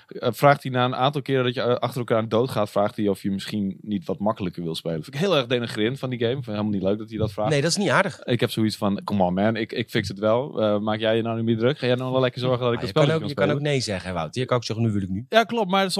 eh, 0.08 0.28
vraagt 0.32 0.62
hij 0.62 0.72
na 0.72 0.84
een 0.84 0.94
aantal 0.96 1.22
keren 1.22 1.44
dat 1.44 1.54
je 1.54 1.60
eh, 1.62 1.74
achter 1.74 1.98
elkaar 1.98 2.28
dood 2.28 2.50
gaat, 2.50 2.70
vraagt 2.70 2.96
hij 2.96 3.08
of 3.08 3.22
je 3.22 3.30
misschien 3.30 3.78
niet 3.82 4.06
wat 4.06 4.18
makkelijker 4.18 4.62
wil 4.62 4.74
spelen. 4.74 5.02
Vind 5.02 5.14
ik 5.14 5.20
heel 5.20 5.36
erg 5.36 5.46
denigrerend 5.46 5.98
van 5.98 6.10
die 6.10 6.18
game. 6.18 6.32
Vind 6.32 6.46
ik 6.46 6.52
helemaal 6.52 6.72
niet 6.72 6.82
leuk 6.82 6.98
dat 6.98 7.08
hij 7.08 7.18
dat 7.18 7.32
vraagt. 7.32 7.50
Nee, 7.50 7.60
dat 7.60 7.70
is 7.70 7.76
niet 7.76 7.88
aardig. 7.90 8.22
Ik 8.24 8.40
heb 8.40 8.50
zoiets 8.50 8.76
van, 8.76 9.00
come 9.04 9.22
on 9.22 9.34
man, 9.34 9.56
ik, 9.56 9.72
ik 9.72 9.90
fix 9.90 10.08
het 10.08 10.18
wel. 10.18 10.50
Maak 10.80 10.98
jij 10.98 11.16
je 11.16 11.22
nou 11.22 11.36
niet 11.36 11.44
meer 11.44 11.58
druk? 11.58 11.78
Ga 11.78 11.86
jij 11.86 11.96
nou 11.96 12.12
wel 12.12 12.20
lekker 12.20 12.40
zorgen 12.40 12.60
dat 12.64 12.72
ik 12.72 12.74
Ah, 12.78 12.80
dat 12.80 12.88
je, 12.88 12.94
kan 12.94 13.02
spel 13.04 13.14
ook, 13.14 13.20
kan 13.20 13.28
je 13.28 13.34
kan 13.34 13.50
ook 13.56 13.60
nee 13.60 13.80
zeggen, 13.80 14.14
Wout. 14.14 14.34
Je 14.34 14.44
kan 14.44 14.56
ook 14.56 14.64
zeggen, 14.64 14.84
nu 14.86 14.92
wil 14.92 15.02
ik 15.02 15.08
nu. 15.08 15.26
Ja, 15.28 15.44
klopt. 15.44 15.70
Maar 15.70 15.90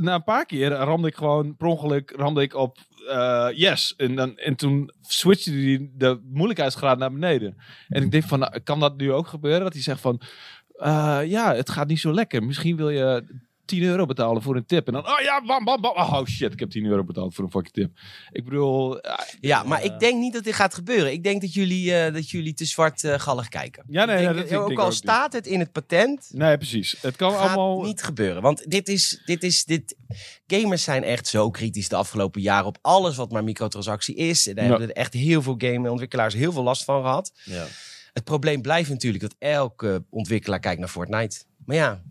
na 0.00 0.14
een 0.14 0.24
paar 0.24 0.46
keer 0.46 0.68
ramde 0.70 1.08
ik 1.08 1.14
gewoon 1.16 1.56
per 1.56 1.66
ongeluk 1.66 2.12
ramde 2.16 2.42
ik 2.42 2.54
op 2.54 2.78
eh, 3.06 3.48
yes. 3.54 3.94
En, 3.96 4.14
dan, 4.14 4.38
en 4.38 4.56
toen 4.56 4.90
switchte 5.02 5.50
hij 5.50 5.90
de 5.94 6.20
moeilijkheidsgraad 6.32 6.98
naar 6.98 7.12
beneden. 7.12 7.56
En 7.88 8.02
ik 8.02 8.10
denk 8.10 8.24
van, 8.24 8.38
nou, 8.38 8.60
kan 8.60 8.80
dat 8.80 8.96
nu 8.96 9.12
ook 9.12 9.26
gebeuren? 9.26 9.60
Dat 9.62 9.72
hij 9.72 9.82
zegt 9.82 10.00
van, 10.00 10.20
eh, 10.76 11.20
ja, 11.24 11.54
het 11.54 11.70
gaat 11.70 11.88
niet 11.88 12.00
zo 12.00 12.12
lekker. 12.12 12.42
Misschien 12.42 12.76
wil 12.76 12.90
je 12.90 13.24
10 13.66 13.82
euro 13.82 14.06
betalen 14.06 14.42
voor 14.42 14.56
een 14.56 14.66
tip. 14.66 14.86
En 14.86 14.92
dan, 14.92 15.06
oh 15.06 15.20
ja, 15.20 15.42
bam, 15.46 15.64
bam, 15.64 15.80
bam. 15.80 15.96
Oh 15.96 16.24
shit, 16.24 16.52
ik 16.52 16.60
heb 16.60 16.70
10 16.70 16.84
euro 16.84 17.04
betaald 17.04 17.34
voor 17.34 17.44
een 17.44 17.50
fucking 17.50 17.72
tip. 17.74 17.98
Ik 18.32 18.44
bedoel, 18.44 19.00
eh, 19.00 19.18
Ja, 19.40 19.62
maar 19.62 19.84
ik 19.84 19.98
denk 19.98 20.18
niet 20.20 20.32
dat 20.32 20.44
dit 20.44 20.54
gaat 20.54 20.74
gebeuren. 20.74 21.12
Ik 21.12 21.22
denk 21.22 21.40
dat 21.40 21.52
jullie, 21.54 21.94
eh, 21.94 22.12
dat 22.14 22.30
jullie 22.30 22.54
te 22.54 22.64
zwartgallig 22.64 23.48
kijken. 23.48 23.84
Ja, 23.88 24.04
nee, 24.04 24.16
Ik 24.16 24.22
denk, 24.22 24.34
ja, 24.36 24.42
dat 24.42 24.52
ook 24.60 24.66
denk 24.68 24.78
al 24.80 24.84
ook 24.84 24.90
niet. 24.90 24.98
staat 25.00 25.32
het 25.32 25.46
in 25.46 25.58
het 25.60 25.72
patent, 25.72 26.28
nee, 26.32 26.56
precies. 26.56 26.96
Het 27.00 27.16
kan 27.16 27.32
gaat 27.32 27.40
allemaal... 27.40 27.82
niet 27.82 28.02
gebeuren. 28.02 28.42
Want 28.42 28.70
dit 28.70 28.88
is, 28.88 29.22
dit 29.24 29.42
is, 29.42 29.64
dit... 29.64 29.96
Gamers 30.46 30.82
zijn 30.82 31.04
echt 31.04 31.26
zo 31.26 31.50
kritisch 31.50 31.88
de 31.88 31.96
afgelopen 31.96 32.40
jaren 32.40 32.66
op 32.66 32.78
alles 32.82 33.16
wat 33.16 33.30
maar 33.32 33.44
microtransactie 33.44 34.14
is. 34.14 34.48
En 34.48 34.54
daar 34.54 34.64
Ja. 34.64 34.70
hebben 34.70 34.88
er 34.88 34.94
echt 34.96 35.12
heel 35.12 35.42
veel 35.42 35.54
gameontwikkelaars 35.58 36.34
heel 36.34 36.52
veel 36.52 36.62
last 36.62 36.84
van 36.84 37.02
gehad. 37.02 37.32
Ja. 37.44 37.64
Het 38.12 38.24
probleem 38.24 38.62
blijft 38.62 38.90
natuurlijk 38.90 39.22
dat 39.22 39.34
elke 39.38 40.04
ontwikkelaar 40.10 40.60
kijkt 40.60 40.78
naar 40.80 40.88
Fortnite. 40.88 41.42
Maar 41.64 41.76
ja, 41.76 42.02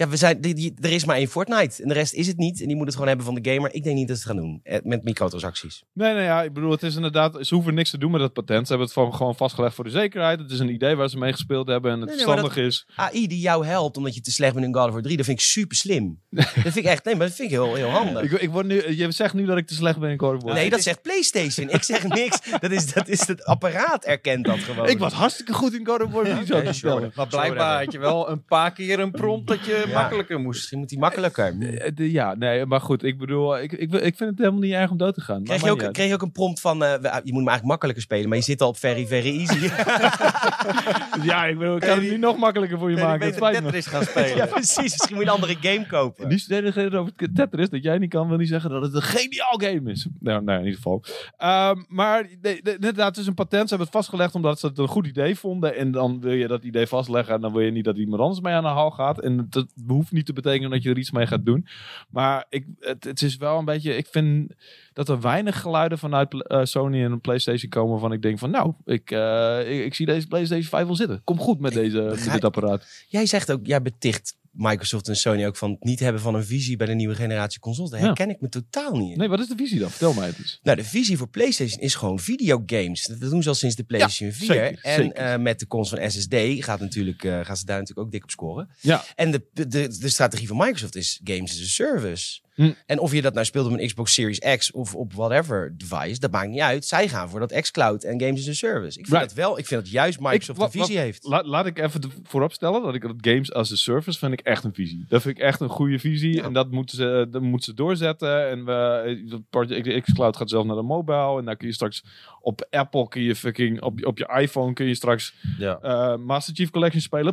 ja 0.00 0.08
we 0.08 0.16
zijn, 0.16 0.40
die, 0.40 0.54
die- 0.54 0.74
er 0.80 0.92
is 0.92 1.04
maar 1.04 1.16
één 1.16 1.28
Fortnite. 1.28 1.82
En 1.82 1.88
de 1.88 1.94
rest 1.94 2.12
is 2.12 2.26
het 2.26 2.36
niet. 2.36 2.60
En 2.60 2.66
die 2.66 2.76
moet 2.76 2.84
het 2.84 2.92
gewoon 2.94 3.08
hebben 3.08 3.26
van 3.26 3.34
de 3.34 3.50
gamer. 3.50 3.74
Ik 3.74 3.82
denk 3.84 3.96
niet 3.96 4.08
dat 4.08 4.16
ze 4.18 4.22
het 4.22 4.32
gaan 4.32 4.42
doen 4.42 4.60
eh, 4.62 4.78
met 4.82 5.04
microtransacties. 5.04 5.82
Nee, 5.92 6.14
nee, 6.14 6.22
ja, 6.24 6.42
ik 6.42 6.52
bedoel, 6.52 6.70
het 6.70 6.82
is 6.82 6.94
inderdaad, 6.94 7.46
ze 7.46 7.54
hoeven 7.54 7.74
niks 7.74 7.90
te 7.90 7.98
doen 7.98 8.10
met 8.10 8.20
dat 8.20 8.32
patent. 8.32 8.66
Ze 8.66 8.72
hebben 8.72 8.86
het 8.86 8.92
van, 8.96 9.14
gewoon 9.14 9.36
vastgelegd 9.36 9.74
voor 9.74 9.84
de 9.84 9.90
zekerheid. 9.90 10.38
Het 10.38 10.50
is 10.50 10.58
een 10.58 10.68
idee 10.72 10.94
waar 10.94 11.08
ze 11.08 11.18
mee 11.18 11.32
gespeeld 11.32 11.68
hebben 11.68 11.92
en 11.92 12.00
het 12.00 12.08
Nee, 12.08 12.18
verstandig 12.18 12.56
is. 12.56 12.86
AI 12.94 13.26
die 13.26 13.40
jou 13.40 13.66
helpt 13.66 13.96
omdat 13.96 14.14
je 14.14 14.20
te 14.20 14.30
slecht 14.32 14.54
bent 14.54 14.66
in 14.66 14.74
God 14.74 14.86
of 14.86 14.92
War 14.92 15.02
3, 15.02 15.16
dat 15.16 15.26
vind 15.26 15.38
ik 15.38 15.44
super 15.44 15.76
slim. 15.76 16.20
dat 16.30 16.46
vind 16.46 16.76
ik 16.76 16.84
echt, 16.84 17.04
nee, 17.04 17.16
maar 17.16 17.26
dat 17.26 17.36
vind 17.36 17.50
ik 17.50 17.54
heel, 17.54 17.74
heel 17.74 17.88
handig. 17.88 18.22
Ik, 18.22 18.40
ik 18.40 18.50
word 18.50 18.66
nu, 18.66 18.96
je 18.96 19.10
zegt 19.12 19.34
nu 19.34 19.44
dat 19.46 19.56
ik 19.56 19.66
te 19.66 19.74
slecht 19.74 19.98
ben 19.98 20.10
in 20.10 20.18
God 20.18 20.36
of 20.36 20.42
War. 20.42 20.54
Nee, 20.54 20.70
dat 20.70 20.82
zegt 20.82 21.02
PlayStation. 21.02 21.68
Ik 21.70 21.82
zeg 21.82 22.08
niks. 22.08 22.38
Dat 22.60 22.70
is, 22.70 22.92
dat 22.92 23.08
is 23.08 23.26
het 23.26 23.44
apparaat 23.44 24.04
erkent 24.04 24.44
dat 24.44 24.58
gewoon. 24.58 24.88
Ik 24.88 24.98
was 24.98 25.12
hartstikke 25.12 25.52
goed 25.52 25.74
in 25.74 25.86
God 25.86 26.02
of 26.02 26.10
War 26.12 26.24
3, 26.24 26.34
zo 26.34 26.40
oké, 26.40 26.44
te 26.46 26.54
sure. 26.56 26.72
stellen. 26.72 27.12
Maar 27.14 27.26
blijkbaar 27.26 27.84
had 27.84 27.92
je 27.92 27.98
wel 27.98 28.30
een 28.30 28.44
paar 28.44 28.72
keer 28.72 28.98
een 28.98 29.10
prompt 29.10 29.46
dat 29.48 29.64
je 29.64 29.88
Ja. 29.90 30.00
makkelijker 30.00 30.40
moest. 30.40 30.56
Misschien 30.58 30.78
moet 30.78 30.88
die 30.88 30.98
makkelijker. 30.98 31.46
Eh, 31.60 31.90
de- 31.94 32.10
Ja, 32.10 32.34
nee, 32.34 32.66
maar 32.66 32.80
goed, 32.80 33.02
ik 33.02 33.18
bedoel, 33.18 33.58
ik, 33.58 33.72
ik, 33.72 33.92
ik 33.92 34.16
vind 34.16 34.30
het 34.30 34.38
helemaal 34.38 34.60
niet 34.60 34.72
erg 34.72 34.90
om 34.90 34.96
dood 34.96 35.14
te 35.14 35.20
gaan. 35.20 35.44
Kreeg 35.44 35.62
je, 35.64 35.70
ook, 35.70 35.92
kreeg 35.92 36.08
je 36.08 36.14
ook 36.14 36.22
een 36.22 36.32
prompt 36.32 36.60
van, 36.60 36.84
eh, 36.84 36.92
we- 36.92 36.98
je 37.08 37.08
moet 37.08 37.24
hem 37.24 37.34
eigenlijk 37.34 37.64
makkelijker 37.64 38.02
spelen, 38.02 38.28
maar 38.28 38.38
je 38.38 38.44
zit 38.44 38.60
al 38.60 38.68
op 38.68 38.76
very, 38.76 39.06
very 39.06 39.38
easy. 39.38 39.58
Ja, 41.22 41.44
ik 41.46 41.58
bedoel, 41.58 41.74
ik 41.74 41.80
kan 41.80 41.98
het 41.98 42.10
nu 42.10 42.16
nog 42.18 42.36
makkelijker 42.38 42.78
voor 42.78 42.90
je 42.90 42.96
je 42.96 43.02
maken. 43.02 43.26
Het 43.26 43.38
beter. 43.40 43.62
Tetris 43.62 43.86
gaan 43.86 44.02
spelen. 44.04 44.36
ja, 44.40 44.46
precies. 44.46 44.76
Misschien 44.82 45.14
moet 45.14 45.24
je 45.24 45.30
een 45.30 45.34
andere 45.34 45.56
game 45.60 45.86
kopen. 45.86 46.28
Niet 46.28 46.44
verdedigen 46.44 46.92
over 46.98 47.12
het 47.16 47.34
Tetris, 47.34 47.68
dat 47.70 47.82
jij 47.82 47.98
niet 47.98 48.10
kan, 48.10 48.28
wil 48.28 48.36
niet 48.36 48.48
zeggen 48.48 48.70
dat 48.70 48.82
het 48.82 48.94
een 48.94 49.02
geniaal 49.02 49.58
game 49.60 49.90
is. 49.90 50.06
Nou, 50.20 50.42
nee, 50.44 50.54
in 50.58 50.62
ieder 50.64 50.76
geval. 50.76 51.04
Ehm, 51.36 51.82
maar 51.88 52.22
nee, 52.42 52.60
nee, 52.62 52.74
inderdaad, 52.74 53.06
het 53.08 53.16
is 53.16 53.26
een 53.26 53.34
patent. 53.34 53.62
Ze 53.62 53.68
hebben 53.68 53.86
het 53.86 53.96
vastgelegd 53.96 54.34
omdat 54.34 54.60
ze 54.60 54.66
het 54.66 54.78
een 54.78 54.88
goed 54.88 55.06
idee 55.06 55.36
vonden. 55.38 55.76
En 55.76 55.90
dan 55.90 56.20
wil 56.20 56.32
je 56.32 56.46
dat 56.46 56.64
idee 56.64 56.86
vastleggen 56.86 57.34
en 57.34 57.40
dan 57.40 57.52
wil 57.52 57.60
je 57.62 57.70
niet 57.70 57.84
dat 57.84 57.96
iemand 57.96 58.20
anders 58.22 58.40
mee 58.40 58.54
aan 58.54 58.62
de 58.62 58.68
haal 58.68 58.90
gaat. 58.90 59.20
En 59.20 59.46
dat 59.50 59.66
hoeft 59.86 60.12
niet 60.12 60.26
te 60.26 60.32
betekenen 60.32 60.70
dat 60.70 60.82
je 60.82 60.90
er 60.90 60.98
iets 60.98 61.10
mee 61.10 61.26
gaat 61.26 61.44
doen. 61.44 61.66
Maar 62.10 62.44
ik, 62.48 62.66
het, 62.80 63.04
het 63.04 63.22
is 63.22 63.36
wel 63.36 63.58
een 63.58 63.64
beetje, 63.64 63.96
ik 63.96 64.06
vind 64.06 64.52
dat 64.92 65.08
er 65.08 65.20
weinig 65.20 65.60
geluiden 65.60 65.98
vanuit 65.98 66.46
eh, 66.46 66.64
Sony 66.64 67.04
en 67.04 67.20
PlayStation 67.20 67.70
komen 67.70 67.90
waarvan 67.90 68.12
ik 68.12 68.22
denk 68.22 68.38
van 68.38 68.50
nou, 68.50 68.72
ik, 68.84 69.10
eh, 69.10 69.72
ik, 69.72 69.84
ik 69.84 69.94
zie 69.94 70.06
deze 70.06 70.26
PlayStation 70.26 70.68
5 70.68 70.86
wel 70.86 70.96
zitten. 70.96 71.20
Kom 71.24 71.38
goed 71.38 71.60
met, 71.60 71.72
deze, 71.72 72.00
met 72.00 72.32
dit 72.32 72.44
apparaat. 72.44 73.04
Jij 73.08 73.26
zegt 73.26 73.52
ook, 73.52 73.66
jij 73.66 73.82
beticht 73.82 74.38
Microsoft 74.52 75.08
en 75.08 75.16
Sony 75.16 75.46
ook 75.46 75.56
van 75.56 75.70
het 75.70 75.84
niet 75.84 76.00
hebben 76.00 76.20
van 76.22 76.34
een 76.34 76.44
visie 76.44 76.76
bij 76.76 76.86
de 76.86 76.94
nieuwe 76.94 77.14
generatie 77.14 77.60
consoles. 77.60 77.90
Daar 77.90 78.00
Ja. 78.00 78.06
herken 78.06 78.30
ik 78.30 78.40
me 78.40 78.48
totaal 78.48 78.96
niet 78.96 79.12
in. 79.12 79.18
Nee, 79.18 79.28
wat 79.28 79.40
is 79.40 79.48
de 79.48 79.54
visie 79.56 79.78
dan? 79.78 79.90
Vertel 79.90 80.12
mij 80.12 80.26
het 80.26 80.38
eens. 80.38 80.60
Nou, 80.62 80.76
de 80.76 80.84
visie 80.84 81.16
voor 81.16 81.28
PlayStation 81.28 81.80
is 81.82 81.94
gewoon 81.94 82.18
videogames. 82.18 83.06
Dat 83.06 83.20
doen 83.20 83.42
ze 83.42 83.48
al 83.48 83.54
sinds 83.54 83.76
de 83.76 83.84
PlayStation 83.84 84.32
4. 84.32 84.46
zeker, 84.46 84.78
en 84.82 85.02
zeker. 85.02 85.12
eh, 85.16 85.38
met 85.38 85.58
de 85.58 85.66
komst 85.66 85.90
van 85.90 86.10
SSD 86.10 86.34
gaat 86.64 86.80
natuurlijk, 86.80 87.24
eh, 87.24 87.40
gaan 87.44 87.56
ze 87.56 87.64
daar 87.64 87.78
natuurlijk 87.78 88.06
ook 88.06 88.12
dik 88.12 88.22
op 88.22 88.30
scoren. 88.30 88.68
Ja, 88.80 89.04
En 89.14 89.30
de, 89.30 89.46
de, 89.52 89.68
de 89.98 90.08
strategie 90.08 90.46
van 90.48 90.56
Microsoft 90.56 90.96
is 90.96 91.20
games 91.24 91.50
as 91.50 91.60
a 91.60 91.66
service. 91.66 92.40
Hm. 92.54 92.70
En 92.86 92.98
of 92.98 93.12
je 93.12 93.22
dat 93.22 93.34
nou 93.34 93.46
speelt 93.46 93.66
op 93.66 93.72
een 93.78 93.86
Xbox 93.86 94.14
Series 94.14 94.38
X 94.56 94.70
of 94.70 94.94
op 94.94 95.12
whatever 95.12 95.74
device, 95.76 96.20
dat 96.20 96.30
maakt 96.30 96.48
niet 96.48 96.60
uit. 96.60 96.84
Zij 96.84 97.08
gaan 97.08 97.28
voor 97.28 97.40
dat 97.40 97.60
xCloud 97.60 98.04
en 98.04 98.20
games 98.20 98.40
as 98.40 98.48
a 98.48 98.52
service. 98.52 98.98
Ik 98.98 99.06
vind 99.06 99.16
Right. 99.18 99.28
dat 99.36 99.44
wel, 99.46 99.58
ik 99.58 99.66
vind 99.66 99.80
dat 99.82 99.90
juist 99.90 100.20
Microsoft 100.20 100.58
Ik- 100.60 100.64
een 100.64 100.70
visie 100.70 100.98
heeft. 100.98 101.24
La- 101.24 101.42
laat 101.44 101.66
ik 101.66 101.78
even 101.78 102.00
de- 102.00 102.08
voorop 102.22 102.52
stellen 102.52 102.82
dat 102.82 102.94
ik 102.94 103.02
dat 103.02 103.14
games 103.20 103.52
as 103.52 103.72
a 103.72 103.74
service 103.76 104.18
vind 104.18 104.32
ik 104.32 104.40
echt 104.40 104.64
een 104.64 104.74
visie. 104.74 105.04
Dat 105.08 105.22
vind 105.22 105.36
ik 105.38 105.42
echt 105.42 105.60
een 105.60 105.68
goede 105.68 105.98
visie 105.98 106.34
Ja. 106.34 106.42
en 106.44 106.52
dat 106.52 106.70
moeten 106.70 106.96
ze, 106.96 107.26
dat 107.30 107.42
moeten 107.42 107.64
ze 107.64 107.74
doorzetten. 107.74 108.48
En 108.48 108.64
we, 108.64 109.42
Project 109.50 110.02
Xcloud 110.04 110.36
gaat 110.36 110.50
zelf 110.50 110.66
naar 110.66 110.76
de 110.76 110.82
mobile 110.82 111.38
en 111.38 111.44
daar 111.44 111.56
kun 111.56 111.66
je 111.68 111.74
straks 111.74 112.04
op 112.40 112.66
Apple 112.70 113.08
kun 113.08 113.22
je 113.22 113.36
fucking 113.36 113.82
op, 113.82 113.98
je- 113.98 114.06
op 114.06 114.18
je 114.18 114.36
iPhone 114.40 114.72
kun 114.72 114.86
je 114.86 114.94
straks 114.94 115.34
Ja. 115.58 115.78
eh, 115.82 116.16
Master 116.16 116.54
Chief 116.54 116.70
Collection 116.70 117.00
spelen. 117.02 117.32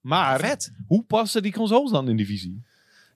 Maar 0.00 0.40
Vet. 0.40 0.72
hoe 0.86 1.04
passen 1.04 1.42
die 1.42 1.52
consoles 1.52 1.90
dan 1.90 2.08
in 2.08 2.16
die 2.16 2.26
visie? 2.26 2.62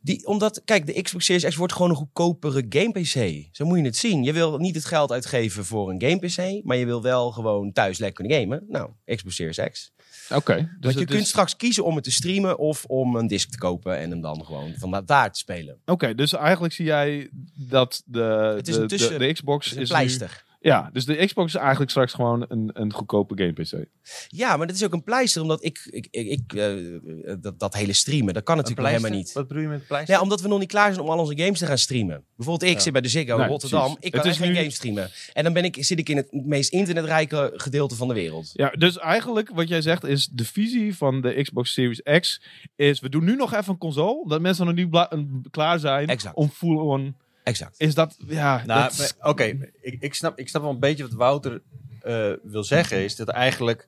Die, 0.04 0.26
omdat, 0.26 0.62
kijk, 0.64 0.86
de 0.86 1.02
Xbox 1.02 1.24
Series 1.24 1.44
X 1.44 1.56
wordt 1.56 1.72
gewoon 1.72 1.90
een 1.90 1.96
goedkopere 1.96 2.66
game 2.68 2.90
PC. 2.92 3.46
Zo 3.52 3.64
moet 3.64 3.78
je 3.78 3.84
het 3.84 3.96
zien. 3.96 4.22
Je 4.22 4.32
wil 4.32 4.58
niet 4.58 4.74
het 4.74 4.84
geld 4.84 5.12
uitgeven 5.12 5.64
voor 5.64 5.90
een 5.90 6.00
game 6.02 6.18
PC, 6.18 6.64
maar 6.64 6.76
je 6.76 6.84
wil 6.86 7.02
wel 7.02 7.30
gewoon 7.30 7.72
thuis 7.72 7.98
lekker 7.98 8.24
kunnen 8.26 8.40
gamen. 8.42 8.64
Nou, 8.68 8.90
Xbox 9.04 9.34
Series 9.34 9.60
X. 9.72 9.92
Oké, 10.34 10.54
dus 10.54 10.66
Want 10.94 10.98
je 10.98 11.14
kunt 11.14 11.26
straks 11.26 11.56
kiezen 11.56 11.84
om 11.84 11.94
het 11.94 12.04
te 12.04 12.10
streamen 12.12 12.58
of 12.58 12.84
om 12.84 13.16
een 13.16 13.26
disc 13.26 13.50
te 13.50 13.58
kopen 13.58 13.98
en 13.98 14.10
hem 14.10 14.20
dan 14.20 14.44
gewoon 14.44 14.74
van 14.78 15.02
daar 15.06 15.32
te 15.32 15.38
spelen. 15.38 15.78
Oké, 15.84 16.14
dus 16.14 16.32
eigenlijk 16.32 16.74
zie 16.74 16.84
jij 16.84 17.28
dat 17.54 18.02
de, 18.06 18.20
Het 18.56 18.68
is 18.68 18.74
de, 18.74 18.86
tussen- 18.86 19.18
de, 19.18 19.26
de 19.26 19.32
Xbox 19.32 19.70
Het 19.70 19.80
is 19.80 19.90
een 19.90 20.00
is 20.04 20.10
nu-. 20.12 20.44
Ja, 20.64 20.90
dus 20.92 21.05
de 21.05 21.27
Xbox 21.27 21.55
is 21.55 21.61
eigenlijk 21.61 21.90
straks 21.90 22.12
gewoon 22.12 22.44
een, 22.48 22.70
een 22.72 22.92
goedkope 22.92 23.35
game 23.37 23.53
PC. 23.53 23.85
Ja, 24.29 24.57
maar 24.57 24.66
dat 24.66 24.77
is 24.77 24.85
ook 24.85 24.92
een 24.92 25.03
pleister, 25.03 25.42
omdat 25.42 25.64
ik, 25.64 25.88
ik, 25.90 26.07
ik, 26.11 26.27
ik, 26.27 26.53
eh, 26.53 27.35
dat, 27.40 27.59
dat 27.59 27.74
hele 27.74 27.92
streamen, 27.92 28.35
dat 28.35 28.42
kan 28.42 28.57
natuurlijk 28.57 28.88
helemaal 28.88 29.11
niet. 29.11 29.33
Wat 29.33 29.48
bedoel 29.48 29.62
je 29.62 29.68
met 29.68 29.87
pleister? 29.87 30.14
Ja, 30.14 30.20
omdat 30.20 30.40
we 30.40 30.48
nog 30.48 30.59
niet 30.59 30.68
klaar 30.68 30.92
zijn 30.92 31.05
om 31.07 31.11
al 31.12 31.18
onze 31.18 31.38
games 31.38 31.59
te 31.59 31.66
gaan 31.66 31.79
streamen. 31.79 32.24
Bijvoorbeeld 32.37 32.70
ik 32.70 32.77
Ja. 32.77 32.83
zit 32.83 32.92
bij 32.92 33.03
de 33.03 33.09
Ziggo 33.09 33.33
in 33.35 33.38
Nee, 33.40 33.48
Rotterdam. 33.48 33.81
precies. 33.81 33.98
Ik 34.00 34.12
kan 34.12 34.22
echt 34.22 34.37
geen 34.38 34.48
nu- 34.50 34.57
games 34.57 34.74
streamen. 34.74 35.11
En 35.33 35.44
dan 35.44 35.53
ben 35.53 35.64
ik, 35.64 35.77
zit 35.85 35.98
ik 35.98 36.09
in 36.09 36.16
het 36.16 36.33
meest 36.33 36.72
internetrijke 36.72 37.53
gedeelte 37.55 37.94
van 37.96 38.09
de 38.09 38.14
wereld. 38.14 38.50
Ja, 38.53 38.70
dus 38.70 38.98
eigenlijk 38.98 39.50
wat 39.55 39.68
jij 39.68 39.81
zegt 39.83 40.05
is 40.05 40.29
de 40.33 40.44
visie 40.44 40.96
van 40.96 41.20
de 41.20 41.42
Xbox 41.42 41.72
Series 41.72 42.03
X 42.20 42.42
is 42.77 43.00
we 43.00 43.09
doen 43.09 43.24
nu 43.24 43.37
nog 43.37 43.55
even 43.55 43.72
een 43.72 43.79
console, 43.79 44.22
omdat 44.22 44.40
mensen 44.40 44.66
nog 44.66 44.74
niet 44.74 45.50
klaar 45.50 45.79
zijn 45.79 46.07
Exact. 46.09 46.37
om 46.37 46.48
full 46.48 46.77
on. 46.77 47.16
Exact. 47.44 47.74
Is 47.80 47.94
dat 47.94 48.16
ja? 48.26 48.62
Nou, 48.66 48.90
dat 48.96 49.16
oké, 49.20 49.44
ik, 49.80 49.96
ik, 50.00 50.14
snap, 50.14 50.38
ik 50.38 50.48
snap 50.48 50.62
wel 50.62 50.70
een 50.70 50.80
beetje 50.80 51.02
wat 51.02 51.12
Wouter 51.12 51.62
eh, 52.00 52.33
wil 52.42 52.64
zeggen. 52.64 53.04
Is 53.04 53.16
dat 53.16 53.28
eigenlijk 53.28 53.87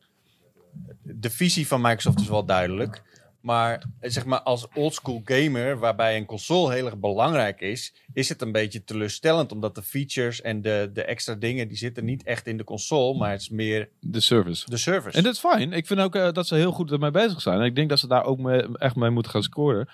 de 1.02 1.30
visie 1.30 1.66
van 1.66 1.80
Microsoft 1.80 2.20
is 2.20 2.28
wel 2.28 2.44
duidelijk. 2.44 3.02
Maar 3.40 3.84
eh, 4.00 4.10
zeg 4.10 4.24
maar 4.24 4.40
als 4.40 4.66
oldschool 4.74 5.22
gamer, 5.24 5.78
waarbij 5.78 6.16
een 6.16 6.26
console 6.26 6.72
heel 6.74 6.86
erg 6.86 6.98
belangrijk 6.98 7.60
is, 7.60 7.94
is 8.12 8.28
het 8.28 8.42
een 8.42 8.52
beetje 8.52 8.84
teleurstellend. 8.84 9.52
Omdat 9.52 9.74
de 9.74 9.82
features 9.82 10.40
en 10.40 10.62
de, 10.62 10.90
de 10.92 11.02
extra 11.02 11.34
dingen, 11.34 11.68
die 11.68 11.76
zitten 11.76 12.04
niet 12.04 12.22
echt 12.22 12.46
in 12.46 12.56
de 12.56 12.64
console, 12.64 13.18
maar 13.18 13.30
het 13.30 13.40
is 13.40 13.48
meer 13.48 13.88
de 14.00 14.20
service. 14.20 14.70
de 14.70 14.76
service. 14.76 15.16
En 15.16 15.22
dat 15.22 15.32
is 15.32 15.40
fijn. 15.40 15.72
Ik 15.72 15.86
vind 15.86 16.00
ook 16.00 16.14
eh, 16.14 16.32
dat 16.32 16.46
ze 16.46 16.54
heel 16.54 16.72
goed 16.72 16.90
ermee 16.90 17.10
bezig 17.10 17.40
zijn. 17.40 17.58
En 17.58 17.64
ik 17.64 17.74
denk 17.74 17.88
dat 17.88 17.98
ze 17.98 18.06
daar 18.06 18.24
ook 18.24 18.38
mee, 18.38 18.78
echt 18.78 18.96
mee 18.96 19.10
moeten 19.10 19.32
gaan 19.32 19.42
scoren. 19.42 19.88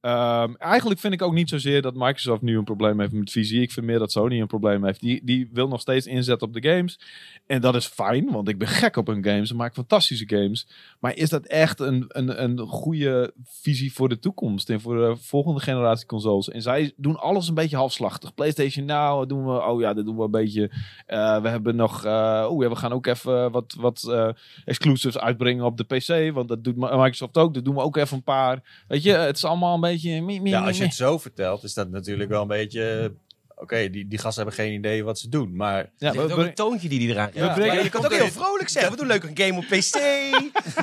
Ehm, 0.00 0.54
eigenlijk 0.54 1.00
vind 1.00 1.12
ik 1.12 1.22
ook 1.22 1.32
niet 1.32 1.48
zozeer 1.48 1.82
dat 1.82 1.94
Microsoft 1.94 2.42
nu 2.42 2.58
een 2.58 2.64
probleem 2.64 3.00
heeft 3.00 3.12
met 3.12 3.30
visie. 3.30 3.62
Ik 3.62 3.72
vind 3.72 3.86
meer 3.86 3.98
dat 3.98 4.12
Sony 4.12 4.40
een 4.40 4.46
probleem 4.46 4.84
heeft. 4.84 5.00
Die, 5.00 5.20
die 5.24 5.48
wil 5.52 5.68
nog 5.68 5.80
steeds 5.80 6.06
inzetten 6.06 6.46
op 6.46 6.54
de 6.54 6.68
games. 6.68 7.00
En 7.46 7.60
dat 7.60 7.74
is 7.74 7.86
fijn, 7.86 8.30
want 8.30 8.48
ik 8.48 8.58
ben 8.58 8.68
gek 8.68 8.96
op 8.96 9.06
hun 9.06 9.24
games. 9.24 9.48
Ze 9.48 9.54
maken 9.54 9.74
fantastische 9.74 10.28
games. 10.28 10.68
Maar 11.00 11.16
is 11.16 11.28
dat 11.28 11.46
echt 11.46 11.80
een, 11.80 12.04
een, 12.08 12.42
een 12.42 12.58
goede 12.58 13.32
visie 13.44 13.92
voor 13.92 14.08
de 14.08 14.18
toekomst 14.18 14.70
en 14.70 14.80
voor 14.80 14.96
de 14.96 15.16
volgende 15.16 15.60
generatie 15.60 16.06
consoles? 16.06 16.48
En 16.48 16.62
zij 16.62 16.92
doen 16.96 17.16
alles 17.16 17.48
een 17.48 17.54
beetje 17.54 17.76
halfslachtig. 17.76 18.34
PlayStation 18.34 18.84
Now 18.84 19.28
doen 19.28 19.44
we, 19.44 19.62
oh 19.62 19.80
ja, 19.80 19.94
dat 19.94 20.04
doen 20.04 20.16
we 20.16 20.22
een 20.22 20.30
beetje. 20.30 20.70
Eh, 21.06 21.42
we 21.42 21.48
hebben 21.48 21.76
nog, 21.76 22.04
oh 22.46 22.62
ja, 22.62 22.68
we 22.68 22.76
gaan 22.76 22.92
ook 22.92 23.06
even 23.06 23.50
wat, 23.50 23.74
wat 23.78 24.04
eh, 24.10 24.28
exclusives 24.64 25.18
uitbrengen 25.18 25.64
op 25.64 25.76
de 25.76 25.84
PC. 25.84 26.34
Want 26.34 26.48
dat 26.48 26.64
doet 26.64 26.76
Microsoft 26.76 27.36
ook. 27.36 27.54
Dat 27.54 27.64
doen 27.64 27.74
we 27.74 27.80
ook 27.80 27.96
even 27.96 28.16
een 28.16 28.22
paar. 28.22 28.84
Weet 28.88 29.02
je, 29.02 29.12
het 29.12 29.36
is 29.36 29.44
allemaal 29.44 29.74
een 29.74 29.80
beetje. 29.80 29.87
Mie, 29.90 30.22
mie, 30.22 30.48
ja, 30.48 30.64
als 30.66 30.78
je 30.78 30.84
het 30.84 30.94
zo 30.94 31.18
vertelt, 31.18 31.62
is 31.62 31.74
dat 31.74 31.90
natuurlijk 31.90 32.30
wel 32.30 32.42
een 32.42 32.48
beetje 32.48 33.14
oké, 33.60 33.90
die, 33.90 34.08
die 34.08 34.18
gasten 34.18 34.44
hebben 34.44 34.64
geen 34.64 34.72
idee 34.72 35.04
wat 35.04 35.18
ze 35.18 35.28
doen. 35.28 35.56
Maar 35.56 35.90
Ja, 35.96 36.12
we- 36.12 36.20
ook 36.22 36.30
een 36.38 36.54
toontje 36.54 36.88
die 36.88 36.98
die 36.98 37.08
eraan 37.08 37.30
Ja, 37.34 37.52
geeft. 37.52 37.82
je 37.82 37.88
kan 37.88 38.02
het 38.02 38.12
ook 38.12 38.18
heel 38.18 38.28
vrolijk 38.30 38.68
zeggen. 38.68 38.90
We 38.92 38.96
doen 38.98 39.06
leuk 39.06 39.22
een 39.22 39.38
game 39.38 39.58
op 39.58 39.64
PC. 39.64 39.92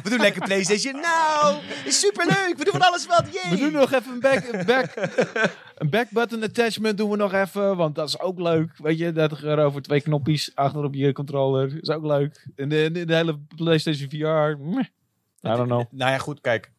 we 0.04 0.10
doen 0.10 0.20
lekker 0.20 0.42
PlayStation 0.44 0.94
Now. 0.94 1.58
Is 1.86 2.00
superleuk. 2.00 2.54
We 2.58 2.64
doen 2.64 2.74
van 2.74 2.82
alles 2.82 3.06
wat. 3.08 3.24
Yay. 3.34 3.52
We 3.52 3.58
doen 3.58 3.72
nog 3.72 3.94
even 3.94 4.12
een 4.14 4.20
back, 4.20 4.48
een 4.52 4.66
back, 4.66 4.94
een 5.76 5.90
back 5.90 6.10
button 6.10 6.44
attachment 6.44 6.98
doen 6.98 7.10
we 7.10 7.16
nog 7.18 7.34
even, 7.34 7.76
want 7.78 7.96
dat 7.96 8.08
is 8.08 8.20
ook 8.20 8.40
leuk. 8.40 8.72
Weet 8.78 8.98
je, 8.98 9.12
30 9.12 9.44
euro 9.44 9.70
voor 9.70 9.82
twee 9.82 10.02
knopjes 10.02 10.52
achter 10.56 10.84
op 10.84 10.94
je 10.94 11.14
controller 11.14 11.78
is 11.82 11.90
ook 11.90 12.06
leuk. 12.06 12.48
En 12.56 12.70
de, 12.70 12.90
de, 12.92 13.06
de 13.06 13.16
hele 13.16 13.40
PlayStation 13.56 14.10
VR, 14.10 14.58
meh. 14.64 14.80
I 15.44 15.56
don't 15.58 15.68
know. 15.68 15.84
Nou 15.92 16.12
ja, 16.12 16.18
goed, 16.18 16.42
kijk. 16.42 16.72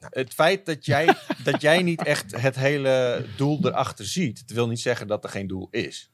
Het 0.00 0.34
feit 0.34 0.66
dat 0.66 0.84
jij, 0.86 1.14
dat 1.44 1.60
jij 1.60 1.82
niet 1.82 2.02
echt 2.04 2.40
het 2.40 2.56
hele 2.56 3.24
doel 3.36 3.58
erachter 3.66 4.04
ziet, 4.04 4.38
het 4.38 4.52
wil 4.52 4.68
niet 4.68 4.80
zeggen 4.80 5.06
dat 5.06 5.24
er 5.24 5.30
geen 5.30 5.46
doel 5.46 5.68
is. 5.70 6.10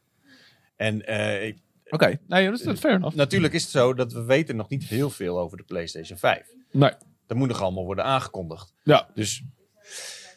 En 0.77 1.07
eh, 1.07 1.47
ik- 1.47 1.59
Oké, 1.89 2.19
nee, 2.27 2.51
dat 2.51 2.61
is 2.61 2.79
fair 2.81 2.95
enough. 2.95 3.17
natuurlijk 3.17 3.55
is 3.55 3.63
het 3.63 3.71
zo 3.71 3.95
dat 3.95 4.13
we 4.13 4.23
weten 4.25 4.57
nog 4.57 4.69
niet 4.69 4.85
heel 4.85 5.11
veel 5.11 5.39
over 5.39 5.57
de 5.57 5.63
PlayStation 5.63 6.19
5. 6.19 6.47
Nee, 6.71 6.93
Dat 7.27 7.37
moet 7.37 7.49
nog 7.49 7.63
allemaal 7.63 7.85
worden 7.85 8.05
aangekondigd. 8.05 8.75
ja, 8.83 9.09
Dus 9.15 9.43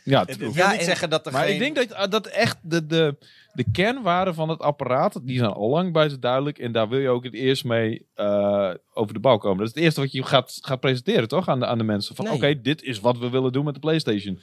ja. 0.10 0.24
het 0.26 0.38
wil 0.38 0.52
Ja, 0.54 0.72
niet 0.72 0.80
en- 0.80 0.86
zeggen 0.86 1.10
dat 1.10 1.26
er 1.26 1.32
Maar 1.32 1.44
geen... 1.46 1.54
ik 1.54 1.60
denk 1.60 1.76
dat, 1.76 1.94
ah, 1.94 2.12
dat 2.12 2.28
echt 2.28 2.58
de, 2.62 2.86
de, 2.86 3.16
de 3.54 3.66
kernwaarden 3.72 4.34
van 4.34 4.50
het 4.50 4.60
apparaat, 4.60 5.20
die 5.24 5.38
zijn 5.38 5.52
al 5.52 5.70
lang 5.70 5.94
buiten 5.94 6.20
duidelijk. 6.20 6.60
En 6.60 6.72
daar 6.72 6.90
wil 6.90 7.00
je 7.00 7.10
ook 7.10 7.24
het 7.24 7.34
eerst 7.34 7.64
mee 7.64 8.06
eh, 8.16 8.72
over 8.94 9.14
de 9.14 9.20
bal 9.20 9.38
komen. 9.38 9.58
Dat 9.58 9.68
is 9.68 9.74
het 9.74 9.84
eerste 9.84 10.02
wat 10.02 10.12
je 10.12 10.24
gaat, 10.24 10.58
gaat 10.62 10.80
presenteren, 10.80 11.28
toch? 11.28 11.48
Aan 11.48 11.60
de, 11.60 11.66
aan 11.66 11.78
de 11.78 11.84
mensen. 11.84 12.16
Van 12.16 12.26
Nee. 12.26 12.34
oké, 12.34 12.62
dit 12.62 12.82
is 12.84 13.00
wat 13.00 13.18
we 13.18 13.30
willen 13.30 13.52
doen 13.52 13.66
met 13.66 13.74
de 13.74 13.80
PlayStation. 13.80 14.40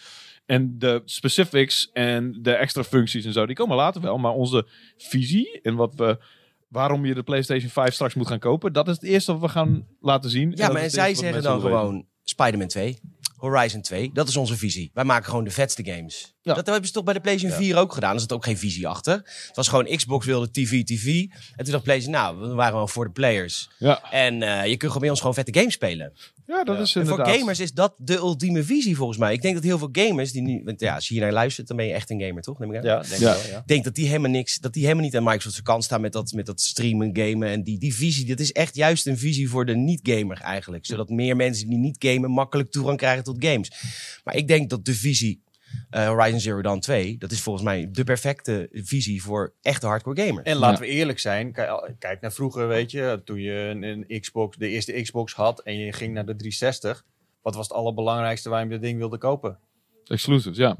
En 0.46 0.79
de 0.79 1.03
specifics 1.05 1.90
en 1.92 2.38
de 2.42 2.53
extra 2.53 2.85
functies 2.85 3.24
en 3.24 3.33
zo, 3.33 3.46
die 3.46 3.57
komen 3.57 3.77
later 3.77 4.00
wel. 4.00 4.18
Maar 4.18 4.33
onze 4.33 4.66
visie 4.96 5.61
en 5.62 5.74
wat 5.74 5.94
we, 5.94 6.18
waarom 6.68 7.05
je 7.07 7.14
de 7.14 7.22
PlayStation 7.22 7.70
5 7.70 7.94
straks 7.94 8.14
moet 8.14 8.27
gaan 8.27 8.38
kopen, 8.38 8.72
dat 8.72 8.88
is 8.88 8.94
het 8.94 9.03
eerste 9.05 9.33
wat 9.33 9.40
we 9.40 9.48
gaan 9.48 9.87
laten 10.00 10.31
zien. 10.31 10.50
En 10.53 10.57
Ja, 10.57 10.68
maar 10.72 10.83
en 10.83 10.90
zij 10.90 11.14
zeggen 11.14 11.42
dan 11.42 11.61
gewoon 11.61 12.07
Spider-Man 12.24 12.68
2, 12.68 12.98
Horizon 13.37 13.81
2. 13.81 14.11
Dat 14.12 14.29
is 14.29 14.37
onze 14.37 14.57
visie. 14.57 14.90
Wij 14.94 15.05
maken 15.05 15.29
gewoon 15.29 15.44
de 15.44 15.51
vetste 15.51 15.85
games. 15.85 16.35
Ja. 16.42 16.55
Dat 16.55 16.66
hebben 16.66 16.87
ze 16.87 16.92
toch 16.92 17.05
bij 17.05 17.14
de 17.14 17.20
PlayStation 17.20 17.59
4 17.59 17.77
ook 17.77 17.92
gedaan. 17.92 18.14
Er 18.14 18.20
zat 18.20 18.33
ook 18.33 18.44
geen 18.44 18.59
visie 18.59 18.88
achter. 18.88 19.12
Het 19.47 19.51
was 19.57 19.68
gewoon 19.68 19.97
Xbox 19.97 20.27
wilde 20.27 20.51
TV, 20.51 20.85
TV. 20.85 21.07
En 21.57 21.64
toen 21.64 21.73
dacht 21.73 21.85
PlayStation, 21.85 22.23
nou, 22.23 22.49
we 22.49 22.55
waren 22.55 22.73
gewoon 22.73 22.88
voor 22.88 23.05
de 23.05 23.11
players. 23.11 23.68
Ja, 23.79 24.03
En 24.11 24.42
eh, 24.42 24.62
je 24.62 24.68
kunt 24.68 24.81
gewoon 24.83 25.01
bij 25.01 25.11
ons 25.11 25.18
gewoon 25.20 25.35
vette 25.35 25.59
games 25.59 25.73
spelen. 25.73 26.12
Ja 26.47 26.65
dat 26.65 26.77
Ja. 26.77 26.83
is 26.83 26.95
En 26.95 27.01
inderdaad. 27.01 27.27
voor 27.29 27.37
gamers 27.39 27.61
is 27.61 27.73
dat 27.73 27.95
de 27.97 28.15
ultieme 28.17 28.63
visie 28.65 28.97
volgens 28.97 29.19
mij. 29.19 29.33
Ik 29.33 29.43
denk 29.43 29.55
dat 29.55 29.63
heel 29.65 29.79
veel 29.79 29.89
gamers 29.93 30.33
die 30.33 30.43
nu, 30.43 30.63
want 30.65 30.81
ja, 30.81 30.95
als 30.95 31.09
je 31.09 31.15
hier 31.15 31.23
naar 31.23 31.33
luistert, 31.33 31.67
dan 31.69 31.77
ben 31.77 31.87
je 31.87 31.93
echt 31.93 32.11
een 32.11 32.21
gamer, 32.21 32.43
toch? 32.43 32.59
Neem 32.59 32.71
ik 32.73 32.77
aan. 32.77 32.85
Ja, 32.85 33.01
denk 33.01 33.21
Ja. 33.21 33.35
ik 33.35 33.43
wel, 33.43 33.51
ja. 33.53 33.59
Ik 33.59 33.67
denk 33.67 33.85
dat 33.85 33.95
die 33.95 34.07
helemaal 34.07 34.31
niks, 34.31 34.59
dat 34.59 34.73
die 34.73 34.83
helemaal 34.83 35.05
niet 35.05 35.17
aan 35.17 35.23
Microsoft's 35.25 35.63
kant 35.63 35.85
staan 35.85 36.01
met 36.01 36.13
dat, 36.13 36.33
met 36.33 36.47
dat 36.47 36.61
streamen, 36.61 37.11
gamen 37.17 37.49
en 37.49 37.63
die, 37.63 37.79
die 37.79 37.95
visie. 37.95 38.27
Dat 38.27 38.41
is 38.41 38.53
echt 38.53 38.75
juist 38.75 39.07
een 39.07 39.19
visie 39.19 39.49
voor 39.49 39.67
de 39.67 39.75
niet-gamer 39.77 40.41
eigenlijk. 40.41 40.87
Zodat 40.87 41.09
meer 41.09 41.37
mensen 41.37 41.69
die 41.69 41.79
niet 41.79 41.97
gamen 41.99 42.31
makkelijk 42.31 42.71
toegang 42.71 42.99
krijgen 42.99 43.25
tot 43.25 43.45
games. 43.45 43.71
Maar 44.25 44.37
ik 44.37 44.49
denk 44.49 44.71
dat 44.71 44.85
de 44.85 44.95
visie 44.95 45.43
eh, 45.91 46.07
Horizon 46.07 46.41
Zero 46.41 46.63
Dawn 46.63 46.79
2, 46.79 47.19
dat 47.19 47.31
is 47.33 47.41
volgens 47.43 47.65
mij 47.65 47.89
de 47.91 48.05
perfecte 48.05 48.69
visie 48.73 49.23
voor 49.23 49.53
echte 49.63 49.87
hardcore 49.87 50.23
gamers. 50.27 50.47
En 50.49 50.57
laten 50.57 50.81
we 50.83 50.89
eerlijk 50.89 51.19
zijn, 51.19 51.53
kijk, 51.53 51.95
kijk 51.99 52.21
naar 52.21 52.33
vroeger, 52.33 52.69
weet 52.69 52.91
je, 52.91 53.21
toen 53.25 53.41
je 53.41 53.53
een, 53.53 53.83
een 53.83 54.21
Xbox, 54.21 54.57
de 54.57 54.69
eerste 54.69 55.03
Xbox 55.03 55.33
had 55.35 55.61
en 55.61 55.79
je 55.79 55.93
ging 55.93 56.15
naar 56.15 56.27
de 56.27 56.37
360. 56.37 57.05
Wat 57.43 57.55
was 57.55 57.69
het 57.69 57.77
allerbelangrijkste 57.77 58.49
waarom 58.49 58.69
je 58.69 58.75
dat 58.75 58.83
ding 58.85 58.99
wilde 58.99 59.19
kopen? 59.19 59.59
Exclusives, 60.05 60.57
ja. 60.57 60.77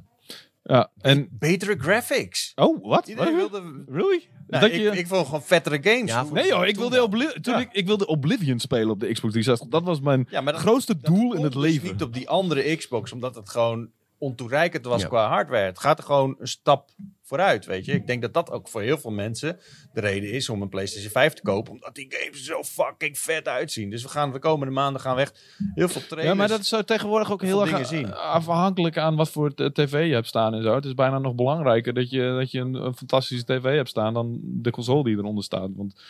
Ja, 0.67 0.91
en... 1.01 1.29
Betere 1.31 1.77
graphics. 1.79 2.53
Oh, 2.55 2.85
wat? 2.87 3.09
Iedereen 3.09 3.37
Wat? 3.37 3.51
wilde... 3.51 3.85
Really? 3.89 4.29
Nou, 4.47 4.63
dat 4.63 4.71
ik, 4.73 4.81
je... 4.81 4.91
ik 4.99 5.07
wil 5.07 5.25
gewoon 5.25 5.43
vettere 5.43 5.79
games. 5.83 6.11
Ja, 6.11 6.25
Nee 6.33 6.47
joh, 6.47 6.67
ik 6.67 6.77
wilde, 6.77 6.97
wel. 6.97 7.05
Obli- 7.05 7.41
toen 7.41 7.55
Ja. 7.55 7.61
ik, 7.61 7.69
ik 7.73 7.87
wilde 7.87 8.07
Oblivion 8.07 8.59
spelen 8.59 8.91
op 8.91 9.01
de 9.01 9.13
Xbox 9.13 9.33
360. 9.33 9.69
Dat 9.69 9.83
was 9.83 10.01
mijn 10.01 10.27
Ja, 10.31 10.41
maar 10.41 10.53
dat, 10.53 10.63
grootste 10.63 10.95
dat 11.01 11.15
doel 11.15 11.35
in 11.35 11.43
het 11.43 11.53
dus 11.53 11.63
leven. 11.63 11.89
niet 11.93 12.03
op 12.03 12.15
die 12.15 12.29
andere 12.29 12.77
Xbox, 12.77 13.13
omdat 13.13 13.35
het 13.35 13.49
gewoon 13.49 13.89
ontoereikend 14.19 14.85
was 14.85 15.03
Ja. 15.03 15.09
qua 15.09 15.29
hardware. 15.29 15.65
Het 15.65 15.79
gaat 15.79 15.99
er 15.99 16.05
gewoon 16.05 16.37
een 16.39 16.49
stap 16.49 16.91
vooruit, 17.23 17.67
weet 17.67 17.85
je. 17.85 17.93
Ik 17.93 18.07
denk 18.07 18.23
dat 18.23 18.35
dat 18.35 18.51
ook 18.51 18.69
voor 18.69 18.83
heel 18.83 18.99
veel 18.99 19.11
mensen 19.11 19.59
de 19.93 20.01
reden 20.01 20.31
is 20.33 20.49
om 20.49 20.63
een 20.63 20.69
PlayStation 20.69 21.11
5 21.11 21.33
te 21.33 21.43
kopen, 21.43 21.73
omdat 21.73 21.95
die 21.95 22.07
games 22.19 22.45
zo 22.45 22.63
fucking 22.63 23.19
vet 23.19 23.49
uitzien. 23.49 23.91
Dus 23.91 24.03
we 24.03 24.09
gaan 24.09 24.33
de 24.33 24.39
komende 24.39 24.75
maanden 24.75 25.01
gaan 25.01 25.15
we 25.15 25.21
echt 25.21 25.45
heel 25.75 25.89
veel 25.89 26.01
trailers. 26.07 26.29
Ja, 26.29 26.35
maar 26.35 26.49
dat 26.49 26.61
is 26.61 26.69
zo 26.69 26.83
tegenwoordig 26.83 27.33
ook 27.33 27.43
heel 27.43 27.67
erg 27.67 27.87
zien. 27.87 28.07
eh, 28.07 28.13
afhankelijk 28.19 28.99
aan 28.99 29.17
wat 29.17 29.31
voor 29.31 29.55
tv 29.55 30.07
je 30.09 30.15
hebt 30.15 30.27
staan 30.27 30.55
en 30.55 30.63
zo. 30.63 30.75
Het 30.75 30.85
is 30.85 30.95
bijna 30.95 31.19
nog 31.19 31.35
belangrijker 31.35 31.95
dat 31.95 32.11
je, 32.11 32.37
dat 32.39 32.51
je 32.51 32.61
een, 32.61 32.75
een 32.75 32.97
fantastische 32.97 33.45
tv 33.45 33.63
hebt 33.63 33.89
staan 33.89 34.15
dan 34.15 34.39
de 34.43 34.71
console 34.71 35.05
die 35.05 35.17
eronder 35.17 35.45
staat. 35.45 35.71
Want 35.75 36.01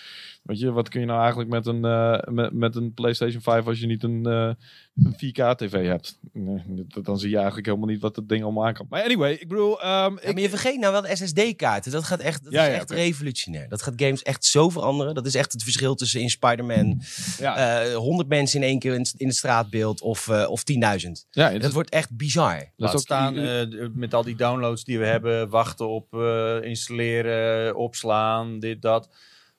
weet 0.44 0.58
je, 0.58 0.72
wat 0.72 0.88
kun 0.88 1.00
je 1.00 1.06
nou 1.06 1.20
eigenlijk 1.20 1.50
met 1.50 1.66
een, 1.66 1.84
eh, 1.84 2.18
met, 2.34 2.52
met 2.52 2.76
een 2.76 2.94
PlayStation 2.94 3.42
5 3.42 3.66
als 3.66 3.80
je 3.80 3.86
niet 3.86 4.02
een, 4.02 4.26
eh, 4.26 4.50
een 5.04 5.14
4K 5.16 5.54
tv 5.56 5.86
hebt? 5.86 6.18
Nee, 6.32 6.62
dan 7.02 7.18
zie 7.18 7.30
je 7.30 7.36
eigenlijk 7.36 7.66
helemaal 7.66 7.88
niet 7.88 8.00
wat 8.00 8.16
het 8.16 8.28
ding 8.28 8.42
allemaal 8.42 8.66
aan 8.66 8.74
kan. 8.74 8.86
Maar 8.88 9.02
anyway, 9.02 9.32
ik 9.32 9.48
bedoel... 9.48 9.80
ehm, 9.82 9.90
Ja, 10.14 10.20
ik, 10.20 10.32
maar 10.32 10.42
je 10.42 10.48
vergeet 10.48 10.78
nou 10.80 10.92
wel 10.92 11.02
de 11.02 11.16
SSD-kaarten. 11.16 11.92
Dat 11.92 12.04
gaat 12.04 12.20
echt, 12.20 12.44
dat 12.44 12.52
Ja, 12.52 12.62
is 12.62 12.68
ja, 12.68 12.74
echt 12.74 12.90
revolutionair. 12.90 13.68
Dat 13.68 13.82
gaat 13.82 13.92
games 13.96 14.22
echt 14.22 14.44
zo 14.44 14.68
veranderen. 14.68 15.14
Dat 15.14 15.26
is 15.26 15.34
echt 15.34 15.52
het 15.52 15.62
verschil 15.62 15.94
tussen 15.94 16.20
in 16.20 16.30
Spider-Man 16.30 17.00
ja, 17.38 17.80
eh 17.82 17.94
100 17.96 18.28
mensen 18.28 18.60
in 18.62 18.66
één 18.68 18.78
keer 18.78 18.94
in, 18.94 19.06
in 19.16 19.26
het 19.26 19.36
straatbeeld 19.36 20.00
of, 20.00 20.28
eh 20.28 20.50
of 20.50 20.62
10.000. 20.72 20.76
ja, 21.30 21.44
het 21.50 21.52
Dat 21.52 21.62
is- 21.68 21.72
wordt 21.74 21.90
echt 21.90 22.16
bizar. 22.16 22.58
dat 22.58 22.68
Laat 22.76 22.88
is 22.88 22.94
ook 22.96 23.00
staan 23.02 23.36
eh, 23.38 23.66
met 23.94 24.14
al 24.14 24.22
die 24.24 24.36
downloads 24.36 24.84
die 24.84 24.98
we 24.98 25.06
hebben, 25.06 25.48
wachten 25.48 25.88
op 25.88 26.14
eh, 26.14 26.56
installeren, 26.62 27.76
opslaan, 27.76 28.58
dit, 28.58 28.82
dat. 28.82 29.08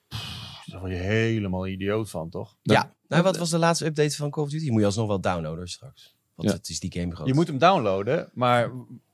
Pff, 0.08 0.62
Daar 0.66 0.80
word 0.80 0.92
je 0.92 0.98
helemaal 0.98 1.66
idioot 1.66 2.10
van, 2.10 2.30
toch? 2.30 2.56
Ja. 2.62 2.94
Nou, 3.08 3.22
wat 3.22 3.36
was 3.36 3.50
de 3.50 3.58
laatste 3.58 3.84
update 3.84 4.16
van 4.16 4.30
Call 4.30 4.44
of 4.44 4.50
Duty? 4.50 4.62
Die 4.62 4.72
moet 4.72 4.80
je 4.80 4.86
alsnog 4.86 5.06
wel 5.06 5.20
downloaden 5.20 5.68
straks. 5.68 6.16
Want 6.34 6.48
Ja. 6.48 6.54
het 6.54 6.68
is 6.68 6.80
die 6.80 6.92
game 6.92 7.14
groot. 7.14 7.26
Je 7.26 7.34
moet 7.34 7.46
hem 7.46 7.58
downloaden, 7.58 8.30
maar 8.34 8.70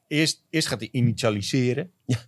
eerst, 0.07 0.45
eerst 0.51 0.69
gaat 0.69 0.81
hij 0.81 0.89
initialiseren. 0.93 1.91
Ja. 2.05 2.19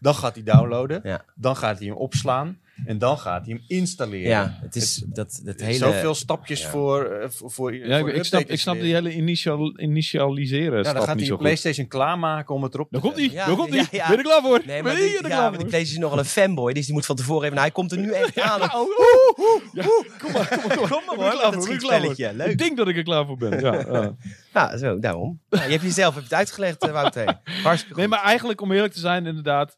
Dan 0.00 0.14
gaat 0.14 0.34
hij 0.34 0.44
downloaden. 0.44 1.00
Ja. 1.02 1.24
Dan 1.34 1.56
gaat 1.56 1.78
hij 1.78 1.86
hem 1.88 1.96
opslaan. 1.96 2.60
En 2.84 2.98
dan 2.98 3.18
gaat 3.18 3.44
hij 3.46 3.54
hem 3.54 3.64
installeren. 3.66 4.28
Ja, 4.28 4.58
het 4.60 4.76
is 4.76 5.02
dat, 5.06 5.40
dat 5.44 5.60
hele... 5.60 5.74
Zoveel 5.74 6.14
stapjes 6.14 6.60
Ja. 6.62 6.68
voor, 6.68 7.04
eh, 7.04 7.28
voor, 7.30 7.50
voor, 7.50 7.74
ja, 7.74 7.96
ik, 7.96 8.00
voor 8.00 8.10
ik, 8.10 8.24
snap, 8.24 8.40
ik 8.40 8.60
snap 8.60 8.80
die 8.80 8.92
hele 8.94 9.14
initial, 9.14 9.80
initialiseren 9.80 10.76
Ja, 10.76 10.82
stap 10.82 10.94
dan 10.94 11.04
gaat 11.04 11.14
hij 11.14 11.24
je 11.24 11.30
goed. 11.30 11.40
PlayStation 11.40 11.86
klaarmaken 11.88 12.54
om 12.54 12.62
het 12.62 12.74
erop 12.74 12.86
te 12.86 12.92
Daar 12.92 13.02
komt 13.02 13.16
hij, 13.16 13.30
Ja, 13.30 13.46
daar 13.46 13.56
komt 13.56 13.68
hij. 13.68 13.78
ja, 13.78 13.86
ja. 13.90 14.06
Ben 14.08 14.16
je 14.16 14.22
er 14.22 14.28
klaar 14.28 14.42
voor? 14.42 14.62
Nee, 14.66 14.82
ben 14.82 14.82
maar, 14.82 14.92
je 14.92 14.98
die, 14.98 15.08
er 15.08 15.12
ja, 15.14 15.20
klaar 15.28 15.40
maar 15.40 15.48
voor? 15.48 15.58
die 15.58 15.66
PlayStation 15.66 16.02
is 16.04 16.08
nogal 16.10 16.18
een 16.18 16.30
fanboy. 16.30 16.72
Dus 16.72 16.84
die 16.84 16.94
moet 16.94 17.06
van 17.06 17.16
tevoren 17.16 17.42
even... 17.42 17.54
Nou, 17.54 17.66
hij 17.66 17.74
komt 17.74 17.92
er 17.92 17.98
nu 17.98 18.10
echt 18.12 18.40
aan. 18.40 18.60
Ja, 18.60 18.70
oeh, 18.80 18.88
oeh, 18.88 19.38
oeh. 19.38 19.62
Ja, 19.72 19.82
kom 20.18 20.32
maar, 20.32 20.48
kom 20.48 20.68
maar, 20.68 20.88
kom 20.88 20.88
maar. 20.88 20.88
Kom 20.88 21.02
maar, 21.06 21.14
Ik 21.14 21.18
ben 21.18 21.30
hoor, 21.30 21.30
klaar 21.40 21.52
voor, 21.52 21.66
ben 21.66 21.78
klaar. 21.78 22.34
Leuk. 22.34 22.46
Ik 22.46 22.58
denk 22.58 22.76
dat 22.76 22.88
ik 22.88 22.96
er 22.96 23.02
klaar 23.02 23.26
voor 23.26 23.36
ben. 23.36 23.60
Ja, 23.60 23.74
ja. 23.74 24.14
Ja, 24.54 24.76
zo, 24.82 24.98
daarom. 24.98 25.40
Nou, 25.50 25.64
je 25.64 25.70
hebt 25.70 25.82
jezelf 25.82 26.14
heb 26.14 26.22
je 26.22 26.28
het 26.28 26.38
uitgelegd, 26.38 26.82
eh, 26.82 26.92
Wouter. 26.92 27.40
Hartstikke 27.62 27.94
Nee, 28.00 28.06
goed. 28.06 28.14
maar 28.16 28.24
eigenlijk 28.24 28.60
om 28.60 28.72
eerlijk 28.72 28.92
te 28.92 29.00
zijn, 29.00 29.26
inderdaad, 29.26 29.76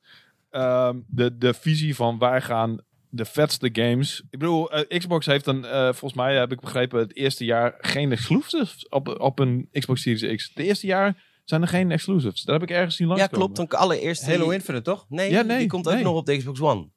ehm, 0.50 0.96
de, 1.06 1.36
de 1.38 1.54
visie 1.54 1.94
van 1.94 2.18
wij 2.18 2.40
gaan 2.40 2.78
de 3.14 3.24
vetste 3.24 3.68
games. 3.72 4.22
Ik 4.30 4.38
bedoel, 4.38 4.70
eh, 4.72 4.98
Xbox 4.98 5.26
heeft 5.26 5.44
dan, 5.44 5.66
eh, 5.66 5.82
volgens 5.82 6.14
mij 6.14 6.36
heb 6.36 6.52
ik 6.52 6.60
begrepen, 6.60 6.98
het 6.98 7.16
eerste 7.16 7.44
jaar 7.44 7.74
geen 7.78 8.12
exclusives 8.12 8.88
op, 8.88 9.20
op 9.20 9.38
een 9.38 9.68
Xbox 9.72 10.02
Series 10.02 10.34
X. 10.36 10.48
Het 10.54 10.64
eerste 10.64 10.86
jaar 10.86 11.22
zijn 11.44 11.62
er 11.62 11.68
geen 11.68 11.90
exclusives. 11.90 12.42
Dat 12.42 12.60
heb 12.60 12.70
ik 12.70 12.76
ergens 12.76 12.96
zien 12.96 13.08
Ja, 13.08 13.14
langskomen. 13.14 13.52
klopt. 13.54 13.70
Dan 13.70 13.80
allereerst... 13.80 14.26
Halo 14.26 14.50
Infinite, 14.50 14.84
toch? 14.84 15.06
Nee, 15.08 15.30
Ja, 15.30 15.42
die 15.42 15.52
nee, 15.52 15.66
komt 15.66 15.86
ook 15.88 15.94
nee. 15.94 16.02
nog 16.02 16.16
op 16.16 16.26
de 16.26 16.36
Xbox 16.36 16.60
One. 16.60 16.88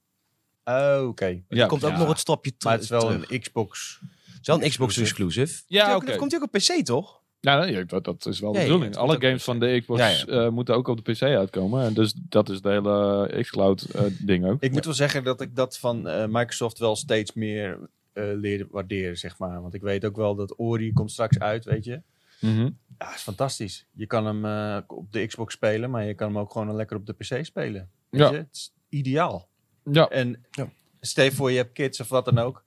Oh, 0.63 1.08
oké. 1.08 1.25
Er 1.25 1.43
Ja, 1.49 1.65
komt 1.67 1.84
ook 1.84 1.91
ja. 1.91 1.97
nog 1.97 2.08
het 2.08 2.19
stapje 2.19 2.51
Maar 2.63 2.73
het 2.73 2.84
is 2.84 2.89
wel 2.89 2.99
terug. 2.99 3.32
een 3.32 3.39
Xbox. 3.39 3.99
Het 4.25 4.39
is 4.41 4.47
wel 4.47 4.63
een 4.63 4.69
Xbox 4.69 4.97
Exclusive. 4.97 5.63
Ja, 5.67 5.91
Komt 5.91 6.04
oké. 6.10 6.15
Komt 6.17 6.32
hij 6.32 6.39
ook 6.41 6.45
op 6.54 6.60
PC, 6.60 6.86
toch? 6.86 7.21
Ja, 7.45 7.60
nee, 7.65 7.86
dat, 7.86 8.03
dat 8.03 8.25
is 8.25 8.39
wel 8.39 8.51
de 8.51 8.58
Ja, 8.60 8.63
bedoeling. 8.63 8.95
Alle 8.95 9.21
games 9.21 9.43
van 9.43 9.60
de 9.60 9.77
Xbox 9.79 9.99
Ja, 9.99 10.08
ja. 10.10 10.25
eh, 10.45 10.49
moeten 10.49 10.75
ook 10.75 10.88
op 10.88 11.05
de 11.05 11.12
PC 11.12 11.21
uitkomen. 11.21 11.84
En 11.86 11.93
dus 11.93 12.13
dat 12.29 12.49
is 12.49 12.62
de 12.62 12.69
hele 12.69 13.41
xCloud 13.41 13.81
eh, 13.84 14.01
ding 14.19 14.45
ook. 14.45 14.62
Ik 14.62 14.71
moet 14.71 14.86
wel 14.86 14.93
zeggen 14.93 15.23
dat 15.23 15.41
ik 15.41 15.55
dat 15.55 15.77
van 15.77 16.08
eh, 16.08 16.25
Microsoft 16.29 16.77
wel 16.79 16.95
steeds 16.95 17.34
meer 17.34 17.79
eh 18.13 18.23
leer 18.34 18.67
waarderen, 18.71 19.17
zeg 19.17 19.38
maar. 19.38 19.62
Want 19.62 19.73
ik 19.73 19.81
weet 19.81 20.05
ook 20.05 20.15
wel 20.15 20.36
dat 20.36 20.60
Ori 20.60 20.93
komt 20.93 21.12
straks 21.12 21.39
uit, 21.39 21.65
weet 21.65 21.84
je. 21.86 22.01
Mhm. 22.41 22.69
Ja, 22.97 23.13
is 23.15 23.21
fantastisch. 23.21 23.86
Je 23.91 24.05
kan 24.08 24.25
hem 24.25 24.45
eh, 24.45 24.77
op 24.88 25.12
de 25.12 25.25
Xbox 25.25 25.53
spelen, 25.53 25.89
maar 25.89 26.05
je 26.05 26.13
kan 26.13 26.27
hem 26.27 26.38
ook 26.38 26.51
gewoon 26.51 26.75
lekker 26.75 26.97
op 26.97 27.05
de 27.05 27.13
PC 27.13 27.45
spelen. 27.45 27.89
Weet 28.10 28.21
Ja. 28.21 28.29
je? 28.31 28.38
Het 28.38 28.47
is 28.51 28.73
ideaal. 28.89 29.47
Ja, 29.91 30.08
En 30.10 30.43
Ja. 30.51 30.69
stel 31.01 31.31
voor, 31.31 31.51
je 31.51 31.58
hebt 31.58 31.71
kids 31.73 31.99
of 31.99 32.10
wat 32.10 32.25
dan 32.25 32.38
ook. 32.38 32.63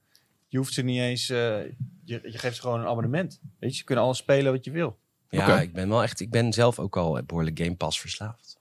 Je 0.49 0.57
hoeft 0.59 0.73
ze 0.73 0.83
niet 0.83 0.99
eens... 1.01 1.33
je, 2.09 2.21
je 2.23 2.39
geeft 2.39 2.57
ze 2.57 2.61
gewoon 2.63 2.81
een 2.81 2.87
abonnement. 2.87 3.41
Weet 3.59 3.71
je, 3.71 3.77
ze 3.77 3.85
kunnen 3.85 4.05
alles 4.05 4.17
spelen 4.19 4.53
wat 4.53 4.65
je 4.65 4.71
wil. 4.71 4.99
Ja, 5.29 5.61
ik 5.61 5.73
ben 5.73 5.89
wel 5.89 6.03
echt... 6.03 6.21
Ik 6.21 6.31
ben 6.31 6.53
zelf 6.53 6.79
ook 6.79 6.97
al 6.97 7.23
behoorlijk 7.27 7.59
Game 7.59 7.75
Pass 7.75 8.01
verslaafd. 8.01 8.59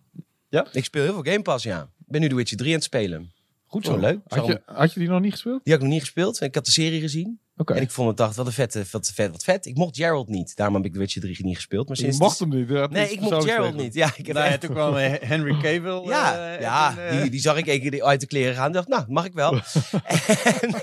Ja? 0.49 0.67
Ik 0.71 0.83
speel 0.83 1.03
heel 1.03 1.13
veel 1.13 1.31
Game 1.31 1.41
Pass, 1.41 1.63
ja. 1.63 1.81
Ik 1.81 2.05
ben 2.07 2.21
nu 2.21 2.29
The 2.29 2.35
Witcher 2.35 2.57
3 2.57 2.69
aan 2.69 2.75
het 2.75 2.83
spelen. 2.83 3.31
goed 3.65 3.87
Oh, 3.87 3.93
zo. 3.93 3.99
leuk. 3.99 4.19
Had 4.27 4.45
je, 4.45 4.61
had 4.65 4.93
je 4.93 4.99
die 4.99 5.09
nog 5.09 5.21
niet 5.21 5.31
gespeeld? 5.31 5.63
Die 5.63 5.73
had 5.73 5.81
ik 5.81 5.87
nog 5.87 5.97
niet 5.97 6.05
gespeeld. 6.05 6.41
Ik 6.41 6.55
had 6.55 6.65
de 6.65 6.71
serie 6.71 6.99
gezien. 7.01 7.39
Oké. 7.59 7.73
En 7.73 7.81
ik 7.81 7.91
vond 7.91 8.07
het, 8.07 8.17
dacht, 8.17 8.35
wat 8.35 8.45
een 8.45 8.51
vette, 8.51 8.83
wat 8.91 9.11
vet, 9.15 9.31
wat 9.31 9.43
vet. 9.43 9.65
Ik 9.65 9.75
mocht 9.75 9.95
Gerald 9.95 10.27
niet. 10.27 10.55
Daarom 10.55 10.75
heb 10.75 10.85
ik 10.85 10.93
The 10.93 10.99
Witcher 10.99 11.21
3 11.21 11.37
niet 11.45 11.55
gespeeld. 11.55 11.87
Maar 11.87 11.97
Je 11.97 12.03
sinds 12.03 12.19
mocht 12.19 12.39
hem 12.39 12.49
niet. 12.49 12.89
Nee, 12.89 13.11
ik 13.11 13.19
mocht 13.19 13.43
Gerald 13.43 13.75
niet. 13.75 13.93
Ja, 13.93 14.07
ik 14.15 14.25
heb 14.25 14.35
Nou, 14.35 14.45
ja, 14.47 14.51
echt- 14.51 14.61
toen 14.61 14.69
kwam 14.73 14.95
eh, 14.95 15.13
Henry 15.29 15.53
Cavill. 15.61 16.01
ja, 16.09 16.53
eh, 16.55 16.61
ja 16.61 16.97
en, 16.97 17.07
eh, 17.15 17.21
die, 17.21 17.29
die 17.29 17.39
zag 17.39 17.57
ik 17.57 17.67
één 17.67 17.81
keer 17.81 18.03
uit 18.03 18.19
de 18.19 18.27
kleren 18.27 18.55
gaan. 18.55 18.71
dacht, 18.71 18.87
nou, 18.87 19.03
mag 19.07 19.25
ik 19.25 19.33
wel. 19.33 19.53
en, 19.53 19.61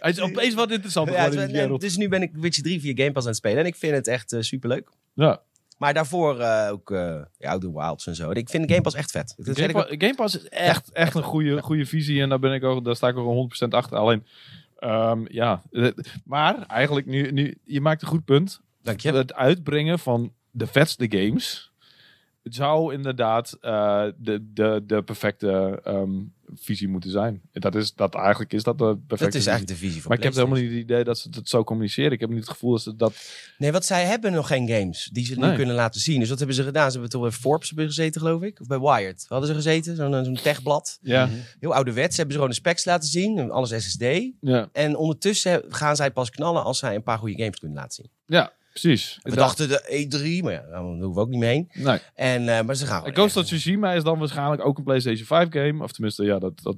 Hij 0.00 0.10
is 0.10 0.20
opeens 0.20 0.54
wat 0.54 0.70
interessanter 0.70 1.14
ja, 1.14 1.24
geworden, 1.24 1.50
Geralt. 1.50 1.80
dus 1.80 1.96
nu 1.96 2.08
ben 2.08 2.22
ik 2.22 2.30
Witcher 2.34 2.62
3 2.62 2.80
via 2.80 2.92
Game 2.96 3.12
Pass 3.12 3.24
aan 3.26 3.30
het 3.32 3.40
spelen. 3.40 3.58
En 3.58 3.66
ik 3.66 3.76
vind 3.76 3.94
het 3.94 4.06
echt 4.08 4.30
super 4.30 4.44
superleuk. 4.44 4.88
Ja. 5.14 5.40
Maar 5.78 5.94
daarvoor 5.94 6.40
eh, 6.40 6.68
ook 6.72 6.90
eh 6.90 7.14
ja, 7.38 7.50
Outer 7.50 7.72
Wilds 7.72 8.06
en 8.06 8.14
zo. 8.14 8.30
Ik 8.30 8.48
vind 8.48 8.70
Game 8.70 8.82
Pass 8.82 8.96
echt 8.96 9.10
vet. 9.10 9.34
Game, 9.42 9.68
ik 9.68 9.76
ook- 9.76 9.88
Pa- 9.88 9.94
Game 9.98 10.14
Pass 10.14 10.36
is 10.36 10.48
echt, 10.48 10.90
echt 10.92 11.14
een 11.14 11.22
goede, 11.22 11.62
goede 11.62 11.86
visie. 11.86 12.20
En 12.22 12.28
daar, 12.28 12.38
ben 12.38 12.52
ik 12.52 12.64
ook, 12.64 12.84
daar 12.84 12.96
sta 12.96 13.08
ik 13.08 13.16
ook 13.16 13.50
100% 13.64 13.68
achter. 13.68 13.96
Alleen, 13.98 14.26
ehm, 14.76 15.24
ja. 15.28 15.62
eh, 15.70 15.88
Maar 16.24 16.66
eigenlijk, 16.66 17.06
nu, 17.06 17.32
nu, 17.32 17.58
je 17.64 17.80
maakt 17.80 18.02
een 18.02 18.08
goed 18.08 18.24
punt. 18.24 18.60
Dank 18.82 19.00
je. 19.00 19.12
Het 19.12 19.34
uitbrengen 19.34 19.98
van 19.98 20.32
de 20.50 20.66
vetste 20.66 21.06
games. 21.08 21.72
Het 22.46 22.54
zou 22.54 22.94
inderdaad 22.94 23.56
eh, 23.60 24.04
de, 24.18 24.50
de, 24.52 24.82
de 24.86 25.02
perfecte 25.02 25.80
ehm, 25.84 26.10
visie 26.54 26.88
moeten 26.88 27.10
zijn. 27.10 27.40
Dat 27.52 27.74
is, 27.74 27.94
dat 27.94 28.14
eigenlijk 28.14 28.52
is 28.52 28.62
dat 28.62 28.78
de 28.78 28.84
perfecte 28.84 29.16
Dat 29.24 29.26
is 29.26 29.32
visie. 29.34 29.50
eigenlijk 29.50 29.80
de 29.80 29.86
visie 29.86 30.00
van 30.00 30.08
Maar 30.10 30.18
ik 30.18 30.24
heb 30.24 30.34
helemaal 30.34 30.58
niet 30.58 30.70
het 30.70 30.78
idee 30.78 31.04
dat 31.04 31.18
ze 31.18 31.28
het 31.30 31.48
zo 31.48 31.64
communiceren. 31.64 32.12
Ik 32.12 32.20
heb 32.20 32.28
niet 32.28 32.38
het 32.38 32.48
gevoel 32.48 32.70
dat 32.70 32.80
ze 32.82 32.96
dat... 32.96 33.14
Nee, 33.58 33.72
want 33.72 33.84
zij 33.84 34.04
hebben 34.04 34.32
nog 34.32 34.46
geen 34.46 34.68
games 34.68 35.08
die 35.12 35.24
ze 35.24 35.34
nu 35.34 35.46
Nee. 35.46 35.56
kunnen 35.56 35.74
laten 35.74 36.00
zien. 36.00 36.18
Dus 36.20 36.28
wat 36.28 36.38
hebben 36.38 36.56
ze 36.56 36.62
gedaan? 36.62 36.86
Ze 36.86 36.92
hebben 36.92 37.10
toch 37.10 37.22
bij 37.22 37.30
Forbes 37.30 37.68
hebben 37.68 37.86
gezeten, 37.86 38.20
geloof 38.20 38.42
ik? 38.42 38.60
Of 38.60 38.66
bij 38.66 38.78
Wired? 38.78 39.20
Waar 39.28 39.38
hadden 39.38 39.48
ze 39.48 39.54
gezeten? 39.54 39.96
Zo'n 39.96 40.24
zo'n 40.24 40.34
techblad. 40.42 40.98
Ja, 41.00 41.28
Heel 41.60 41.74
ouderwets. 41.74 42.16
Hebben 42.16 42.34
ze 42.34 42.40
gewoon 42.40 42.54
de 42.54 42.60
specs 42.60 42.84
laten 42.84 43.08
zien. 43.08 43.50
Alles 43.50 43.84
SSD. 43.84 44.04
ja, 44.40 44.68
En 44.72 44.96
ondertussen 44.96 45.62
gaan 45.68 45.96
zij 45.96 46.10
pas 46.10 46.30
knallen 46.30 46.64
als 46.64 46.78
zij 46.78 46.94
een 46.94 47.02
paar 47.02 47.18
goede 47.18 47.36
games 47.42 47.58
kunnen 47.58 47.76
laten 47.76 47.92
zien. 47.94 48.10
ja 48.26 48.52
precies. 48.80 49.18
We 49.22 49.34
dachten 49.34 49.68
de 49.68 50.06
E3, 50.40 50.44
maar 50.44 50.52
ja, 50.52 50.62
daar 50.70 50.80
hoeven 50.82 51.12
we 51.12 51.20
ook 51.20 51.28
niet 51.28 51.38
mee 51.38 51.50
heen. 51.50 51.84
Nee. 51.84 51.98
En, 52.14 52.48
eh, 52.48 52.64
maar 52.64 52.74
ze 52.74 52.86
gaan 52.86 53.04
En 53.06 53.14
Ghost 53.14 53.36
of 53.36 53.44
Tsushima 53.44 53.92
is 53.92 54.02
dan 54.02 54.18
waarschijnlijk 54.18 54.64
ook 54.66 54.78
een 54.78 54.84
PlayStation 54.84 55.26
5 55.26 55.46
game. 55.50 55.82
Of 55.82 55.92
tenminste, 55.92 56.24
ja, 56.24 56.38
dat, 56.38 56.52
dat, 56.62 56.76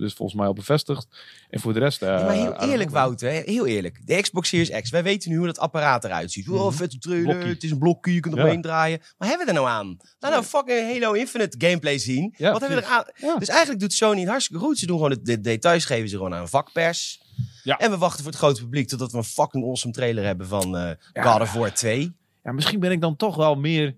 is 0.00 0.12
volgens 0.14 0.34
mij 0.38 0.46
al 0.46 0.52
bevestigd. 0.52 1.06
En 1.50 1.60
voor 1.60 1.72
de 1.72 1.78
rest... 1.78 2.02
eh, 2.02 2.08
Ja, 2.08 2.22
maar 2.24 2.32
heel 2.34 2.56
eerlijk. 2.70 2.90
Wouter. 2.90 3.30
Heel 3.30 3.66
eerlijk. 3.66 4.00
De 4.06 4.20
Xbox 4.20 4.48
Series 4.48 4.80
X. 4.80 4.90
Wij 4.90 5.02
weten 5.02 5.30
nu 5.30 5.36
hoe 5.36 5.46
dat 5.46 5.58
apparaat 5.58 6.04
eruit 6.04 6.32
ziet. 6.32 6.48
Oh, 6.48 6.66
Mhm. 6.66 6.74
vette 6.76 6.98
trailer. 6.98 7.24
Blokkie. 7.24 7.48
Het 7.52 7.62
is 7.64 7.70
een 7.70 7.78
blokje. 7.78 8.14
Je 8.14 8.20
kunt 8.20 8.34
Ja. 8.34 8.40
eromheen 8.40 8.62
draaien. 8.62 8.98
Wat 9.18 9.28
hebben 9.28 9.46
we 9.46 9.52
er 9.52 9.58
nou 9.58 9.68
aan? 9.72 9.96
Laat 10.18 10.32
nou 10.32 10.44
fucking 10.44 10.92
Halo 10.92 11.12
Infinite 11.12 11.66
gameplay 11.66 11.98
zien. 11.98 12.34
Ja, 12.36 12.52
Wat 12.52 12.60
hebben 12.60 12.78
we 12.78 12.84
er 12.84 12.90
aan? 12.90 13.38
Dus 13.38 13.48
eigenlijk 13.48 13.80
doet 13.80 13.92
Sony 13.92 14.20
het 14.20 14.28
hartstikke 14.28 14.62
goed. 14.62 14.78
Ze 14.78 14.86
doen 14.86 14.96
gewoon 14.96 15.12
de, 15.12 15.22
de 15.22 15.40
details, 15.40 15.84
geven 15.84 16.08
ze 16.08 16.16
gewoon 16.16 16.34
aan 16.34 16.40
een 16.40 16.48
vakpers. 16.48 17.20
Ja. 17.62 17.78
En 17.78 17.90
we 17.90 17.98
wachten 17.98 18.22
voor 18.22 18.32
het 18.32 18.40
grote 18.40 18.60
publiek 18.60 18.88
totdat 18.88 19.12
we 19.12 19.18
een 19.18 19.24
fucking 19.24 19.64
awesome 19.64 19.94
trailer 19.94 20.24
hebben 20.24 20.46
van 20.46 20.70
Ja. 21.12 21.22
God 21.22 21.40
of 21.40 21.52
War 21.52 21.72
2. 21.74 22.12
Ja, 22.44 22.52
misschien 22.52 22.80
ben 22.80 22.90
ik 22.90 23.00
dan 23.00 23.16
toch 23.16 23.36
wel 23.36 23.54
meer 23.54 23.94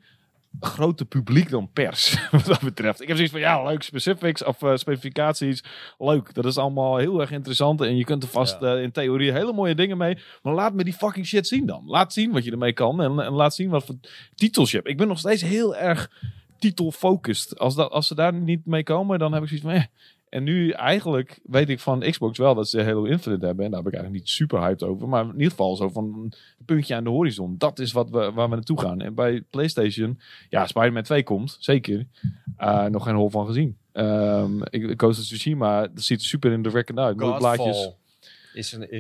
grote 0.61 1.05
publiek 1.05 1.51
dan 1.51 1.70
pers, 1.72 2.16
wat 2.30 2.45
dat 2.45 2.61
betreft. 2.61 3.01
Ik 3.01 3.07
heb 3.07 3.16
zoiets 3.16 3.32
van, 3.34 3.43
ja, 3.43 3.62
leuk, 3.62 3.82
specifics 3.82 4.45
of 4.45 4.62
eh, 4.62 4.76
specificaties, 4.76 5.64
leuk. 5.99 6.34
Dat 6.34 6.45
is 6.45 6.59
allemaal 6.59 6.97
heel 6.97 7.20
erg 7.20 7.30
interessant 7.30 7.80
en 7.80 7.97
je 7.97 8.05
kunt 8.05 8.22
er 8.22 8.28
vast 8.28 8.62
eh, 8.62 8.82
in 8.82 8.91
theorie 8.91 9.32
hele 9.32 9.53
mooie 9.53 9.74
dingen 9.74 9.97
mee. 9.97 10.18
Maar 10.43 10.55
laat 10.55 10.74
me 10.74 10.84
die 10.84 10.93
fucking 10.93 11.26
shit 11.26 11.47
zien 11.47 11.66
dan. 11.66 11.82
Laat 11.86 12.12
zien 12.12 12.32
wat 12.32 12.45
je 12.45 12.51
ermee 12.51 12.72
kan 12.72 13.03
en, 13.03 13.20
en 13.20 13.32
laat 13.32 13.55
zien 13.55 13.70
wat 13.70 13.84
voor 13.84 13.95
titels 14.34 14.70
je 14.70 14.76
hebt. 14.76 14.88
Ik 14.88 14.97
ben 14.97 15.09
nog 15.09 15.18
steeds 15.18 15.43
heel 15.43 15.76
erg 15.76 16.11
titelfocused. 16.59 17.59
Als, 17.59 17.74
dat, 17.74 17.91
als 17.91 18.07
ze 18.07 18.14
daar 18.14 18.32
niet 18.32 18.66
mee 18.66 18.82
komen, 18.82 19.18
dan 19.18 19.32
heb 19.32 19.43
ik 19.43 19.49
zoiets 19.49 19.66
van, 19.66 19.74
eh. 19.74 19.84
En 20.31 20.45
nu 20.45 20.70
eigenlijk 20.70 21.41
weet 21.43 21.68
ik 21.68 21.81
van 21.81 22.01
Xbox 22.01 22.39
wel 22.39 22.55
dat 22.55 22.68
ze 22.68 22.83
Halo 22.83 23.05
Infinite 23.05 23.47
hebben. 23.47 23.64
En 23.64 23.70
daar 23.70 23.83
ben 23.83 23.93
ik 23.93 23.99
eigenlijk 23.99 24.24
niet 24.24 24.28
super 24.28 24.61
hyped 24.61 24.83
over. 24.83 25.09
Maar 25.09 25.24
in 25.24 25.33
ieder 25.33 25.51
geval 25.51 25.76
zo 25.76 25.89
van 25.89 26.05
een 26.05 26.33
puntje 26.64 26.95
aan 26.95 27.05
de 27.05 27.11
horizon. 27.11 27.55
Dat 27.59 27.78
is 27.78 27.93
wat 27.93 28.11
we, 28.11 28.33
waar 28.33 28.49
we 28.49 28.55
naartoe 28.55 28.81
gaan. 28.81 29.01
En 29.01 29.14
bij 29.14 29.41
PlayStation, 29.41 30.20
ja, 30.49 30.66
Spider-Man 30.66 31.03
2 31.03 31.22
komt, 31.22 31.57
zeker. 31.61 32.07
Uh, 32.59 32.85
nog 32.85 33.05
geen 33.05 33.14
hol 33.14 33.31
van 33.31 33.47
gezien. 33.47 33.76
Um, 33.93 34.62
ik, 34.64 35.01
Ghost 35.01 35.18
of 35.18 35.24
Tsushima, 35.24 35.81
dat 35.81 36.03
ziet 36.03 36.20
er 36.20 36.26
super 36.26 36.53
indrukwekkend 36.53 36.99
uit. 36.99 37.16
Mooie 37.16 37.37
blaadjes. 37.39 37.76
Godfall 37.76 37.99
is 38.53 38.72
een, 38.72 38.91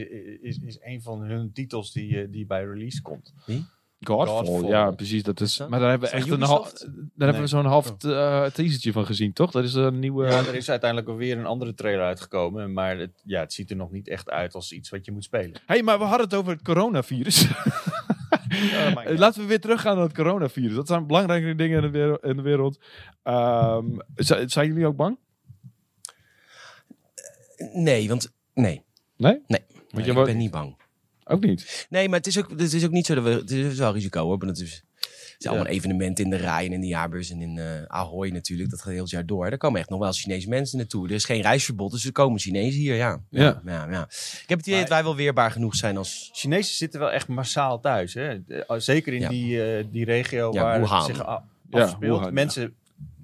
is, 0.42 0.58
is 0.58 0.78
een 0.80 1.02
van 1.02 1.22
hun 1.22 1.52
titels 1.52 1.92
die, 1.92 2.20
eh, 2.20 2.26
die 2.30 2.46
bij 2.46 2.64
release 2.64 3.02
komt. 3.02 3.34
Godfall, 4.00 4.44
Godfall. 4.46 4.68
ja, 4.68 4.90
precies. 4.90 5.22
Dat 5.22 5.40
is, 5.40 5.56
dat? 5.56 5.68
maar 5.68 5.80
daar 5.80 5.90
hebben 5.90 6.10
we 6.10 6.14
echt 6.14 6.30
een 6.30 6.42
half, 6.42 6.72
daar 6.72 7.28
hebben 7.28 7.40
we 7.40 7.46
zo'n 7.46 7.64
half 7.64 7.94
uh, 8.04 8.44
teasertje 8.44 8.92
van 8.92 9.06
gezien, 9.06 9.32
toch? 9.32 9.50
Dat 9.50 9.64
is 9.64 9.74
een 9.74 9.98
nieuwe. 9.98 10.26
Ja, 10.26 10.38
er 10.38 10.54
is 10.54 10.70
uiteindelijk 10.70 11.10
alweer 11.10 11.38
een 11.38 11.46
andere 11.46 11.74
trailer 11.74 12.04
uitgekomen. 12.04 12.72
Maar 12.72 12.98
het, 12.98 13.22
ja, 13.24 13.40
het 13.40 13.52
ziet 13.52 13.70
er 13.70 13.76
nog 13.76 13.90
niet 13.90 14.08
echt 14.08 14.30
uit 14.30 14.54
als 14.54 14.72
iets 14.72 14.90
wat 14.90 15.04
je 15.04 15.12
moet 15.12 15.24
spelen. 15.24 15.60
hey, 15.66 15.82
maar 15.82 15.98
we 15.98 16.04
hadden 16.04 16.26
het 16.26 16.34
over 16.34 16.52
het 16.52 16.62
coronavirus. 16.62 17.46
Dat 19.04 19.18
Laten 19.18 19.40
we 19.40 19.46
weer 19.46 19.60
teruggaan 19.60 19.94
naar 19.96 20.04
het 20.04 20.14
coronavirus. 20.14 20.74
Dat 20.74 20.86
zijn 20.86 21.06
belangrijke 21.06 21.54
dingen 21.54 21.76
in 21.76 21.92
de 21.92 21.98
wereld. 21.98 22.24
In 22.24 22.36
de 22.36 22.42
wereld. 22.42 22.78
Um, 23.24 24.00
zijn 24.46 24.66
jullie 24.66 24.86
ook 24.86 24.96
bang? 24.96 25.18
Nee, 27.72 28.08
want... 28.08 28.32
Nee. 28.54 28.84
Nee? 29.16 29.42
Nee, 29.46 29.64
Want 29.68 29.92
nee 29.92 30.04
je 30.04 30.18
ik 30.18 30.24
ben 30.24 30.36
niet 30.36 30.50
bang. 30.50 30.76
Ook 31.30 31.44
niet? 31.44 31.86
Nee, 31.90 32.08
maar 32.08 32.18
het 32.18 32.26
is 32.26 32.38
ook, 32.38 32.50
het 32.50 32.72
is 32.72 32.84
ook 32.84 32.90
niet 32.90 33.06
zo 33.06 33.14
dat 33.14 33.24
we... 33.24 33.30
Het 33.30 33.50
is 33.50 33.78
wel 33.78 33.92
risico 33.92 34.24
hoor, 34.24 34.38
maar 34.38 34.48
het 34.48 34.58
is... 34.60 34.82
Het 35.32 35.48
is 35.48 35.54
allemaal 35.56 35.72
evenementen 35.74 36.24
in 36.24 36.30
de 36.30 36.36
Rij 36.36 36.66
en 36.66 36.72
in 36.72 36.80
de 36.80 36.86
jaarbeurs 36.86 37.30
en 37.30 37.40
in 37.40 37.56
uh, 37.56 37.64
Ahoy 37.86 38.28
natuurlijk. 38.28 38.70
Dat 38.70 38.80
gaat 38.82 38.92
heel 38.92 39.00
het 39.02 39.10
jaar 39.10 39.26
door. 39.26 39.48
Daar 39.48 39.58
komen 39.58 39.80
echt 39.80 39.88
nog 39.88 39.98
wel 39.98 40.12
Chinese 40.12 40.48
mensen 40.48 40.78
naartoe. 40.78 41.08
Er 41.08 41.14
is 41.14 41.24
geen 41.24 41.42
reisverbod, 41.42 41.90
dus 41.90 42.04
er 42.04 42.12
komen 42.12 42.38
Chinezen 42.40 42.80
hier, 42.80 42.94
ja. 42.94 43.20
Ja. 43.30 43.42
ja, 43.42 43.60
ja, 43.64 43.90
ja. 43.90 44.02
Ik 44.42 44.44
heb 44.48 44.58
het 44.58 44.66
idee 44.66 44.72
Maar- 44.80 44.80
dat 44.80 44.88
wij 44.88 45.02
wel 45.04 45.16
weerbaar 45.16 45.50
genoeg 45.50 45.74
zijn 45.74 45.96
als... 45.96 46.30
Chinezen 46.32 46.74
zitten 46.74 47.00
wel 47.00 47.10
echt 47.10 47.28
massaal 47.28 47.80
thuis. 47.80 48.14
Hè? 48.14 48.38
Eh, 48.46 48.78
Zeker 48.78 49.12
in 49.12 49.20
Ja. 49.20 49.28
die, 49.28 49.78
uh, 49.78 49.84
die 49.90 50.04
regio 50.04 50.52
Ja, 50.52 50.62
waar 50.62 50.80
Wuhan. 50.80 50.96
het 51.06 51.06
zich 51.16 51.24
Ja, 51.26 51.44
afspeelt. 51.70 52.18
Wuhan, 52.20 52.34
Mensen 52.34 52.74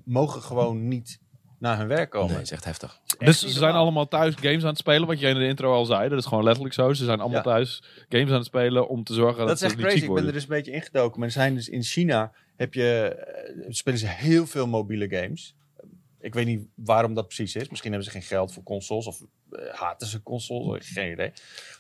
mogen 0.05 0.43
gewoon 0.43 0.89
niet 0.89 1.19
naar 1.59 1.79
hun 1.79 1.89
werk 1.89 2.11
komen. 2.11 2.27
Nee, 2.29 2.37
dat 2.37 2.45
is 2.47 2.53
echt 2.53 2.65
heftig. 2.65 3.01
Dus 3.19 3.41
ze 3.41 3.49
zijn 3.49 3.75
allemaal 3.75 4.09
thuis 4.09 4.35
games 4.35 4.63
aan 4.63 4.69
het 4.69 4.79
spelen. 4.79 5.07
Wat 5.07 5.21
jij 5.21 5.31
in 5.31 5.39
de 5.39 5.47
intro 5.47 5.73
al 5.73 5.85
zei. 5.85 6.09
Dat 6.09 6.19
is 6.19 6.25
gewoon 6.27 6.45
letterlijk 6.45 6.75
zo. 6.75 6.93
Ze 6.93 7.05
zijn 7.05 7.21
allemaal 7.21 7.39
Ja. 7.39 7.45
thuis 7.45 7.83
games 8.09 8.29
aan 8.31 8.37
het 8.37 8.45
spelen. 8.47 8.89
Om 8.89 9.05
te 9.05 9.15
zorgen 9.15 9.39
dat, 9.39 9.47
Dat 9.47 9.55
is 9.57 9.61
ze 9.61 9.67
echt 9.67 9.77
niet 9.77 9.85
crazy. 9.85 10.01
ziek 10.01 10.09
Ik 10.09 10.15
ben 10.15 10.27
er 10.27 10.33
dus 10.33 10.43
een 10.43 10.49
beetje 10.49 10.73
ingedoken. 10.73 11.21
Maar 11.21 11.31
zijn 11.31 11.55
dus 11.55 11.69
in 11.69 11.83
China 11.83 12.33
heb 12.57 12.75
je, 12.75 13.15
eh, 13.15 13.65
spelen 13.69 13.99
ze 13.99 14.07
heel 14.07 14.47
veel 14.47 14.67
mobiele 14.67 15.09
games. 15.09 15.55
Ik 16.21 16.35
weet 16.35 16.47
niet 16.47 16.67
waarom 16.75 17.15
dat 17.15 17.27
precies 17.27 17.55
is. 17.57 17.69
Misschien 17.69 17.91
hebben 17.93 18.11
ze 18.11 18.19
geen 18.19 18.27
geld 18.29 18.53
voor 18.53 18.63
consoles 18.63 19.07
of 19.07 19.23
haten 19.73 20.07
ze 20.07 20.23
consoles. 20.23 20.89
Geen 20.89 21.13
idee. 21.13 21.33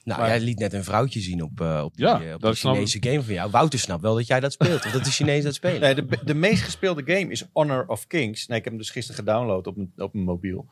Nou, 0.05 0.21
Maar- 0.21 0.29
jij 0.29 0.41
liet 0.41 0.59
net 0.59 0.73
een 0.73 0.85
vrouwtje 0.85 1.21
zien 1.21 1.43
op, 1.43 1.61
uh, 1.61 1.83
op 1.85 1.97
die, 1.97 2.07
Ja, 2.07 2.23
uh, 2.23 2.35
op 2.35 2.41
dat 2.41 2.51
die 2.51 2.61
snap 2.61 2.75
Chinese 2.75 2.99
game 3.01 3.23
van 3.23 3.35
jou. 3.35 3.51
Wouter 3.51 3.79
snapt 3.79 4.03
wel 4.03 4.14
dat 4.14 4.27
jij 4.27 4.41
dat 4.41 4.53
speelt. 4.53 4.85
of 4.85 4.93
dat 4.93 5.05
de 5.05 5.11
Chinezen 5.11 5.45
dat 5.45 5.55
spelen. 5.55 5.81
Nee, 5.81 5.95
de, 5.95 6.19
de 6.25 6.35
meest 6.35 6.62
gespeelde 6.62 7.03
game 7.05 7.31
is 7.31 7.45
Honor 7.53 7.87
of 7.87 8.07
Kings. 8.07 8.47
Nee, 8.47 8.59
ik 8.59 8.64
heb 8.64 8.73
hem 8.73 8.83
dus 8.83 8.91
gisteren 8.91 9.25
gedownload 9.25 9.67
op 9.67 9.77
mijn, 9.77 9.93
op 9.97 10.12
mijn 10.12 10.25
mobiel. 10.25 10.69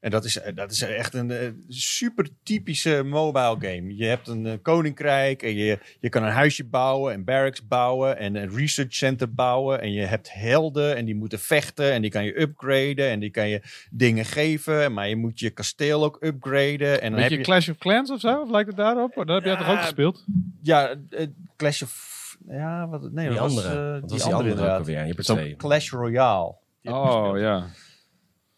En 0.00 0.10
dat 0.10 0.24
is, 0.24 0.38
eh, 0.40 0.54
dat 0.54 0.70
is 0.70 0.82
echt 0.82 1.14
een 1.14 1.30
eh, 1.30 1.48
super 1.68 2.28
typische 2.42 3.02
mobile 3.02 3.56
game. 3.58 3.96
Je 3.96 4.04
hebt 4.04 4.28
een 4.28 4.46
eh, 4.46 4.52
koninkrijk 4.62 5.42
en 5.42 5.54
je, 5.54 5.78
je 6.00 6.08
kan 6.08 6.22
een 6.22 6.32
huisje 6.32 6.64
bouwen 6.64 7.12
en 7.12 7.24
barracks 7.24 7.66
bouwen 7.66 8.18
en 8.18 8.34
een 8.34 8.56
research 8.56 8.94
center 8.94 9.34
bouwen. 9.34 9.80
En 9.80 9.92
je 9.92 10.00
hebt 10.00 10.32
helden 10.32 10.96
en 10.96 11.04
die 11.04 11.14
moeten 11.14 11.38
vechten 11.38 11.92
en 11.92 12.02
die 12.02 12.10
kan 12.10 12.24
je 12.24 12.40
upgraden 12.40 13.08
en 13.08 13.20
die 13.20 13.30
kan 13.30 13.48
je 13.48 13.60
dingen 13.90 14.24
geven. 14.24 14.92
Maar 14.92 15.08
je 15.08 15.16
moet 15.16 15.40
je 15.40 15.50
kasteel 15.50 16.04
ook 16.04 16.14
upgraden. 16.14 16.34
En 16.40 17.10
dan 17.10 17.20
Weet 17.20 17.22
heb 17.30 17.30
je 17.38 17.44
Clash 17.44 17.68
of 17.68 17.76
Clans 17.78 18.10
of 18.10 18.20
zo? 18.20 18.40
Of 18.40 18.50
lijkt 18.50 18.68
het 18.68 18.76
daarop? 18.76 19.14
Dat 19.14 19.28
heb 19.28 19.44
jij 19.44 19.52
Ja, 19.52 19.58
toch 19.58 19.68
ook 19.70 19.80
gespeeld? 19.80 20.24
Ja, 20.62 20.94
eh, 21.10 21.26
Clash 21.56 21.82
of... 21.82 22.14
Ja, 22.48 22.88
wat, 22.88 23.12
nee, 23.12 23.28
die 23.28 23.38
dat 23.38 23.48
andere. 23.48 23.68
Was, 23.68 23.76
eh, 23.76 23.90
Wat 23.92 24.00
die 24.00 24.18
was 24.18 24.22
die 24.26 24.34
andere 24.34 24.36
ook 24.50 24.56
inderdaad. 24.56 24.78
alweer? 24.78 24.98
Je 25.00 25.04
hebt 25.06 25.18
er 25.18 25.24
Zo- 25.24 25.34
twee. 25.34 25.56
Clash 25.56 25.90
Royale. 25.90 26.54
Oh 26.82 27.30
ja. 27.38 27.66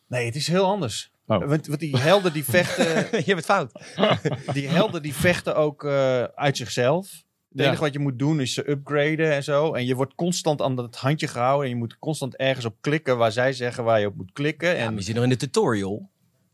Nee, 0.09 0.24
het 0.26 0.35
is 0.37 0.49
heel 0.49 0.64
anders. 0.64 1.12
Oh. 1.26 1.39
Want, 1.47 1.66
want 1.66 1.81
die 1.81 1.97
helden 1.97 2.33
die 2.33 2.45
vechten, 2.45 2.85
je 3.24 3.33
hebt 3.35 3.37
het 3.37 3.45
fout. 3.45 3.72
die 4.57 4.68
helden 4.68 5.03
die 5.03 5.14
vechten 5.14 5.57
ook 5.57 5.85
eh, 5.85 6.22
uit 6.22 6.57
zichzelf. 6.57 7.11
Het 7.49 7.61
Ja. 7.61 7.66
enige 7.66 7.81
wat 7.83 7.93
je 7.93 7.99
moet 7.99 8.18
doen 8.18 8.41
is 8.41 8.55
ze 8.55 8.70
upgraden 8.70 9.33
en 9.33 9.43
zo. 9.45 9.74
En 9.74 9.87
je 9.87 9.95
wordt 9.95 10.14
constant 10.14 10.62
aan 10.62 10.76
het 10.76 10.97
handje 10.97 11.26
gehouden. 11.29 11.64
En 11.64 11.68
je 11.70 11.76
moet 11.76 11.99
constant 11.99 12.37
ergens 12.37 12.64
op 12.64 12.76
klikken 12.81 13.18
waar 13.18 13.33
zij 13.33 13.53
zeggen 13.53 13.85
waar 13.85 14.01
je 14.01 14.07
op 14.07 14.16
moet 14.16 14.33
klikken. 14.33 14.68
Ja, 14.68 14.74
En 14.74 14.85
maar 14.85 14.95
je 14.95 15.03
zit 15.03 15.14
nog 15.14 15.24
in 15.24 15.31
de 15.31 15.37
tutorial. 15.37 16.11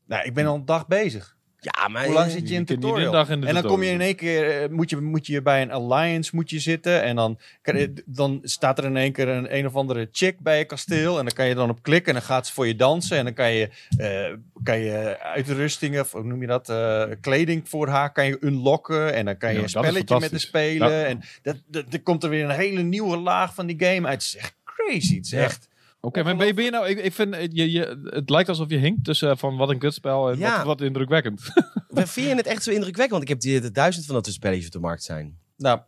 Nou, 0.07 0.25
ik 0.25 0.35
ben 0.35 0.47
al 0.47 0.55
een 0.55 0.65
dag 0.65 0.87
bezig. 0.87 1.35
Ja, 1.65 1.89
maar... 1.89 2.05
Hoe 2.05 2.15
lang 2.15 2.27
eh, 2.27 2.33
zit 2.33 2.49
je 2.49 2.55
in 2.55 2.65
tutorial? 2.65 3.13
dag 3.13 3.31
in 3.31 3.41
de 3.41 3.47
en 3.47 3.55
dan 3.55 3.63
kom 3.63 3.83
je 3.83 3.91
in 3.91 4.01
één 4.01 4.17
keer, 4.17 4.63
eh, 4.63 4.69
moet 4.69 4.91
je, 4.91 4.97
moet 4.97 5.27
je 5.27 5.43
bij 5.43 5.63
een 5.63 5.71
alliance 5.71 6.31
moet 6.35 6.51
je 6.51 6.59
zitten. 6.59 7.03
En 7.03 7.17
dan, 7.17 7.39
dan 8.05 8.41
staat 8.43 8.79
er 8.79 8.85
in 8.85 8.97
één 8.97 9.13
keer 9.13 9.29
een, 9.29 9.57
een 9.57 9.67
of 9.67 9.75
andere 9.75 10.09
chick 10.13 10.41
bij 10.41 10.59
je 10.59 10.65
kasteel. 10.65 11.19
En 11.19 11.25
dan 11.25 11.35
kan 11.35 11.47
je 11.47 11.55
dan 11.55 11.71
op 11.71 11.83
klikken 11.83 12.15
en 12.15 12.19
dan 12.19 12.29
gaat 12.29 12.47
ze 12.47 12.53
voor 12.53 12.67
je 12.67 12.77
dansen. 12.77 13.17
En 13.17 13.25
dan 13.25 13.35
kan 13.35 13.53
je, 13.53 13.71
eh, 13.97 14.37
kan 14.63 14.79
je 14.79 15.19
uitrustingen, 15.21 16.01
of 16.01 16.13
hoe 16.13 16.25
noem 16.25 16.41
je 16.41 16.47
dat, 16.47 16.69
eh, 16.69 17.05
kleding 17.21 17.69
voor 17.69 17.89
haar 17.89 18.13
kan 18.13 18.27
je 18.27 18.37
unlocken. 18.41 19.15
En 19.15 19.25
dan 19.25 19.37
kan 19.37 19.51
je 19.51 19.57
Ja, 19.57 19.63
een 19.63 19.69
spelletje 19.69 20.19
met 20.19 20.31
haar 20.31 20.41
spelen. 20.41 20.91
Ja. 20.91 21.05
En 21.05 21.21
dat, 21.43 21.57
dat, 21.67 22.03
komt 22.03 22.23
er 22.25 22.31
weer 22.31 22.45
een 22.45 22.51
hele 22.51 22.83
nieuwe 22.83 23.17
laag 23.17 23.55
van 23.55 23.67
die 23.67 23.85
game 23.85 24.09
uit. 24.09 24.23
Het 24.23 24.35
is 24.35 24.37
echt 24.37 24.55
crazy. 24.65 25.17
Het 25.17 25.27
is 25.27 25.33
echt 25.33 25.69
Oké, 26.05 26.23
maar 26.23 26.37
ben 26.37 26.47
je, 26.47 26.55
ben 26.55 26.65
je 26.65 26.71
nou... 26.71 26.87
Ik, 26.89 26.99
ik 26.99 27.13
vind, 27.13 27.35
eh, 27.35 27.49
je, 27.53 27.71
je, 27.73 28.09
het 28.11 28.31
lijkt 28.31 28.49
alsof 28.49 28.71
je 28.71 28.77
hinkt 28.77 29.05
tussen 29.05 29.31
eh, 29.31 29.37
van 29.37 29.57
wat 29.57 29.71
een 29.71 29.79
kutspel 29.79 30.31
en 30.31 30.39
Ja. 30.39 30.57
wat, 30.57 30.67
wat 30.67 30.81
indrukwekkend. 30.81 31.41
Maar 31.89 32.09
Vind 32.09 32.29
je 32.29 32.35
het 32.35 32.47
echt 32.47 32.63
zo 32.63 32.71
indrukwekkend? 32.71 33.11
Want 33.11 33.23
ik 33.23 33.29
heb 33.29 33.41
die, 33.41 33.61
de 33.61 33.71
duizend 33.71 34.07
van 34.07 34.15
dat 34.15 34.25
soort 34.25 34.37
spelletjes 34.37 34.67
op 34.67 34.73
de 34.73 34.79
markt 34.79 35.03
zijn. 35.03 35.39
Nou, 35.57 35.81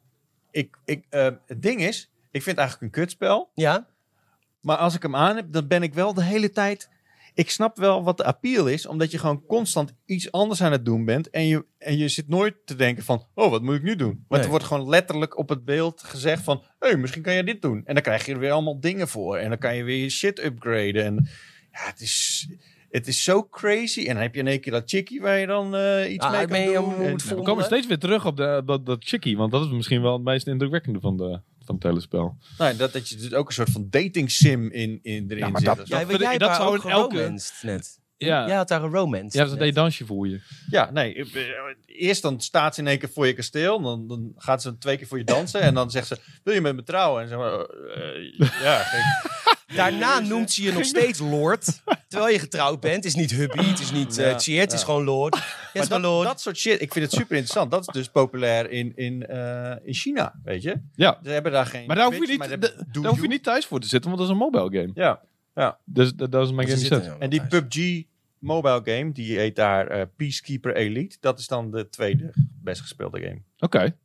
ik, 0.50 0.76
ik, 0.84 1.04
eh, 1.08 1.28
het 1.46 1.62
ding 1.62 1.80
is, 1.80 2.10
ik 2.30 2.42
vind 2.42 2.56
het 2.56 2.58
eigenlijk 2.58 2.82
een 2.82 3.02
kutspel. 3.02 3.50
Ja? 3.54 3.86
Maar 4.60 4.76
als 4.76 4.94
ik 4.94 5.02
hem 5.02 5.16
aan 5.16 5.36
heb, 5.36 5.52
dan 5.52 5.66
ben 5.66 5.82
ik 5.82 5.94
wel 5.94 6.14
de 6.14 6.22
hele 6.22 6.50
tijd... 6.50 6.88
Ik 7.36 7.50
snap 7.50 7.76
wel 7.78 8.04
wat 8.04 8.16
de 8.16 8.24
appeal 8.24 8.66
is, 8.66 8.86
omdat 8.86 9.10
je 9.10 9.18
gewoon 9.18 9.42
constant 9.46 9.92
iets 10.04 10.32
anders 10.32 10.62
aan 10.62 10.72
het 10.72 10.84
doen 10.84 11.04
bent. 11.04 11.30
En 11.30 11.46
je, 11.46 11.64
en 11.78 11.96
je 11.98 12.08
zit 12.08 12.28
nooit 12.28 12.54
te 12.64 12.74
denken 12.74 13.04
van, 13.04 13.26
oh, 13.34 13.50
wat 13.50 13.62
moet 13.62 13.74
ik 13.74 13.82
nu 13.82 13.96
doen? 13.96 14.08
Want 14.08 14.24
Nee. 14.28 14.40
er 14.42 14.48
wordt 14.48 14.64
gewoon 14.64 14.88
letterlijk 14.88 15.38
op 15.38 15.48
het 15.48 15.64
beeld 15.64 16.02
gezegd 16.02 16.42
van, 16.42 16.62
hé, 16.78 16.88
hey, 16.88 16.96
misschien 16.96 17.22
kan 17.22 17.34
je 17.34 17.44
dit 17.44 17.62
doen. 17.62 17.82
En 17.84 17.94
dan 17.94 18.02
krijg 18.02 18.26
je 18.26 18.32
er 18.32 18.38
weer 18.38 18.50
allemaal 18.52 18.80
dingen 18.80 19.08
voor. 19.08 19.36
En 19.36 19.48
dan 19.48 19.58
kan 19.58 19.76
je 19.76 19.84
weer 19.84 20.02
je 20.02 20.10
shit 20.10 20.44
upgraden. 20.44 21.04
En 21.04 21.28
ja, 21.72 21.86
het 21.86 22.00
is, 22.00 22.48
het 22.90 23.06
is 23.06 23.24
zo 23.24 23.48
crazy. 23.48 24.00
En 24.00 24.12
dan 24.14 24.22
heb 24.22 24.34
je 24.34 24.40
in 24.40 24.46
één 24.46 24.60
keer 24.60 24.72
dat 24.72 24.82
chickie 24.90 25.20
waar 25.20 25.38
je 25.38 25.46
dan 25.46 25.74
eh, 25.76 26.12
iets 26.12 26.24
Ah, 26.24 26.32
mee 26.32 26.46
kan 26.46 26.60
je 26.60 26.72
doen. 26.72 26.84
moet 27.12 27.28
En-. 27.30 27.36
We 27.36 27.42
komen 27.42 27.64
steeds 27.64 27.86
weer 27.86 27.98
terug 27.98 28.26
op 28.26 28.36
de, 28.36 28.62
dat, 28.66 28.86
dat 28.86 29.04
chickie, 29.04 29.36
want 29.36 29.52
dat 29.52 29.64
is 29.64 29.70
misschien 29.70 30.02
wel 30.02 30.12
het 30.12 30.22
meest 30.24 30.46
indrukwekkende 30.46 31.00
van, 31.00 31.16
de, 31.16 31.40
van 31.66 31.74
het 31.74 31.84
hele 31.84 32.00
spel. 32.00 32.36
Nou, 32.58 32.76
dat, 32.76 32.92
dat 32.92 33.08
je 33.08 33.16
dus 33.16 33.32
ook 33.32 33.46
een 33.48 33.54
soort 33.54 33.70
van 33.70 33.86
dating 33.90 34.30
sim 34.30 34.70
in, 34.70 34.98
in, 35.02 35.24
erin 35.28 35.38
Ja, 35.38 35.48
maar 35.48 35.60
zit. 35.60 35.68
dat- 35.70 35.80
of 35.80 35.88
zo. 35.88 36.16
Jij, 36.18 36.38
dat 36.38 36.56
zou 36.56 36.74
in 36.82 36.90
elke- 36.90 37.40
net. 37.62 37.98
Ja. 38.18 38.46
Jij 38.46 38.56
had 38.56 38.68
daar 38.68 38.82
een 38.82 38.90
romance. 38.90 39.38
Ja, 39.38 39.44
dat 39.44 39.58
deed 39.58 39.74
dansje 39.74 40.06
voor 40.06 40.28
je. 40.28 40.40
Ja, 40.70 40.90
nee. 40.90 41.14
eh, 41.14 41.42
Eerst 41.86 42.22
dan 42.22 42.40
staat 42.40 42.74
ze 42.74 42.80
in 42.80 42.86
één 42.86 42.98
keer 42.98 43.08
voor 43.12 43.26
je 43.26 43.32
kasteel. 43.32 43.80
Dan, 43.82 44.08
dan 44.08 44.32
gaat 44.36 44.62
ze 44.62 44.78
twee 44.78 44.96
keer 44.96 45.06
voor 45.06 45.18
je 45.18 45.24
dansen. 45.24 45.60
En 45.60 45.74
dan 45.74 45.90
zegt 45.90 46.06
ze, 46.06 46.18
wil 46.44 46.54
je 46.54 46.60
met 46.60 46.74
me 46.76 46.82
trouwen? 46.82 47.22
En 47.22 47.28
zeg 47.28 47.38
maar, 47.38 47.60
eh, 47.60 48.38
ja. 48.62 48.82
kijk. 48.90 49.04
Daarna 49.76 50.20
noemt 50.20 50.50
ze 50.52 50.62
je 50.62 50.72
nog 50.72 50.84
steeds 50.84 51.18
Lord. 51.18 51.82
Terwijl 52.08 52.32
je 52.32 52.38
getrouwd 52.38 52.80
bent. 52.80 52.94
Het 52.94 53.04
is 53.04 53.14
niet 53.14 53.30
hubby, 53.30 53.64
het 53.64 53.80
is 53.80 53.90
niet 53.92 54.18
eh 54.18 54.30
Ja, 54.30 54.38
cheer, 54.38 54.60
het 54.60 54.72
is 54.72 54.78
ja. 54.80 54.84
gewoon 54.84 55.04
Lord. 55.04 55.34
Yes, 55.34 55.42
Maar 55.72 55.82
my 55.82 55.88
dat, 55.88 56.00
Lord. 56.00 56.26
dat 56.26 56.40
soort 56.40 56.56
shit, 56.56 56.80
ik 56.80 56.92
vind 56.92 57.04
het 57.04 57.14
super 57.14 57.36
interessant. 57.36 57.70
Dat 57.70 57.80
is 57.80 57.86
dus 57.86 58.08
populair 58.08 58.70
in, 58.70 58.92
in, 58.96 59.26
eh, 59.26 59.74
in 59.84 59.94
China, 59.94 60.34
weet 60.44 60.62
je. 60.62 60.80
Ja, 60.94 61.18
Ze 61.22 61.30
hebben 61.30 61.52
daar 61.52 61.66
geen 61.66 61.86
maar 61.86 61.96
daar 61.96 62.04
hoef 62.06 62.14
je 62.18 62.26
niet, 62.26 62.60
daar 63.02 63.10
hoef 63.10 63.20
je 63.20 63.28
niet 63.28 63.42
thuis 63.42 63.66
voor 63.66 63.80
te 63.80 63.88
zitten, 63.88 64.10
want 64.10 64.22
dat 64.22 64.30
is 64.30 64.34
een 64.42 64.50
mobile 64.50 64.80
game. 64.80 64.90
Ja, 64.94 65.20
Dus 65.84 66.14
dat, 66.14 66.32
dat 66.32 66.46
is 66.46 66.52
mijn 66.52 66.68
Ze 66.68 66.86
game 66.86 67.16
en 67.18 67.30
die. 67.30 67.46
PUBG 67.46 68.04
mobile 68.38 68.80
game, 68.84 69.12
die 69.12 69.38
heet 69.38 69.56
daar 69.56 69.86
eh, 69.86 70.02
Peacekeeper 70.16 70.74
Elite. 70.76 71.16
Dat 71.20 71.38
is 71.38 71.46
dan 71.48 71.70
de 71.70 71.88
tweede 71.88 72.32
best 72.62 72.80
gespeelde 72.80 73.20
game. 73.20 73.40
Oké. 73.58 73.96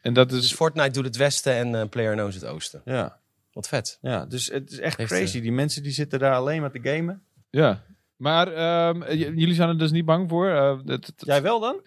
En 0.00 0.12
dat 0.14 0.28
Dus 0.28 0.44
is... 0.44 0.52
Fortnite 0.52 0.90
doet 0.90 1.04
het 1.04 1.16
westen 1.16 1.52
en 1.54 1.74
eh 1.74 1.88
PlayerUnknown's 1.88 2.34
het 2.34 2.44
oosten. 2.44 2.82
Ja, 2.84 3.18
Wat 3.52 3.68
vet. 3.68 3.98
ja 4.00 4.26
dus 4.26 4.46
het 4.46 4.70
is 4.70 4.78
echt 4.78 4.96
Heeft, 4.96 5.10
crazy. 5.12 5.40
Die 5.40 5.52
mensen 5.52 5.82
die 5.82 5.92
zitten 5.92 6.18
daar 6.18 6.34
alleen 6.34 6.60
maar 6.60 6.70
te 6.70 6.80
gamen. 6.82 7.22
Ja. 7.50 7.82
Maar 8.16 8.52
ehm, 8.52 9.12
jullie 9.14 9.54
zijn 9.54 9.68
er 9.68 9.78
dus 9.78 9.90
niet 9.90 10.04
bang 10.04 10.28
voor? 10.28 10.48
Eh, 10.48 10.78
het- 10.84 11.12
Jij 11.16 11.42
wel 11.42 11.60
dan? 11.60 11.80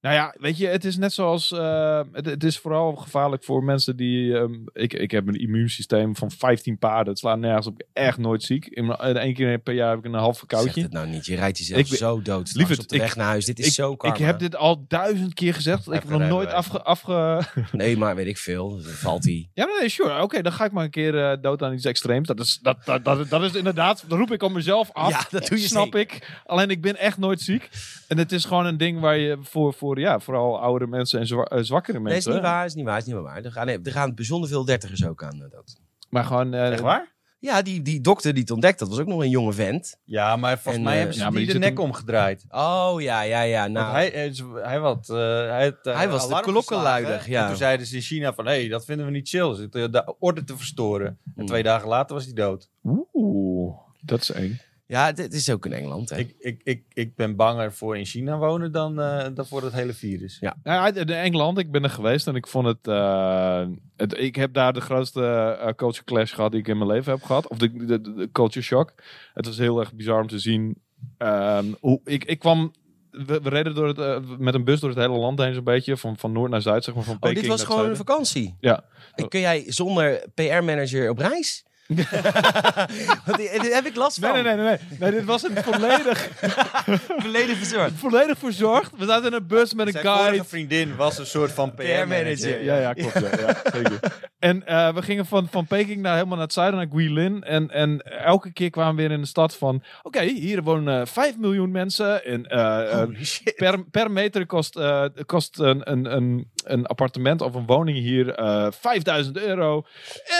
Nou 0.00 0.14
ja, 0.14 0.34
weet 0.38 0.56
je, 0.58 0.66
het 0.66 0.84
is 0.84 0.96
net 0.96 1.12
zoals. 1.12 1.52
eh, 1.52 2.00
het, 2.12 2.26
het 2.26 2.44
is 2.44 2.58
vooral 2.58 2.94
gevaarlijk 2.94 3.44
voor 3.44 3.64
mensen 3.64 3.96
die. 3.96 4.36
ehm, 4.38 4.52
ik, 4.72 4.92
ik 4.92 5.10
heb 5.10 5.28
een 5.28 5.40
immuunsysteem 5.40 6.16
van 6.16 6.30
15 6.30 6.78
paarden. 6.78 7.08
Het 7.08 7.18
slaat 7.18 7.38
nergens 7.38 7.66
op. 7.66 7.82
Echt 7.92 8.18
nooit 8.18 8.42
ziek. 8.42 8.66
In 8.66 8.90
één 8.96 9.34
keer 9.34 9.58
per 9.58 9.74
jaar 9.74 9.88
heb 9.90 9.98
ik 9.98 10.04
een 10.04 10.12
half 10.14 10.36
Zeg 10.38 10.38
verkoudje. 10.38 10.82
het 10.82 10.92
nou 10.92 11.06
niet. 11.08 11.26
Je 11.26 11.36
rijdt 11.36 11.58
jezelf 11.58 11.80
Ik 11.80 11.88
ben- 11.88 11.98
zo 11.98 12.22
dood. 12.22 12.54
Lieverd, 12.54 12.78
op 12.78 12.88
de 12.88 12.94
ik- 12.94 13.00
weg 13.00 13.16
naar 13.16 13.26
huis. 13.26 13.44
Dit 13.44 13.58
is 13.58 13.66
ik, 13.66 13.72
zo 13.72 13.96
karma. 13.96 14.16
ik 14.16 14.22
heb 14.24 14.38
dit 14.38 14.56
al 14.56 14.84
duizend 14.88 15.34
keer 15.34 15.54
gezegd. 15.54 15.86
Ik 15.86 15.92
heb 15.92 16.08
nog 16.08 16.20
nooit 16.28 16.52
afge, 16.52 16.82
afge, 16.82 17.42
Nee, 17.72 17.96
maar 17.96 18.14
weet 18.16 18.26
ik 18.26 18.38
veel. 18.38 18.68
Dan 18.70 18.82
valt 18.92 19.24
hij. 19.24 19.48
Ja, 19.54 19.64
nee, 19.80 19.88
sure. 19.88 20.22
Oké, 20.22 20.42
dan 20.42 20.52
ga 20.52 20.64
ik 20.64 20.72
maar 20.72 20.84
een 20.84 20.90
keer 20.90 21.30
eh, 21.30 21.36
dood 21.42 21.62
aan 21.62 21.72
iets 21.74 21.84
extreems. 21.84 22.26
Dat 22.28 22.40
is, 22.40 22.58
dat, 22.62 22.84
dat, 22.84 23.04
dat, 23.04 23.28
dat 23.28 23.42
is 23.42 23.54
inderdaad, 23.54 24.04
dat 24.08 24.18
roep 24.18 24.32
ik 24.32 24.42
op 24.42 24.52
mezelf 24.52 24.90
af. 24.92 25.10
Ja, 25.10 25.26
dat 25.30 25.46
doe 25.48 25.58
je 25.60 25.66
Snap 25.66 25.84
zeker. 25.94 26.00
ik. 26.00 26.40
Alleen 26.46 26.70
ik 26.70 26.80
ben 26.82 26.96
echt 26.96 27.18
nooit 27.18 27.40
ziek. 27.40 27.68
En 28.08 28.18
het 28.18 28.32
is 28.32 28.44
gewoon 28.44 28.66
een 28.66 28.76
ding 28.76 29.00
waar 29.00 29.16
je 29.18 29.38
voor, 29.42 29.74
voor 29.74 29.89
ja, 29.98 30.18
vooral 30.20 30.60
oudere 30.60 30.90
mensen 30.90 31.20
en 31.20 31.26
zwa- 31.26 31.42
eh, 31.44 31.62
zwakkere 31.62 31.98
Nee, 32.00 32.06
is 32.06 32.12
mensen. 32.12 32.32
niet 32.32 32.42
waar. 32.42 32.64
Is 32.64 32.74
niet 32.74 32.84
waar. 32.84 32.98
Is 32.98 33.04
niet 33.04 33.14
waar. 33.14 33.44
Er 33.44 33.52
gaan, 33.52 33.66
nee, 33.66 33.80
er 33.82 33.92
gaan 33.92 34.14
bijzonder 34.14 34.48
veel 34.48 34.64
dertigers 34.64 35.06
ook 35.06 35.22
aan 35.24 35.42
eh, 35.42 35.50
dood. 35.50 35.76
Maar 36.08 36.24
gewoon. 36.24 36.54
eh, 36.54 36.72
Echt 36.72 36.80
waar? 36.80 37.18
Ja, 37.38 37.62
die, 37.62 37.82
die 37.82 38.00
dokter 38.00 38.32
die 38.32 38.42
het 38.42 38.50
ontdekt, 38.50 38.78
dat 38.78 38.88
was 38.88 38.98
ook 38.98 39.06
nog 39.06 39.20
een 39.20 39.30
jonge 39.30 39.52
vent. 39.52 39.98
Ja, 40.04 40.36
maar 40.36 40.52
volgens 40.58 40.76
En, 40.76 40.82
mij 40.82 40.96
hebben 40.96 41.14
ze 41.14 41.20
ja, 41.20 41.30
die 41.30 41.38
die 41.38 41.52
de 41.52 41.58
nek 41.58 41.78
omgedraaid. 41.80 42.44
Oh, 42.48 42.94
ja, 42.98 43.20
ja, 43.22 43.40
ja. 43.42 43.66
Nou, 43.66 43.84
Want 43.92 43.96
hij, 44.12 44.32
hij, 44.62 44.78
had, 44.78 45.08
eh, 45.08 45.16
hij, 45.16 45.64
had, 45.82 45.94
Hij 45.96 46.08
was 46.08 46.28
de 46.28 46.40
klokkenluider, 46.40 47.30
ja. 47.30 47.42
En 47.42 47.48
toen 47.48 47.56
zeiden 47.56 47.86
ze 47.86 47.94
in 47.94 48.00
China 48.02 48.32
van, 48.34 48.46
hé, 48.46 48.52
hey, 48.52 48.68
dat 48.68 48.84
vinden 48.84 49.06
we 49.06 49.12
niet 49.12 49.28
chill. 49.28 49.54
Ze 49.54 49.60
zitten 49.60 49.92
de 49.92 50.14
orde 50.18 50.44
te 50.44 50.56
verstoren. 50.56 51.06
En 51.06 51.18
Hmm. 51.34 51.46
twee 51.46 51.62
dagen 51.62 51.88
later 51.88 52.14
was 52.14 52.24
hij 52.24 52.34
dood. 52.34 52.68
Oeh, 53.12 53.76
dat 54.00 54.20
is 54.20 54.30
eng. 54.30 54.60
Ja, 54.90 55.12
dit 55.12 55.32
is 55.32 55.50
ook 55.50 55.66
in 55.66 55.72
Engeland. 55.72 56.10
Hè. 56.10 56.16
Ik, 56.18 56.34
ik, 56.38 56.60
ik, 56.64 56.82
ik 56.92 57.14
ben 57.16 57.36
banger 57.36 57.72
voor 57.72 57.96
in 57.98 58.04
China 58.04 58.38
wonen 58.38 58.72
dan, 58.72 59.00
eh, 59.00 59.26
dan 59.34 59.46
voor 59.46 59.62
het 59.62 59.72
hele 59.72 59.92
virus. 59.92 60.36
Ja. 60.40 60.56
Ja, 60.64 60.94
in 60.94 61.08
Engeland, 61.08 61.58
ik 61.58 61.70
ben 61.70 61.82
er 61.84 61.90
geweest 61.90 62.26
en 62.26 62.34
ik 62.34 62.46
vond 62.46 62.66
het, 62.66 62.86
eh, 62.88 63.66
het 63.96 64.18
ik 64.18 64.36
heb 64.36 64.52
daar 64.54 64.72
de 64.72 64.80
grootste 64.80 65.22
eh, 65.60 65.72
culture 65.74 66.04
clash 66.04 66.34
gehad 66.34 66.50
die 66.50 66.60
ik 66.60 66.68
in 66.68 66.78
mijn 66.78 66.90
leven 66.90 67.12
heb 67.12 67.22
gehad. 67.22 67.48
Of 67.48 67.58
de, 67.58 67.72
de, 67.86 68.00
de- 68.00 68.14
de 68.14 68.28
culture 68.32 68.64
shock. 68.64 68.94
Het 69.34 69.46
was 69.46 69.58
heel 69.58 69.80
erg 69.80 69.94
bizar 69.94 70.20
om 70.20 70.26
te 70.28 70.38
zien. 70.38 70.76
ehm, 71.18 71.66
hoe, 71.80 72.00
ik, 72.04 72.24
ik 72.24 72.38
kwam, 72.38 72.72
we, 73.10 73.40
we 73.42 73.48
reden 73.48 73.74
door 73.74 73.88
het, 73.88 74.38
met 74.38 74.54
een 74.54 74.64
bus 74.64 74.80
door 74.80 74.90
het 74.90 74.98
hele 74.98 75.18
land 75.18 75.38
heen 75.38 75.54
zo'n 75.54 75.64
beetje. 75.64 75.96
Van, 75.96 76.16
van 76.16 76.32
noord 76.32 76.50
naar 76.50 76.62
zuid, 76.62 76.84
zeg 76.84 76.94
maar. 76.94 77.04
Van 77.04 77.14
Oh, 77.14 77.20
Peking 77.20 77.40
dit 77.40 77.48
was 77.50 77.58
naar 77.60 77.70
gewoon 77.70 77.90
een 77.90 77.96
vakantie. 77.96 78.56
Ja. 78.60 78.84
En 79.14 79.28
kun 79.28 79.40
jij 79.40 79.64
zonder 79.66 80.24
PR-manager 80.34 81.10
op 81.10 81.18
reis? 81.18 81.64
Want 83.24 83.38
die- 83.38 83.50
Daar 83.56 83.70
heb 83.70 83.86
ik 83.86 83.96
last 83.96 84.18
van. 84.18 84.32
Nee, 84.32 84.42
nee, 84.42 84.54
nee, 84.54 84.64
nee, 84.64 84.78
nee. 84.98 85.10
Dit 85.10 85.24
was 85.24 85.42
een 85.42 85.56
volledig, 85.62 86.28
Verleden 87.18 87.56
verzorgd. 87.56 87.92
volledig 87.96 88.38
verzorgd. 88.38 88.90
We 88.98 89.04
zaten 89.06 89.26
in 89.26 89.32
een 89.32 89.46
bus 89.46 89.74
met 89.74 89.86
een 89.86 89.92
Zijn 89.92 90.04
guide. 90.04 90.24
vorige 90.24 90.44
vriendin 90.44 90.96
was 90.96 91.18
een 91.18 91.26
soort 91.26 91.52
van 91.52 91.74
PR-manager. 91.74 92.62
Ja, 92.64 92.76
ja, 92.78 92.92
klopt. 92.92 93.12
Ja, 93.20 93.28
ja, 93.40 93.56
zeker. 93.74 93.98
En 94.38 94.66
eh, 94.66 94.94
we 94.94 95.02
gingen 95.02 95.26
van, 95.26 95.48
van 95.50 95.66
Peking 95.66 96.00
naar 96.02 96.14
helemaal 96.14 96.36
naar 96.36 96.44
het 96.44 96.52
zuiden, 96.54 96.78
naar 96.78 96.88
Guilin. 96.92 97.42
En, 97.42 97.70
en 97.70 98.00
elke 98.24 98.52
keer 98.52 98.70
kwamen 98.70 98.96
we 98.96 99.02
weer 99.02 99.10
in 99.10 99.20
de 99.20 99.26
stad 99.26 99.56
van... 99.56 99.82
Oké, 100.02 100.22
hier 100.22 100.62
wonen 100.62 101.06
5 101.06 101.36
miljoen 101.38 101.70
mensen. 101.70 102.24
En 102.24 102.46
eh, 102.46 103.00
eh, 103.02 103.08
shit. 103.22 103.54
per, 103.56 103.84
per 103.84 104.10
meter 104.10 104.46
kost, 104.46 104.76
eh, 104.76 105.04
kost 105.26 105.58
een, 105.58 105.90
een, 105.90 106.12
een, 106.16 106.50
een 106.64 106.86
appartement 106.86 107.40
of 107.40 107.54
een 107.54 107.66
woning 107.66 107.98
hier 107.98 108.30
eh 108.30 108.66
5000 108.70 109.36
euro. 109.38 109.84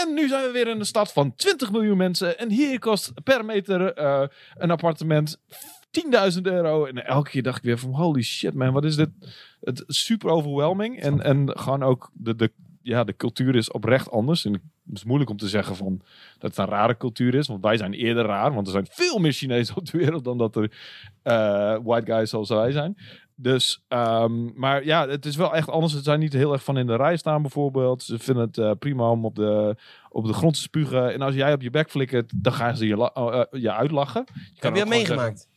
En 0.02 0.14
nu 0.14 0.28
zijn 0.28 0.44
we 0.44 0.50
weer 0.50 0.68
in 0.68 0.78
een 0.78 0.86
stad 0.86 1.12
van 1.12 1.34
20 1.34 1.72
miljoen 1.72 1.96
mensen. 1.96 2.38
En 2.38 2.50
hier 2.50 2.78
kost 2.78 3.12
per 3.24 3.44
meter 3.44 3.92
eh, 3.92 4.22
een 4.54 4.70
appartement 4.70 5.38
10.000 6.34 6.42
euro. 6.42 6.84
En 6.84 7.06
elke 7.06 7.30
keer 7.30 7.42
dacht 7.42 7.58
ik 7.58 7.64
weer 7.64 7.78
van 7.78 7.94
holy 7.94 8.22
shit 8.22 8.54
man, 8.54 8.72
wat 8.72 8.84
is 8.84 8.96
dit? 8.96 9.08
Het 9.60 9.84
super 9.86 10.30
overwhelming. 10.30 11.00
En, 11.00 11.22
en 11.22 11.58
gewoon 11.58 11.82
ook 11.82 12.10
de, 12.12 12.36
de, 12.36 12.52
ja, 12.82 13.04
de 13.04 13.16
cultuur 13.16 13.56
is 13.56 13.70
oprecht 13.70 14.10
anders. 14.10 14.44
En 14.44 14.52
het 14.52 14.96
is 14.96 15.04
moeilijk 15.04 15.30
om 15.30 15.36
te 15.36 15.48
zeggen 15.48 15.76
van 15.76 16.00
dat 16.38 16.50
het 16.50 16.58
een 16.58 16.74
rare 16.74 16.96
cultuur 16.96 17.34
is. 17.34 17.46
Want 17.46 17.62
wij 17.62 17.76
zijn 17.76 17.92
eerder 17.92 18.24
raar. 18.24 18.54
Want 18.54 18.66
er 18.66 18.72
zijn 18.72 18.86
veel 18.90 19.18
meer 19.18 19.32
Chinezen 19.32 19.76
op 19.76 19.86
de 19.86 19.98
wereld 19.98 20.24
dan 20.24 20.38
dat 20.38 20.56
er 20.56 20.72
eh, 21.22 21.76
white 21.82 22.12
guys 22.12 22.30
zoals 22.30 22.48
wij 22.48 22.70
zijn. 22.70 22.96
Dus, 23.42 23.84
ehm, 23.88 24.58
maar 24.60 24.84
ja, 24.84 25.08
het 25.08 25.26
is 25.26 25.36
wel 25.36 25.54
echt 25.54 25.68
anders. 25.68 25.92
Ze 25.92 26.02
zijn 26.02 26.20
niet 26.20 26.32
heel 26.32 26.52
erg 26.52 26.64
van 26.64 26.78
in 26.78 26.86
de 26.86 26.96
rij 26.96 27.16
staan 27.16 27.42
bijvoorbeeld. 27.42 28.02
Ze 28.02 28.18
vinden 28.18 28.44
het 28.46 28.58
eh, 28.58 28.70
prima 28.78 29.10
om 29.10 29.24
op 29.24 29.34
de, 29.34 29.76
op 30.10 30.26
de 30.26 30.32
grond 30.32 30.54
te 30.54 30.60
spugen. 30.60 31.12
En 31.12 31.20
als 31.22 31.34
jij 31.34 31.52
op 31.52 31.62
je 31.62 31.70
bek 31.70 31.90
flikkert, 31.90 32.32
dan 32.36 32.52
gaan 32.52 32.76
ze 32.76 32.86
je, 32.86 33.12
oh, 33.14 33.34
eh, 33.34 33.60
je 33.60 33.72
uitlachen. 33.72 34.24
Je 34.34 34.40
Heb 34.58 34.72
je 34.74 34.80
dat 34.80 34.88
meegemaakt? 34.88 35.38
zeggen- 35.38 35.48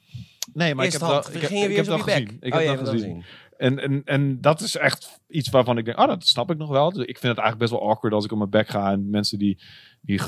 Nee, 0.53 0.75
maar 0.75 0.85
ik 0.85 0.91
heb, 0.91 1.01
hand. 1.01 1.23
dat, 1.25 1.35
ik, 1.35 1.41
ik 1.41 1.49
weer 1.49 1.69
heb 1.69 1.79
op 1.79 1.85
dat 1.85 2.01
gezien. 2.01 2.37
Ik 2.39 2.53
Oh, 2.53 2.59
heb 2.59 2.69
je 2.69 2.83
dat 2.83 2.89
gezien. 2.89 3.23
En, 3.57 3.79
en, 3.79 4.01
en 4.05 4.41
dat 4.41 4.61
is 4.61 4.75
echt 4.75 5.19
iets 5.27 5.49
waarvan 5.49 5.77
ik 5.77 5.85
denk, 5.85 5.99
oh, 5.99 6.07
dat 6.07 6.27
snap 6.27 6.51
ik 6.51 6.57
nog 6.57 6.69
wel. 6.69 6.91
Dus 6.91 7.05
ik 7.05 7.17
vind 7.17 7.35
het 7.35 7.43
eigenlijk 7.43 7.57
best 7.57 7.71
wel 7.71 7.89
awkward 7.89 8.13
als 8.13 8.25
ik 8.25 8.31
op 8.31 8.37
mijn 8.37 8.49
bek 8.49 8.67
ga 8.67 8.91
en 8.91 9.09
mensen 9.09 9.39
die, 9.39 9.59
die 10.01 10.19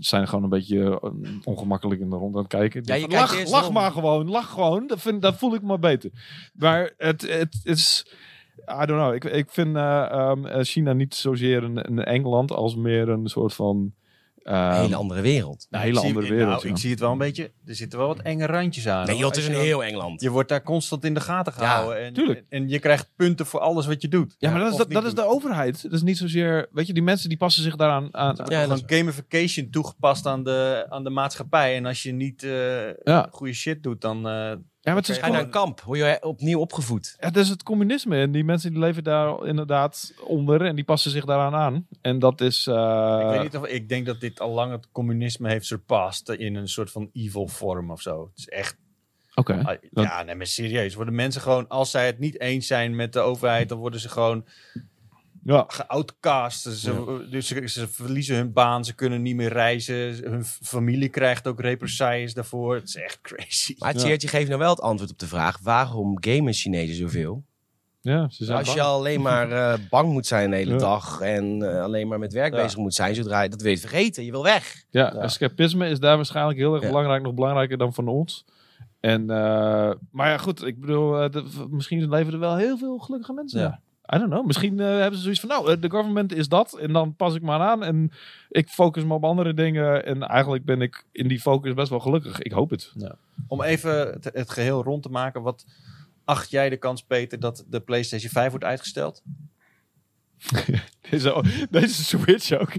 zijn 0.00 0.28
gewoon 0.28 0.44
een 0.44 0.50
beetje 0.50 1.00
eh, 1.00 1.10
ongemakkelijk 1.44 2.00
in 2.00 2.10
de 2.10 2.16
rond 2.16 2.34
aan 2.34 2.40
het 2.40 2.50
kijken. 2.50 2.82
Ja, 2.84 2.94
je 2.94 3.08
lach 3.08 3.50
lach 3.50 3.66
om. 3.66 3.72
maar 3.72 3.92
gewoon, 3.92 4.30
lach 4.30 4.50
gewoon. 4.50 4.86
Dat, 4.86 5.00
vind, 5.00 5.22
dat 5.22 5.36
voel 5.36 5.54
ik 5.54 5.62
me 5.62 5.78
beter. 5.78 6.10
Maar 6.52 6.92
het, 6.96 7.28
het, 7.28 7.60
is, 7.62 8.06
I 8.82 8.86
don't 8.86 9.00
know. 9.00 9.14
Ik, 9.14 9.24
ik 9.24 9.50
vind 9.50 9.76
eh, 9.76 10.10
ehm, 10.10 10.46
eh, 10.46 10.62
China 10.62 10.92
niet 10.92 11.14
zozeer 11.14 11.62
een, 11.62 11.86
een 11.86 12.04
Engeland 12.04 12.52
als 12.52 12.76
meer 12.76 13.08
een 13.08 13.28
soort 13.28 13.54
van... 13.54 13.94
ehm, 14.46 14.70
Een 14.70 14.80
hele 14.80 14.96
andere 14.96 15.20
wereld. 15.20 15.66
een 15.70 15.78
hele 15.80 15.92
Ik 15.92 15.98
zie- 15.98 16.08
andere 16.08 16.28
wereld. 16.34 16.50
Nou, 16.52 16.66
ja. 16.66 16.72
ik 16.72 16.78
zie 16.80 16.90
het 16.90 17.00
wel 17.00 17.12
een 17.12 17.18
beetje. 17.18 17.52
Er 17.66 17.74
zitten 17.74 17.98
wel 17.98 18.08
wat 18.08 18.18
enge 18.20 18.46
randjes 18.46 18.88
aan. 18.88 19.06
Nee 19.06 19.16
joh, 19.16 19.26
het 19.28 19.36
is 19.36 19.46
een 19.46 19.54
heel 19.54 19.84
Engeland. 19.84 20.20
Je 20.20 20.30
wordt 20.30 20.48
daar 20.48 20.62
constant 20.62 21.04
in 21.04 21.14
de 21.14 21.20
gaten 21.20 21.52
gehouden. 21.52 22.00
en, 22.04 22.12
tuurlijk. 22.12 22.44
En 22.48 22.68
je 22.68 22.78
krijgt 22.78 23.10
punten 23.16 23.46
voor 23.46 23.60
alles 23.60 23.86
wat 23.86 24.02
je 24.02 24.08
doet. 24.08 24.34
Ja, 24.38 24.50
maar 24.50 24.60
dat 24.60 24.70
is, 24.80 24.86
dat, 24.94 25.04
is 25.04 25.14
de 25.14 25.24
overheid. 25.24 25.82
Dat 25.82 25.92
is 25.92 26.02
niet 26.02 26.16
zozeer... 26.18 26.68
Weet 26.72 26.86
je, 26.86 26.92
die 26.92 27.02
mensen 27.02 27.28
die 27.28 27.38
passen 27.38 27.62
zich 27.62 27.76
daaraan 27.76 28.08
aan. 28.14 28.34
Ja, 28.36 28.44
Ja, 28.48 28.62
gewoon 28.62 28.82
gamification 28.86 29.70
toegepast 29.70 30.26
aan 30.26 30.44
de, 30.44 30.86
aan 30.88 31.04
de 31.04 31.10
maatschappij. 31.10 31.76
En 31.76 31.86
als 31.86 32.02
je 32.02 32.12
niet 32.12 32.42
eh 32.42 32.94
Ja. 33.04 33.28
goede 33.30 33.52
shit 33.52 33.82
doet, 33.82 34.00
dan, 34.00 34.28
eh, 34.28 34.52
Ja, 34.86 34.92
maar 34.92 35.00
het 35.00 35.10
is 35.10 35.20
naar 35.20 35.28
een 35.28 35.34
gewoon... 35.34 35.50
kamp, 35.50 35.80
word 35.80 35.98
je 35.98 36.18
opnieuw 36.22 36.58
opgevoed. 36.60 37.16
Het 37.18 37.36
is 37.36 37.48
het 37.48 37.62
communisme 37.62 38.16
en 38.16 38.32
die 38.32 38.44
mensen 38.44 38.70
die 38.70 38.78
leven 38.78 39.04
daar 39.04 39.46
inderdaad 39.46 40.14
onder 40.24 40.64
en 40.64 40.74
die 40.74 40.84
passen 40.84 41.10
zich 41.10 41.24
daaraan 41.24 41.54
aan. 41.54 41.86
En 42.00 42.18
dat 42.18 42.40
is... 42.40 42.66
eh, 42.66 43.18
ik, 43.22 43.28
weet 43.28 43.42
niet 43.42 43.56
of, 43.56 43.66
ik 43.66 43.88
denk 43.88 44.06
dat 44.06 44.20
dit 44.20 44.40
al 44.40 44.50
lang 44.50 44.72
het 44.72 44.88
communisme 44.92 45.48
heeft 45.48 45.66
surpassed 45.66 46.28
in 46.28 46.54
een 46.54 46.68
soort 46.68 46.90
van 46.90 47.10
evil 47.12 47.48
vorm 47.48 47.90
of 47.90 48.00
zo. 48.00 48.28
Het 48.30 48.38
is 48.38 48.48
echt 48.48 48.76
Oké. 49.34 49.60
Ah, 49.64 49.76
Ja, 49.90 50.22
nee, 50.22 50.34
maar 50.34 50.46
serieus. 50.46 50.94
Worden 50.94 51.14
mensen 51.14 51.40
gewoon, 51.40 51.68
als 51.68 51.90
zij 51.90 52.06
het 52.06 52.18
niet 52.18 52.40
eens 52.40 52.66
zijn 52.66 52.96
met 52.96 53.12
de 53.12 53.20
overheid, 53.20 53.68
dan 53.68 53.78
worden 53.78 54.00
ze 54.00 54.08
gewoon 54.08 54.44
Ja. 55.46 55.64
geoutcast. 55.68 56.62
Ze, 56.62 57.26
Dus 57.30 57.46
ze, 57.46 57.62
ze 57.68 57.88
verliezen 57.88 58.36
hun 58.36 58.52
baan, 58.52 58.84
ze 58.84 58.94
kunnen 58.94 59.22
niet 59.22 59.36
meer 59.36 59.52
reizen. 59.52 59.96
Hun 60.30 60.44
familie 60.44 61.08
krijgt 61.08 61.46
ook 61.46 61.60
represailles 61.60 62.34
daarvoor. 62.34 62.74
Het 62.74 62.88
is 62.88 62.96
echt 62.96 63.20
crazy. 63.20 63.74
Maar 63.78 63.92
het 63.92 64.02
Ja. 64.02 64.28
Geeft 64.28 64.48
nou 64.48 64.58
wel 64.60 64.70
het 64.70 64.80
antwoord 64.80 65.10
op 65.10 65.18
de 65.18 65.26
vraag... 65.26 65.58
waarom 65.62 66.16
gamen 66.20 66.52
Chinezen 66.52 66.96
zoveel? 66.96 67.44
Ja, 68.00 68.28
ze 68.28 68.44
zijn 68.44 68.58
Als 68.58 68.68
je 68.68 68.74
bang. 68.74 68.88
alleen 68.88 69.20
maar 69.22 69.52
eh, 69.52 69.78
bang 69.90 70.12
moet 70.12 70.26
zijn 70.26 70.50
de 70.50 70.56
hele 70.56 70.72
Ja. 70.72 70.78
dag... 70.78 71.20
en 71.20 71.62
eh, 71.62 71.82
alleen 71.82 72.08
maar 72.08 72.18
met 72.18 72.32
werk 72.32 72.54
Ja. 72.54 72.62
bezig 72.62 72.78
moet 72.78 72.94
zijn... 72.94 73.14
zodra 73.14 73.42
je 73.42 73.48
dat 73.48 73.62
weet 73.62 73.80
vergeten, 73.80 74.24
je 74.24 74.30
wil 74.30 74.42
weg. 74.42 74.84
Ja, 74.90 75.12
Ja. 75.14 75.20
escapisme 75.20 75.88
is 75.88 75.98
daar 76.00 76.16
waarschijnlijk 76.16 76.58
heel 76.58 76.72
erg 76.74 76.82
Ja. 76.82 76.88
belangrijk, 76.88 77.22
nog 77.22 77.34
belangrijker 77.34 77.78
dan 77.78 77.94
van 77.94 78.08
ons. 78.08 78.44
En, 79.00 79.30
eh, 79.30 79.90
maar 80.10 80.28
ja, 80.28 80.38
goed, 80.38 80.64
ik 80.66 80.80
bedoel, 80.80 81.20
eh, 81.20 81.30
de- 81.30 81.66
misschien 81.70 82.08
leven 82.08 82.32
er 82.32 82.38
wel 82.38 82.56
heel 82.56 82.78
veel 82.78 82.98
gelukkige 82.98 83.32
mensen. 83.32 83.60
Ja. 83.60 83.80
I 84.14 84.18
don't 84.18 84.30
know. 84.30 84.46
Misschien 84.46 84.80
eh, 84.80 84.86
hebben 84.86 85.16
ze 85.16 85.22
zoiets 85.22 85.40
van, 85.40 85.48
nou, 85.48 85.72
eh, 85.72 85.80
de 85.80 85.90
government 85.90 86.34
is 86.34 86.48
dat. 86.48 86.78
En 86.78 86.92
dan 86.92 87.14
pas 87.16 87.34
ik 87.34 87.42
maar 87.42 87.60
aan. 87.60 87.84
En 87.84 88.12
ik 88.48 88.68
focus 88.68 89.04
me 89.04 89.14
op 89.14 89.24
andere 89.24 89.54
dingen. 89.54 90.04
En 90.04 90.22
eigenlijk 90.22 90.64
ben 90.64 90.80
ik 90.80 91.04
in 91.12 91.28
die 91.28 91.40
focus 91.40 91.74
best 91.74 91.90
wel 91.90 92.00
gelukkig. 92.00 92.38
Ik 92.38 92.52
hoop 92.52 92.70
het. 92.70 92.92
Om 93.48 93.62
even 93.62 93.96
het, 93.98 94.30
het 94.32 94.50
geheel 94.50 94.82
rond 94.82 95.02
te 95.02 95.08
maken, 95.08 95.42
wat 95.42 95.66
acht 96.24 96.50
jij 96.50 96.68
de 96.68 96.76
kans, 96.76 97.02
Peter, 97.02 97.40
dat 97.40 97.64
de 97.68 97.80
PlayStation 97.80 98.30
5 98.30 98.50
wordt 98.50 98.64
uitgesteld? 98.64 99.22
Deze, 101.10 101.44
deze 101.70 102.04
Switch 102.04 102.52
ook. 102.52 102.72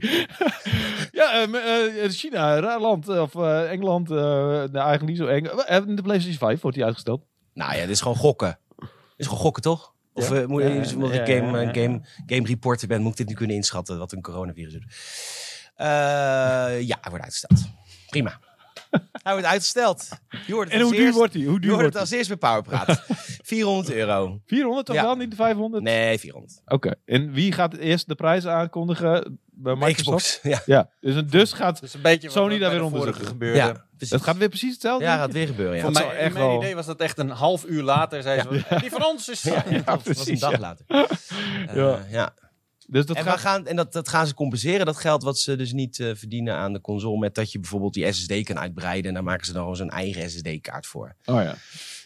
ja, 1.19 1.47
eh, 1.47 2.09
China, 2.09 2.59
raar 2.59 2.79
land. 2.79 3.09
Of 3.09 3.35
eh, 3.35 3.71
Engeland, 3.71 4.11
eh 4.11 4.17
nou, 4.17 4.73
eigenlijk 4.73 5.03
niet 5.03 5.17
zo 5.17 5.25
eng. 5.25 5.43
De 5.95 6.01
PlayStation 6.01 6.37
5 6.37 6.61
wordt 6.61 6.75
die 6.75 6.85
uitgesteld. 6.85 7.25
Nou 7.53 7.73
ja, 7.73 7.81
dit 7.81 7.89
is 7.89 8.01
gewoon 8.01 8.17
gokken. 8.17 8.59
Dit 8.77 8.89
is 9.17 9.25
gewoon 9.25 9.41
gokken, 9.41 9.63
toch? 9.63 9.93
Of 10.17 10.29
Ja. 10.29 10.35
eh, 10.41 10.45
moet, 10.47 10.61
Ja, 10.63 10.67
je- 10.69 10.93
omdat 10.95 11.11
ik 11.13 11.25
game, 11.25 11.51
ja, 11.51 11.59
ja. 11.59 11.73
game, 11.73 12.01
game 12.25 12.47
reporter 12.47 12.87
ben, 12.87 13.01
moet 13.01 13.11
ik 13.11 13.17
dit 13.17 13.27
nu 13.27 13.33
kunnen 13.33 13.55
inschatten 13.55 13.97
wat 13.97 14.11
een 14.11 14.21
coronavirus 14.21 14.73
doet. 14.73 14.85
Eh, 15.75 15.85
ja, 16.81 16.97
hij 17.01 17.09
wordt 17.09 17.23
uitgesteld. 17.23 17.59
Prima. 18.09 18.39
Hij 19.23 19.33
wordt 19.33 19.47
uitgesteld. 19.47 20.07
Je 20.47 20.53
hoort 20.53 20.65
het 20.65 20.73
En 20.73 20.79
als 20.79 20.87
hoe 20.87 20.97
duur 20.97 21.05
eerst- 21.05 21.17
wordt 21.17 21.33
die? 21.33 21.45
Hoe 21.45 21.53
Je 21.53 21.59
duur 21.59 21.69
hoort 21.71 21.83
het 21.83 21.93
wordt 21.93 22.09
als 22.11 22.17
eerst 22.19 22.39
bij 22.39 22.49
Powerpraat. 22.49 23.03
400 23.43 23.95
euro. 23.95 24.41
400 24.45 24.85
toch 24.85 24.95
Ja. 24.95 25.01
wel, 25.03 25.15
niet 25.15 25.29
de 25.29 25.35
500? 25.35 25.83
Nee, 25.83 26.17
400. 26.19 26.61
Oké, 26.65 26.93
en 27.05 27.31
wie 27.31 27.51
gaat 27.51 27.73
eerst 27.75 28.07
de 28.07 28.15
prijzen 28.15 28.51
aankondigen 28.51 29.39
bij 29.45 29.75
Microsoft? 29.75 30.25
Xbox. 30.25 30.39
Ja, 30.53 30.61
Ja, 30.65 30.89
dus, 31.01 31.15
een- 31.15 31.27
dus 31.27 31.53
gaat 31.53 31.79
Dus 31.79 31.93
een 31.93 32.01
beetje 32.01 32.29
Sony 32.29 32.57
daar 32.57 32.69
weer 32.69 32.79
de 32.79 32.85
onder 32.85 32.99
vorige 32.99 33.17
zitten. 33.17 33.33
gebeurde. 33.33 33.57
ja, 33.57 33.85
precies. 33.97 34.15
het 34.15 34.23
gaat 34.23 34.37
weer 34.37 34.49
precies 34.49 34.71
hetzelfde. 34.73 35.05
ja, 35.05 35.17
gaat 35.17 35.31
weer 35.31 35.47
gebeuren. 35.47 35.75
Ja. 35.75 35.81
Voor 35.83 35.93
Dat 35.93 36.03
mij, 36.07 36.15
echt 36.17 36.33
mijn 36.33 36.45
wel- 36.45 36.57
idee 36.61 36.75
was 36.75 36.85
dat 36.85 36.99
echt 36.99 37.17
een 37.17 37.29
half 37.29 37.65
uur 37.65 37.83
later. 37.83 38.21
Zei 38.21 38.41
ze, 38.41 38.65
"Eh, 38.69 38.79
die 38.81 38.89
van 38.89 39.05
ons 39.05 39.29
is... 39.29 39.41
Ja, 39.53 39.63
Ja. 39.69 39.81
dat 39.81 40.03
was 40.03 40.27
een 40.27 40.39
dag 40.39 40.51
ja. 40.51 40.59
later. 40.59 40.85
Eh, 40.87 41.75
Ja. 41.75 42.05
ja. 42.09 42.33
Dus 42.89 43.05
dat 43.05 43.15
en, 43.17 43.23
gaat... 43.23 43.39
gaan, 43.39 43.67
en 43.67 43.75
dat, 43.75 43.93
dat 43.93 44.09
gaan 44.09 44.27
ze 44.27 44.33
compenseren, 44.33 44.85
dat 44.85 44.97
geld 44.97 45.23
wat 45.23 45.39
ze 45.39 45.55
dus 45.55 45.71
niet 45.73 45.99
eh, 45.99 46.09
verdienen 46.15 46.55
aan 46.55 46.73
de 46.73 46.81
console. 46.81 47.17
Met 47.19 47.35
dat 47.35 47.51
je 47.51 47.59
bijvoorbeeld 47.59 47.93
die 47.93 48.11
SSD 48.13 48.43
kan 48.43 48.59
uitbreiden. 48.59 49.07
En 49.07 49.13
daar 49.13 49.23
maken 49.23 49.45
ze 49.45 49.51
dan 49.51 49.61
gewoon 49.61 49.75
zo'n 49.77 49.89
eigen 49.89 50.29
SSD-kaart 50.29 50.85
voor. 50.87 51.15
Oh 51.25 51.41
ja. 51.41 51.51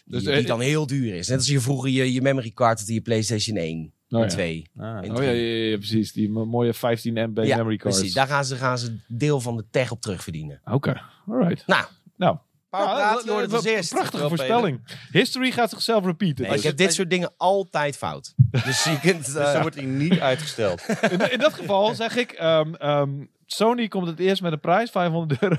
Die, 0.04 0.12
Dus, 0.20 0.24
eh, 0.24 0.36
die 0.36 0.46
dan 0.46 0.60
heel 0.60 0.86
duur 0.86 1.14
is. 1.14 1.28
Net 1.28 1.38
als 1.38 1.46
je 1.46 1.60
vroeger 1.60 1.90
je, 1.90 2.12
je 2.12 2.22
memory 2.22 2.50
card 2.50 2.78
had 2.78 2.88
in 2.88 2.94
je 2.94 3.00
PlayStation 3.00 3.56
1 3.56 3.92
Oh 4.12 4.20
ja. 4.20 4.26
2. 4.26 4.66
Ah, 4.78 4.98
Oh 5.16 5.22
ja, 5.22 5.30
ja, 5.30 5.76
precies. 5.76 6.12
Die 6.12 6.30
mo- 6.30 6.44
mooie 6.44 6.74
15 6.74 7.14
MB 7.14 7.38
Ja, 7.44 7.56
memory 7.56 7.76
cards. 7.76 7.96
precies. 7.96 8.14
Daar 8.14 8.26
gaan 8.26 8.44
ze, 8.44 8.56
gaan 8.56 8.78
ze 8.78 8.96
deel 9.08 9.40
van 9.40 9.56
de 9.56 9.64
tech 9.70 9.90
op 9.90 10.00
terugverdienen. 10.00 10.60
Oké, 10.64 11.00
alright. 11.26 11.66
Nou, 11.66 11.84
Nou. 12.16 12.36
Prachtige 12.70 14.28
voorspelling. 14.28 14.80
History 15.10 15.50
gaat 15.50 15.70
zichzelf 15.70 16.04
repeaten. 16.04 16.42
Nee, 16.42 16.50
Dus 16.52 16.60
ik 16.60 16.66
heb 16.66 16.76
dit 16.76 16.94
soort 16.94 17.10
dingen 17.10 17.32
altijd 17.36 17.96
fout. 17.96 18.34
Dus 18.64 18.84
je 18.84 18.98
kunt... 19.00 19.24
Dus 19.24 19.34
eh, 19.34 19.52
dan 19.52 19.60
wordt 19.60 19.76
hij 19.76 19.84
niet 19.84 20.20
uitgesteld. 20.20 20.82
in, 21.10 21.32
in 21.32 21.38
dat 21.38 21.52
geval 21.52 21.94
zeg 21.94 22.16
ik, 22.16 22.32
ehm, 22.32 22.74
ehm, 22.74 23.10
Sony 23.46 23.88
komt 23.88 24.06
het 24.06 24.18
eerst 24.18 24.42
met 24.42 24.52
een 24.52 24.60
prijs, 24.60 24.90
500 24.90 25.42
euro. 25.42 25.56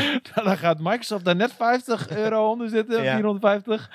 Dan 0.34 0.56
gaat 0.56 0.78
Microsoft 0.80 1.24
daar 1.24 1.36
net 1.36 1.52
50 1.52 2.10
euro 2.10 2.50
onder 2.50 2.68
zitten, 2.68 3.02
Ja. 3.02 3.14
450. 3.14 3.90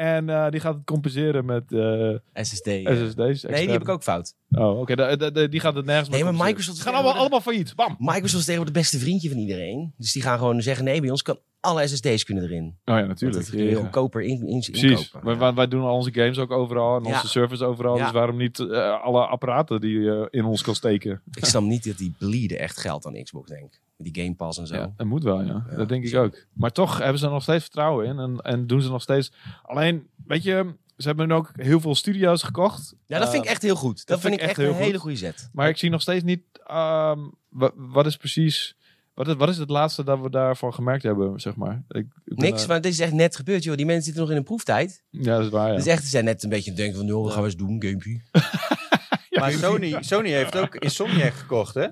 En 0.00 0.28
eh, 0.28 0.48
die 0.50 0.60
gaat 0.60 0.74
het 0.74 0.84
compenseren 0.84 1.44
met 1.44 1.72
eh, 1.72 2.14
SSD. 2.44 2.66
eh. 2.66 3.06
SSD's. 3.06 3.42
Nee, 3.42 3.60
die 3.62 3.70
heb 3.70 3.82
ik 3.82 3.88
ook 3.88 4.02
fout. 4.02 4.34
Oh, 4.50 4.80
oké. 4.80 5.48
Die 5.48 5.60
gaat 5.60 5.74
het 5.74 5.84
nergens 5.84 6.08
Nee, 6.08 6.24
maar. 6.24 6.34
Microsoft 6.46 6.76
Ze 6.76 6.82
gaan 6.82 6.94
allemaal, 6.94 7.14
allemaal 7.14 7.40
failliet. 7.40 7.74
Bam. 7.76 7.96
Microsoft 7.98 8.34
is 8.34 8.44
tegenwoordig 8.44 8.74
de 8.74 8.80
beste 8.80 8.98
vriendje 8.98 9.28
van 9.28 9.38
iedereen. 9.38 9.92
Dus 9.96 10.12
die 10.12 10.22
gaan 10.22 10.38
gewoon 10.38 10.62
zeggen, 10.62 10.84
nee, 10.84 11.00
bij 11.00 11.10
ons 11.10 11.22
kan 11.22 11.38
alle 11.60 11.86
SSD's 11.88 12.24
kunnen 12.24 12.44
erin. 12.44 12.64
Oh 12.84 12.98
ja, 12.98 13.04
natuurlijk. 13.04 13.40
dat 13.40 13.50
kun 13.50 13.64
je 13.64 13.70
Ja. 13.70 13.76
goedkoper 13.76 14.22
in, 14.22 14.46
in, 14.46 14.60
Precies. 14.60 15.12
inkopen. 15.12 15.54
Wij, 15.54 15.68
doen 15.68 15.82
al 15.82 15.94
onze 15.94 16.12
games 16.12 16.38
ook 16.38 16.50
overal 16.50 16.96
en 16.96 17.04
Ja. 17.04 17.10
onze 17.14 17.28
servers 17.28 17.60
overal. 17.62 17.96
Ja. 17.96 18.02
Dus 18.02 18.12
waarom 18.12 18.36
niet 18.36 18.58
eh, 18.58 19.02
alle 19.02 19.26
apparaten 19.26 19.80
die 19.80 20.00
je 20.00 20.28
in 20.30 20.44
ons 20.44 20.62
kan 20.62 20.74
steken? 20.74 21.22
Ik 21.32 21.44
snap 21.44 21.62
niet 21.62 21.84
dat 21.84 21.98
die 21.98 22.14
bleeden 22.18 22.58
echt 22.58 22.80
geld 22.80 23.06
aan 23.06 23.22
Xbox, 23.22 23.48
denk 23.48 23.64
ik. 23.64 23.80
Met 23.96 24.14
die 24.14 24.22
Game 24.22 24.34
Pass 24.34 24.58
en 24.58 24.66
zo. 24.66 24.74
Ja, 24.74 24.92
dat 24.96 25.06
moet 25.06 25.22
wel, 25.22 25.42
ja. 25.42 25.64
Ja. 25.70 25.76
Dat 25.76 25.88
denk 25.88 26.04
ik 26.04 26.14
ook. 26.16 26.44
Maar 26.52 26.72
toch 26.72 26.98
hebben 26.98 27.18
ze 27.18 27.26
er 27.26 27.32
nog 27.32 27.42
steeds 27.42 27.62
vertrouwen 27.62 28.06
in. 28.06 28.18
En, 28.18 28.38
en 28.38 28.66
doen 28.66 28.82
ze 28.82 28.90
nog 28.90 29.02
steeds... 29.02 29.32
Alleen, 29.62 30.06
weet 30.26 30.42
je... 30.42 30.74
Ze 31.00 31.08
hebben 31.08 31.28
nu 31.28 31.34
ook 31.34 31.50
heel 31.56 31.80
veel 31.80 31.94
studio's 31.94 32.42
gekocht. 32.42 32.94
Ja, 33.06 33.18
dat 33.18 33.30
vind 33.30 33.44
ik 33.44 33.50
echt 33.50 33.62
heel 33.62 33.74
goed. 33.74 34.06
Dat, 34.06 34.20
vind 34.20 34.34
ik 34.34 34.40
echt, 34.40 34.58
een 34.58 34.66
goed. 34.68 34.76
hele 34.76 34.98
goede 34.98 35.16
zet. 35.16 35.48
Maar 35.52 35.68
ik 35.68 35.76
zie 35.76 35.90
nog 35.90 36.00
steeds 36.00 36.24
niet... 36.24 36.42
ehm, 36.66 37.18
wa- 37.48 37.72
wat 37.74 38.06
is 38.06 38.16
precies... 38.16 38.74
Wat 39.14 39.28
is, 39.28 39.34
wat 39.34 39.48
is 39.48 39.56
het 39.58 39.70
laatste 39.70 40.04
dat 40.04 40.20
we 40.20 40.30
daarvan 40.30 40.74
gemerkt 40.74 41.02
hebben, 41.02 41.40
zeg 41.40 41.56
maar? 41.56 41.82
Ik, 41.88 42.06
Niks, 42.24 42.58
daar- 42.58 42.68
maar 42.68 42.80
dit 42.80 42.92
is 42.92 42.98
echt 43.00 43.12
net 43.12 43.36
gebeurd, 43.36 43.62
joh. 43.64 43.76
Die 43.76 43.86
mensen 43.86 44.04
zitten 44.04 44.22
nog 44.22 44.30
in 44.30 44.36
een 44.36 44.44
proeftijd. 44.44 45.02
Ja, 45.10 45.36
dat 45.36 45.44
is 45.44 45.50
waar, 45.50 45.68
ja. 45.68 45.76
Dus 45.76 45.86
echt, 45.86 46.02
ze 46.02 46.08
zijn 46.08 46.24
net 46.24 46.42
een 46.42 46.48
beetje 46.48 46.70
aan 46.70 46.76
het 46.76 46.84
denken 46.84 46.98
van, 46.98 47.06
joh, 47.08 47.22
wat 47.22 47.32
gaan 47.32 47.40
we 47.42 47.46
eens 47.48 47.56
doen, 47.56 47.82
gamepje. 47.82 48.20
Maar 49.40 49.52
Sony, 49.52 49.96
Sony 50.00 50.30
heeft 50.30 50.56
ook 50.56 50.74
Insomniac 50.74 51.32
gekocht, 51.32 51.74
hè? 51.74 51.86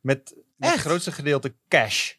Met, 0.00 0.34
met 0.56 0.70
het 0.70 0.80
grootste 0.80 1.12
gedeelte 1.12 1.54
cash. 1.68 2.12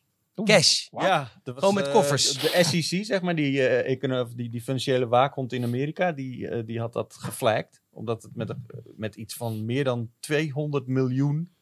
Cash. 0.45 0.87
Ja, 0.91 1.31
dat 1.43 1.53
was, 1.53 1.63
Gewoon 1.63 1.73
met 1.73 1.87
eh, 1.87 1.93
koffers. 1.93 2.33
De 2.33 2.63
SEC, 2.63 3.05
zeg 3.05 3.21
maar, 3.21 3.35
die, 3.35 3.67
eh, 3.67 4.25
die, 4.35 4.49
die 4.49 4.61
financiële 4.61 5.07
waakhond 5.07 5.53
in 5.53 5.63
Amerika, 5.63 6.11
die, 6.11 6.47
eh, 6.47 6.65
die 6.65 6.79
had 6.79 6.93
dat 6.93 7.15
geflagd. 7.19 7.81
Omdat 7.89 8.23
het 8.23 8.35
met, 8.35 8.53
met 8.95 9.15
iets 9.15 9.33
van 9.33 9.65
meer 9.65 9.83
dan 9.83 10.11
200 10.19 10.87
miljoen... 10.87 11.53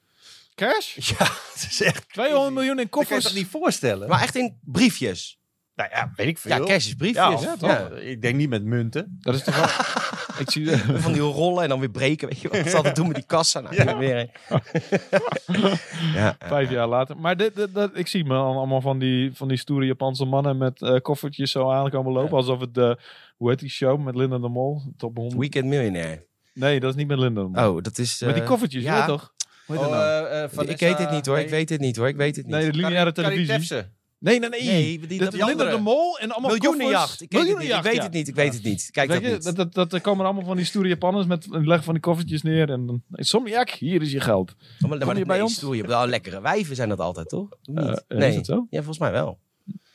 Cash? 0.55 0.95
Ja, 1.17 1.25
het 1.53 1.67
is 1.69 1.81
echt 1.81 2.09
200 2.13 2.53
miljoen 2.53 2.77
in 2.77 2.83
Ik 2.83 2.91
kan 2.91 3.01
je 3.01 3.07
koffers. 3.07 3.23
dat 3.23 3.41
niet 3.41 3.51
voorstellen. 3.51 4.09
Maar 4.09 4.21
echt 4.21 4.35
in 4.35 4.59
briefjes. 4.61 5.39
Nou 5.77 5.89
ja, 5.93 6.11
weet 6.15 6.27
ik 6.27 6.37
veel. 6.37 6.51
Ja, 6.51 6.59
cash 6.65 6.87
is 6.87 6.93
briefjes. 6.93 7.41
Ja, 7.41 7.55
Ja? 7.59 7.89
Ik 7.89 8.21
denk 8.21 8.35
niet 8.35 8.49
met 8.49 8.63
munten. 8.63 9.17
Dat 9.21 9.35
is 9.35 9.43
toch 9.43 9.55
wel... 9.55 9.65
ik 10.43 10.51
zie... 10.51 10.77
Van 11.05 11.13
die 11.13 11.21
rollen 11.21 11.63
en 11.63 11.69
dan 11.69 11.79
weer 11.79 11.89
breken, 11.89 12.27
weet 12.27 12.39
je 12.39 12.47
wat 12.49 12.69
ze 12.69 12.75
altijd 12.75 12.95
doen 12.95 13.07
met 13.07 13.15
die 13.15 13.25
kassa. 13.25 13.59
Nou, 13.59 13.75
Ja. 13.75 13.97
weer 13.97 14.29
Vijf 16.39 16.69
jaar 16.69 16.87
later. 16.87 17.17
Maar 17.17 17.37
dit, 17.37 17.55
dit, 17.55 17.73
dat- 17.73 17.91
ik 17.97 18.07
zie 18.07 18.23
me 18.25 18.33
al- 18.35 18.55
allemaal 18.57 18.81
van 18.81 18.99
die, 18.99 19.31
van 19.33 19.47
die 19.47 19.57
stoere 19.57 19.85
Japanse 19.85 20.25
mannen 20.25 20.57
met 20.57 20.81
eh, 20.81 20.95
koffertjes 21.01 21.51
zo 21.51 21.71
aankomen 21.71 22.11
lopen. 22.13 22.37
Alsof 22.37 22.59
het 22.59 22.73
de, 22.73 22.97
hoe 23.37 23.49
heet 23.49 23.59
die 23.59 23.69
show 23.69 24.03
met 24.03 24.15
Linda 24.15 24.37
de 24.37 24.49
Mol? 24.49 24.81
Top 24.97 25.15
100. 25.17 25.39
Weekend 25.39 25.65
Millionaire. 25.65 26.25
Nee, 26.53 26.79
dat 26.79 26.89
is 26.89 26.95
niet 26.95 27.07
met 27.07 27.17
Linda 27.19 27.41
de 27.41 27.47
Mol. 27.47 27.69
Oh, 27.75 27.81
dat 27.83 27.97
is... 27.97 28.19
met 28.21 28.33
die 28.33 28.43
eh, 28.43 28.49
koffertjes, 28.49 28.83
ja. 28.83 29.05
toch? 29.05 29.33
Hoe 29.65 29.75
heet 29.75 29.85
dat 29.85 29.93
Oh, 29.93 29.97
nou? 29.99 30.25
eh, 30.27 30.43
eh, 30.43 30.69
ik 30.69 30.79
weet 30.79 30.97
het 30.97 31.11
niet 31.11 31.25
hoor, 31.25 31.39
ik 31.39 31.49
weet 31.49 31.69
het 31.69 31.79
niet 31.79 31.95
hoor, 31.95 32.07
ik 32.07 32.15
weet 32.15 32.35
het 32.35 32.45
niet. 32.45 32.55
nee, 32.55 32.71
de 32.71 32.77
lineaire 32.77 33.11
televisie. 33.11 33.83
Nee, 34.19 34.39
nee, 34.39 34.49
nee. 34.49 34.63
Nee, 34.65 34.99
die- 34.99 35.07
Dit 35.07 35.19
dat 35.19 35.31
die 35.31 35.43
andere. 35.43 35.71
de 35.71 35.77
Mol 35.77 36.19
en 36.19 36.31
allemaal 36.31 36.51
Miljoenenjacht. 36.51 37.21
Ik 37.21 37.29
koffers. 37.29 37.49
weet, 37.53 37.59
het 37.61 37.67
niet, 37.67 37.77
ik 37.77 37.91
weet 37.91 38.03
het 38.03 38.13
niet, 38.13 38.27
ik 38.27 38.35
weet 38.35 38.53
het 38.53 38.63
niet. 38.63 38.89
Kijk 38.91 39.09
Weet 39.09 39.21
dat 39.21 39.29
je, 39.29 39.35
niet. 39.35 39.43
dat, 39.43 39.55
dat, 39.55 39.73
dat, 39.73 39.93
er 39.93 40.01
komen 40.01 40.25
allemaal 40.25 40.43
van 40.45 40.55
die 40.55 40.65
stoere 40.65 40.87
Japanners 40.87 41.25
met 41.25 41.47
leggen 41.49 41.83
van 41.83 41.93
die 41.93 42.03
koffertjes 42.03 42.41
neer. 42.41 42.69
En 42.69 42.85
dan, 42.85 43.01
Insomniac, 43.15 43.69
hier 43.69 44.01
is 44.01 44.11
je 44.11 44.19
geld. 44.19 44.55
Oh, 44.81 44.89
maar, 44.89 44.97
maar 45.05 45.17
je 45.17 45.25
bij 45.25 45.35
nee, 45.35 45.43
ons? 45.45 45.55
stoer, 45.55 45.71
je 45.75 45.81
hebt 45.81 45.93
wel 45.93 46.07
lekkere 46.07 46.41
wijven 46.41 46.75
zijn 46.75 46.89
dat 46.89 46.99
altijd, 46.99 47.29
toch? 47.29 47.49
Eh, 47.73 47.93
nee. 48.07 48.29
Is 48.29 48.35
dat 48.35 48.45
zo? 48.45 48.67
Ja, 48.69 48.77
volgens 48.77 48.99
mij 48.99 49.11
wel. 49.11 49.39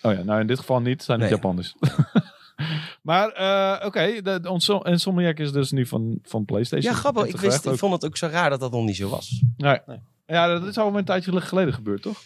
Oh 0.03 0.13
ja, 0.13 0.23
nou 0.23 0.41
in 0.41 0.47
dit 0.47 0.59
geval 0.59 0.81
niet. 0.81 1.03
zijn 1.03 1.21
het 1.21 1.29
Nee. 1.31 1.39
Japanners. 1.39 1.75
maar 3.03 3.29
eh, 3.29 3.87
oké, 3.87 4.01
Insom- 4.43 4.85
Insomniac 4.85 5.39
is 5.39 5.53
dus 5.53 5.71
nu 5.71 5.87
van, 5.87 6.19
van 6.23 6.45
PlayStation. 6.45 6.93
Ja, 6.93 6.99
grappig. 6.99 7.23
En 7.23 7.29
Ik, 7.29 7.37
wist, 7.37 7.67
ik 7.67 7.79
vond 7.79 7.93
het 7.93 8.05
ook 8.05 8.17
zo 8.17 8.27
raar 8.27 8.51
dat 8.51 8.61
dat 8.61 8.73
nog 8.73 8.85
niet 8.85 8.97
zo 8.97 9.09
was. 9.09 9.43
Nee. 9.57 9.79
Nee. 9.87 9.99
Ja, 10.27 10.47
dat 10.47 10.67
is 10.67 10.79
al 10.79 10.97
een 10.97 11.05
tijdje 11.05 11.41
geleden 11.41 11.75
gebeurd, 11.75 12.03
toch? 12.03 12.23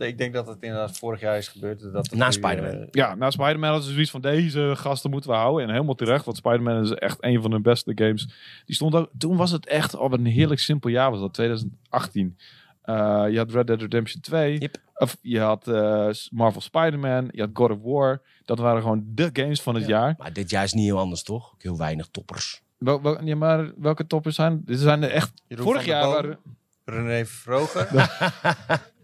Ik 0.00 0.18
denk 0.18 0.34
dat 0.34 0.46
het 0.46 0.56
inderdaad 0.62 0.98
vorig 0.98 1.20
jaar 1.20 1.36
is 1.36 1.48
gebeurd. 1.48 1.92
Dat 1.92 2.10
Na 2.14 2.30
Spider-Man. 2.30 2.70
eh, 2.82 2.86
Ja, 2.90 3.14
na 3.14 3.30
Spider-Man 3.30 3.68
hadden 3.68 3.86
ze 3.86 3.92
zoiets 3.92 4.10
van 4.10 4.20
deze 4.20 4.72
gasten 4.76 5.10
moeten 5.10 5.30
we 5.30 5.36
houden. 5.36 5.66
En 5.66 5.72
helemaal 5.72 5.94
terecht, 5.94 6.24
want 6.24 6.36
Spider-Man 6.36 6.82
is 6.82 6.90
echt 6.90 7.16
een 7.20 7.42
van 7.42 7.52
hun 7.52 7.62
beste 7.62 7.92
games. 7.94 8.28
Die 8.66 8.74
stond 8.74 8.94
ook, 8.94 9.10
toen 9.18 9.36
was 9.36 9.50
het 9.50 9.66
echt 9.66 9.94
op 9.96 10.12
een 10.12 10.26
heerlijk 10.26 10.60
simpel 10.60 10.90
jaar, 10.90 11.10
was 11.10 11.20
dat 11.20 11.34
2018. 11.34 12.36
Eh, 12.82 12.94
je 13.30 13.36
had 13.38 13.50
Red 13.52 13.66
Dead 13.66 13.80
Redemption 13.80 14.20
2. 14.20 14.58
Yep. 14.58 14.76
Of 14.94 15.16
je 15.20 15.40
had 15.40 15.68
eh, 15.68 16.08
Marvel 16.30 16.60
Spider-Man, 16.60 17.28
je 17.32 17.40
had 17.40 17.50
God 17.52 17.70
of 17.70 17.78
War. 17.82 18.22
Dat 18.44 18.58
waren 18.58 18.82
gewoon 18.82 19.02
de 19.06 19.30
games 19.32 19.62
van 19.62 19.74
het 19.74 19.86
jaar. 19.86 20.14
Maar 20.18 20.32
dit 20.32 20.50
jaar 20.50 20.64
is 20.64 20.72
niet 20.72 20.84
heel 20.84 20.98
anders, 20.98 21.22
toch? 21.22 21.50
Ook 21.54 21.62
heel 21.62 21.76
weinig 21.78 22.08
toppers. 22.10 22.62
Wel, 22.78 23.02
wel- 23.02 23.24
ja, 23.24 23.36
maar 23.36 23.72
welke 23.76 24.06
toppers 24.06 24.34
zijn? 24.34 24.62
Dit 24.64 24.78
zijn 24.78 25.02
er 25.02 25.10
echt. 25.10 25.32
Jeroen 25.46 25.64
vorig 25.64 25.84
jaar 25.84 26.06
waren. 26.08 26.38
René 26.84 27.24
Vroger. 27.26 27.88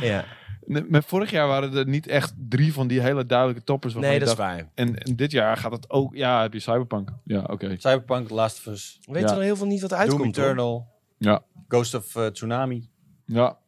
Ja. 0.00 0.24
Met 0.66 1.04
vorig 1.04 1.30
jaar 1.30 1.46
waren 1.48 1.74
er 1.74 1.86
niet 1.88 2.06
echt 2.06 2.34
drie 2.48 2.72
van 2.72 2.86
die 2.86 3.00
hele 3.00 3.26
duidelijke 3.26 3.62
toppers. 3.64 3.92
waarvan 3.92 4.10
Nee, 4.10 4.20
dat 4.20 4.28
is 4.28 4.34
waar. 4.34 4.70
En, 4.74 4.98
en 4.98 5.16
dit 5.16 5.30
jaar 5.30 5.56
gaat 5.56 5.72
het 5.72 5.90
ook. 5.90 6.14
Ja, 6.14 6.42
heb 6.42 6.52
je 6.52 6.60
Cyberpunk. 6.60 7.10
Ja, 7.24 7.40
oké. 7.40 7.74
Cyberpunk, 7.78 8.30
Last 8.30 8.58
of 8.58 8.66
Us, 8.72 8.98
We 9.00 9.12
weten 9.12 9.28
Ja. 9.28 9.34
nog 9.34 9.44
heel 9.44 9.56
veel 9.56 9.66
niet 9.66 9.80
wat 9.80 9.90
er 9.92 9.98
Doom 9.98 10.08
uitkomt. 10.08 10.36
hoor. 10.36 10.44
Eternal, 10.44 10.88
Ja, 11.18 11.42
Ghost 11.68 11.94
of 11.94 12.16
eh, 12.16 12.26
Tsunami, 12.26 12.88
ja. 13.24 13.58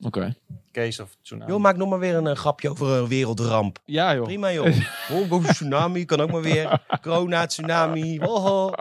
Oké. 0.00 0.34
Case 0.74 1.02
of 1.02 1.16
Tsunami. 1.22 1.50
Joh, 1.50 1.60
maak 1.60 1.76
nog 1.76 1.88
maar 1.88 1.98
weer 1.98 2.14
een, 2.14 2.26
eh, 2.26 2.36
grapje 2.36 2.70
over 2.70 2.88
een 2.88 3.08
wereldramp. 3.08 3.78
Ja, 3.84 4.14
joh. 4.14 4.24
Prima, 4.24 4.52
joh. 4.52 4.66
Oh, 5.12 5.30
go 5.30 5.40
tsunami 5.40 6.04
kan 6.04 6.20
ook 6.20 6.30
maar 6.30 6.42
weer. 6.42 6.82
Corona, 7.02 7.46
tsunami. 7.46 8.18
Oh, 8.18 8.44
oh. 8.44 8.72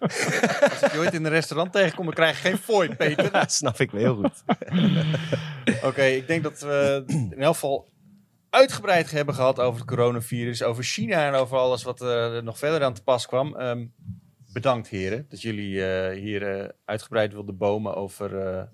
Als 0.00 0.82
ik 0.82 0.92
je 0.92 0.98
ooit 0.98 1.14
in 1.14 1.24
een 1.24 1.30
restaurant 1.30 1.72
tegenkom, 1.72 2.04
dan 2.04 2.14
krijg 2.14 2.42
je 2.42 2.48
geen 2.48 2.58
fooi, 2.58 2.94
Peter. 2.96 3.30
Dat 3.40 3.52
snap 3.52 3.78
ik 3.78 3.90
wel 3.90 4.00
heel 4.00 4.14
goed. 4.14 4.44
Oké, 5.88 6.02
ik 6.02 6.26
denk 6.26 6.42
dat 6.42 6.60
we 6.60 7.02
in 7.06 7.42
elk 7.42 7.54
geval 7.54 7.88
uitgebreid 8.50 9.10
hebben 9.10 9.34
gehad 9.34 9.60
over 9.60 9.80
het 9.80 9.88
coronavirus, 9.88 10.62
over 10.62 10.84
China 10.84 11.26
en 11.26 11.34
over 11.34 11.58
alles 11.58 11.82
wat 11.82 12.00
eh, 12.00 12.34
er 12.34 12.42
nog 12.42 12.58
verder 12.58 12.84
aan 12.84 12.94
te 12.94 13.02
pas 13.02 13.26
kwam. 13.26 13.56
Ehm, 13.56 13.84
bedankt 14.52 14.88
heren, 14.88 15.26
dat 15.28 15.42
jullie 15.42 15.84
eh, 15.86 16.18
hier 16.18 16.58
eh, 16.58 16.68
uitgebreid 16.84 17.32
wilden 17.32 17.56
bomen 17.56 17.94
over, 17.94 18.38
eh, 18.38 18.64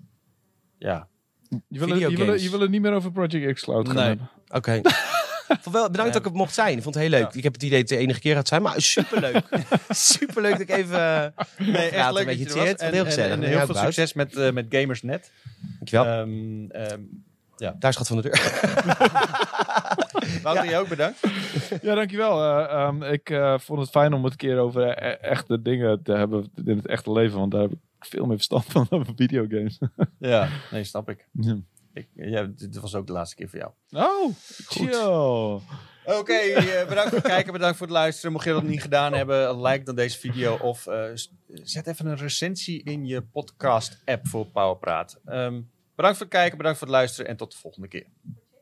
ja, 0.77 1.08
Je 1.49 1.59
wil, 1.79 1.79
het, 1.79 1.79
je, 1.79 1.87
wil, 1.87 1.97
Videogames. 2.09 2.33
het- 2.33 2.43
je 2.43 2.49
wil 2.49 2.59
het 2.59 2.69
niet 2.69 2.81
meer 2.81 2.93
over 2.93 3.11
Project 3.11 3.53
X 3.53 3.63
Cloud 3.63 3.85
gaan 3.87 3.95
Nee. 3.95 4.05
hebben. 4.05 4.29
Oké. 4.49 4.81
Vond 5.61 5.75
wel, 5.75 5.89
bedankt 5.89 6.13
dat 6.13 6.21
ik 6.21 6.27
het 6.27 6.37
mocht 6.37 6.53
zijn. 6.53 6.77
Ik 6.77 6.83
vond 6.83 6.95
het 6.95 7.03
heel 7.03 7.11
leuk. 7.13 7.31
Ja. 7.31 7.37
Ik 7.37 7.43
heb 7.43 7.53
het 7.53 7.63
idee 7.63 7.79
dat 7.81 7.89
het 7.89 7.97
de 7.99 8.03
enige 8.05 8.19
keer 8.19 8.35
gaat 8.35 8.47
zijn, 8.47 8.61
maar 8.61 8.81
superleuk. 8.81 9.43
superleuk 9.89 10.51
dat 10.51 10.61
ik 10.61 10.69
even... 10.69 10.99
eh, 10.99 11.25
nee, 11.57 11.75
echt 11.75 11.89
praten 11.91 12.13
leuk 12.13 12.25
met 12.25 12.37
dat 12.37 12.37
je 12.37 12.43
je 12.43 12.49
er 12.49 12.55
was. 12.55 12.63
Tjeerd. 12.63 12.81
En, 12.81 12.91
Heel 12.91 12.99
en- 12.99 13.05
gezellig. 13.05 13.31
en 13.35 13.41
Ja, 13.41 13.47
heel 13.47 13.65
veel 13.65 13.75
succes 13.75 14.13
met, 14.13 14.35
eh, 14.35 14.51
met 14.51 14.65
Gamersnet. 14.69 15.31
Dankjewel. 15.77 16.05
Ehm 16.05 16.69
ehm 16.69 16.99
Daar 17.79 17.93
schat 17.93 18.07
van 18.07 18.21
de 18.21 18.23
deur. 18.23 18.39
Wouter, 20.43 20.65
jij 20.65 20.79
ook 20.79 20.87
bedankt. 20.87 21.19
Ja, 21.81 21.95
dankjewel. 21.95 22.43
Ehm, 22.69 23.03
ik 23.03 23.39
vond 23.57 23.79
het 23.79 23.89
fijn 23.89 24.13
om 24.13 24.23
het 24.23 24.31
een 24.31 24.37
keer 24.37 24.57
over 24.57 24.81
e- 24.87 24.93
echte 25.21 25.61
dingen 25.61 26.03
te 26.03 26.11
hebben 26.13 26.51
in 26.65 26.77
het 26.77 26.87
echte 26.87 27.11
leven. 27.11 27.39
Want 27.39 27.51
daar 27.51 27.61
heb 27.61 27.71
ik 27.71 27.77
veel 27.99 28.25
meer 28.25 28.35
verstand 28.35 28.65
van 28.65 28.87
van 28.87 29.13
videogames. 29.15 29.79
Ja, 30.19 30.49
nee, 30.71 30.83
snap 30.83 31.09
ik. 31.09 31.27
Ja. 31.31 31.57
ik 31.93 32.07
ja, 32.13 32.43
dit 32.43 32.79
was 32.79 32.95
ook 32.95 33.07
de 33.07 33.13
laatste 33.13 33.35
keer 33.35 33.49
voor 33.49 33.59
jou. 33.59 33.71
Oh, 33.89 34.33
chill. 34.67 35.61
Oké, 36.17 36.33
eh, 36.33 36.87
bedankt 36.87 37.09
voor 37.09 37.17
het 37.17 37.27
kijken, 37.27 37.53
bedankt 37.53 37.77
voor 37.77 37.87
het 37.87 37.95
luisteren. 37.95 38.31
Mocht 38.31 38.45
je 38.45 38.51
dat 38.51 38.63
niet 38.63 38.81
gedaan 38.81 39.13
hebben, 39.13 39.61
like 39.61 39.83
dan 39.83 39.95
deze 39.95 40.19
video 40.19 40.55
of 40.55 40.87
eh, 40.87 41.03
zet 41.47 41.87
even 41.87 42.05
een 42.05 42.17
recensie 42.17 42.83
in 42.83 43.05
je 43.05 43.21
podcast-app 43.21 44.27
voor 44.27 44.45
Powerpraat. 44.45 45.19
Ehm 45.25 45.61
bedankt 45.99 46.17
voor 46.17 46.27
het 46.27 46.35
kijken, 46.35 46.57
bedankt 46.57 46.79
voor 46.79 46.87
het 46.87 46.95
luisteren 46.95 47.29
en 47.29 47.37
tot 47.37 47.51
de 47.51 47.57
volgende 47.57 47.87
keer. 47.87 48.05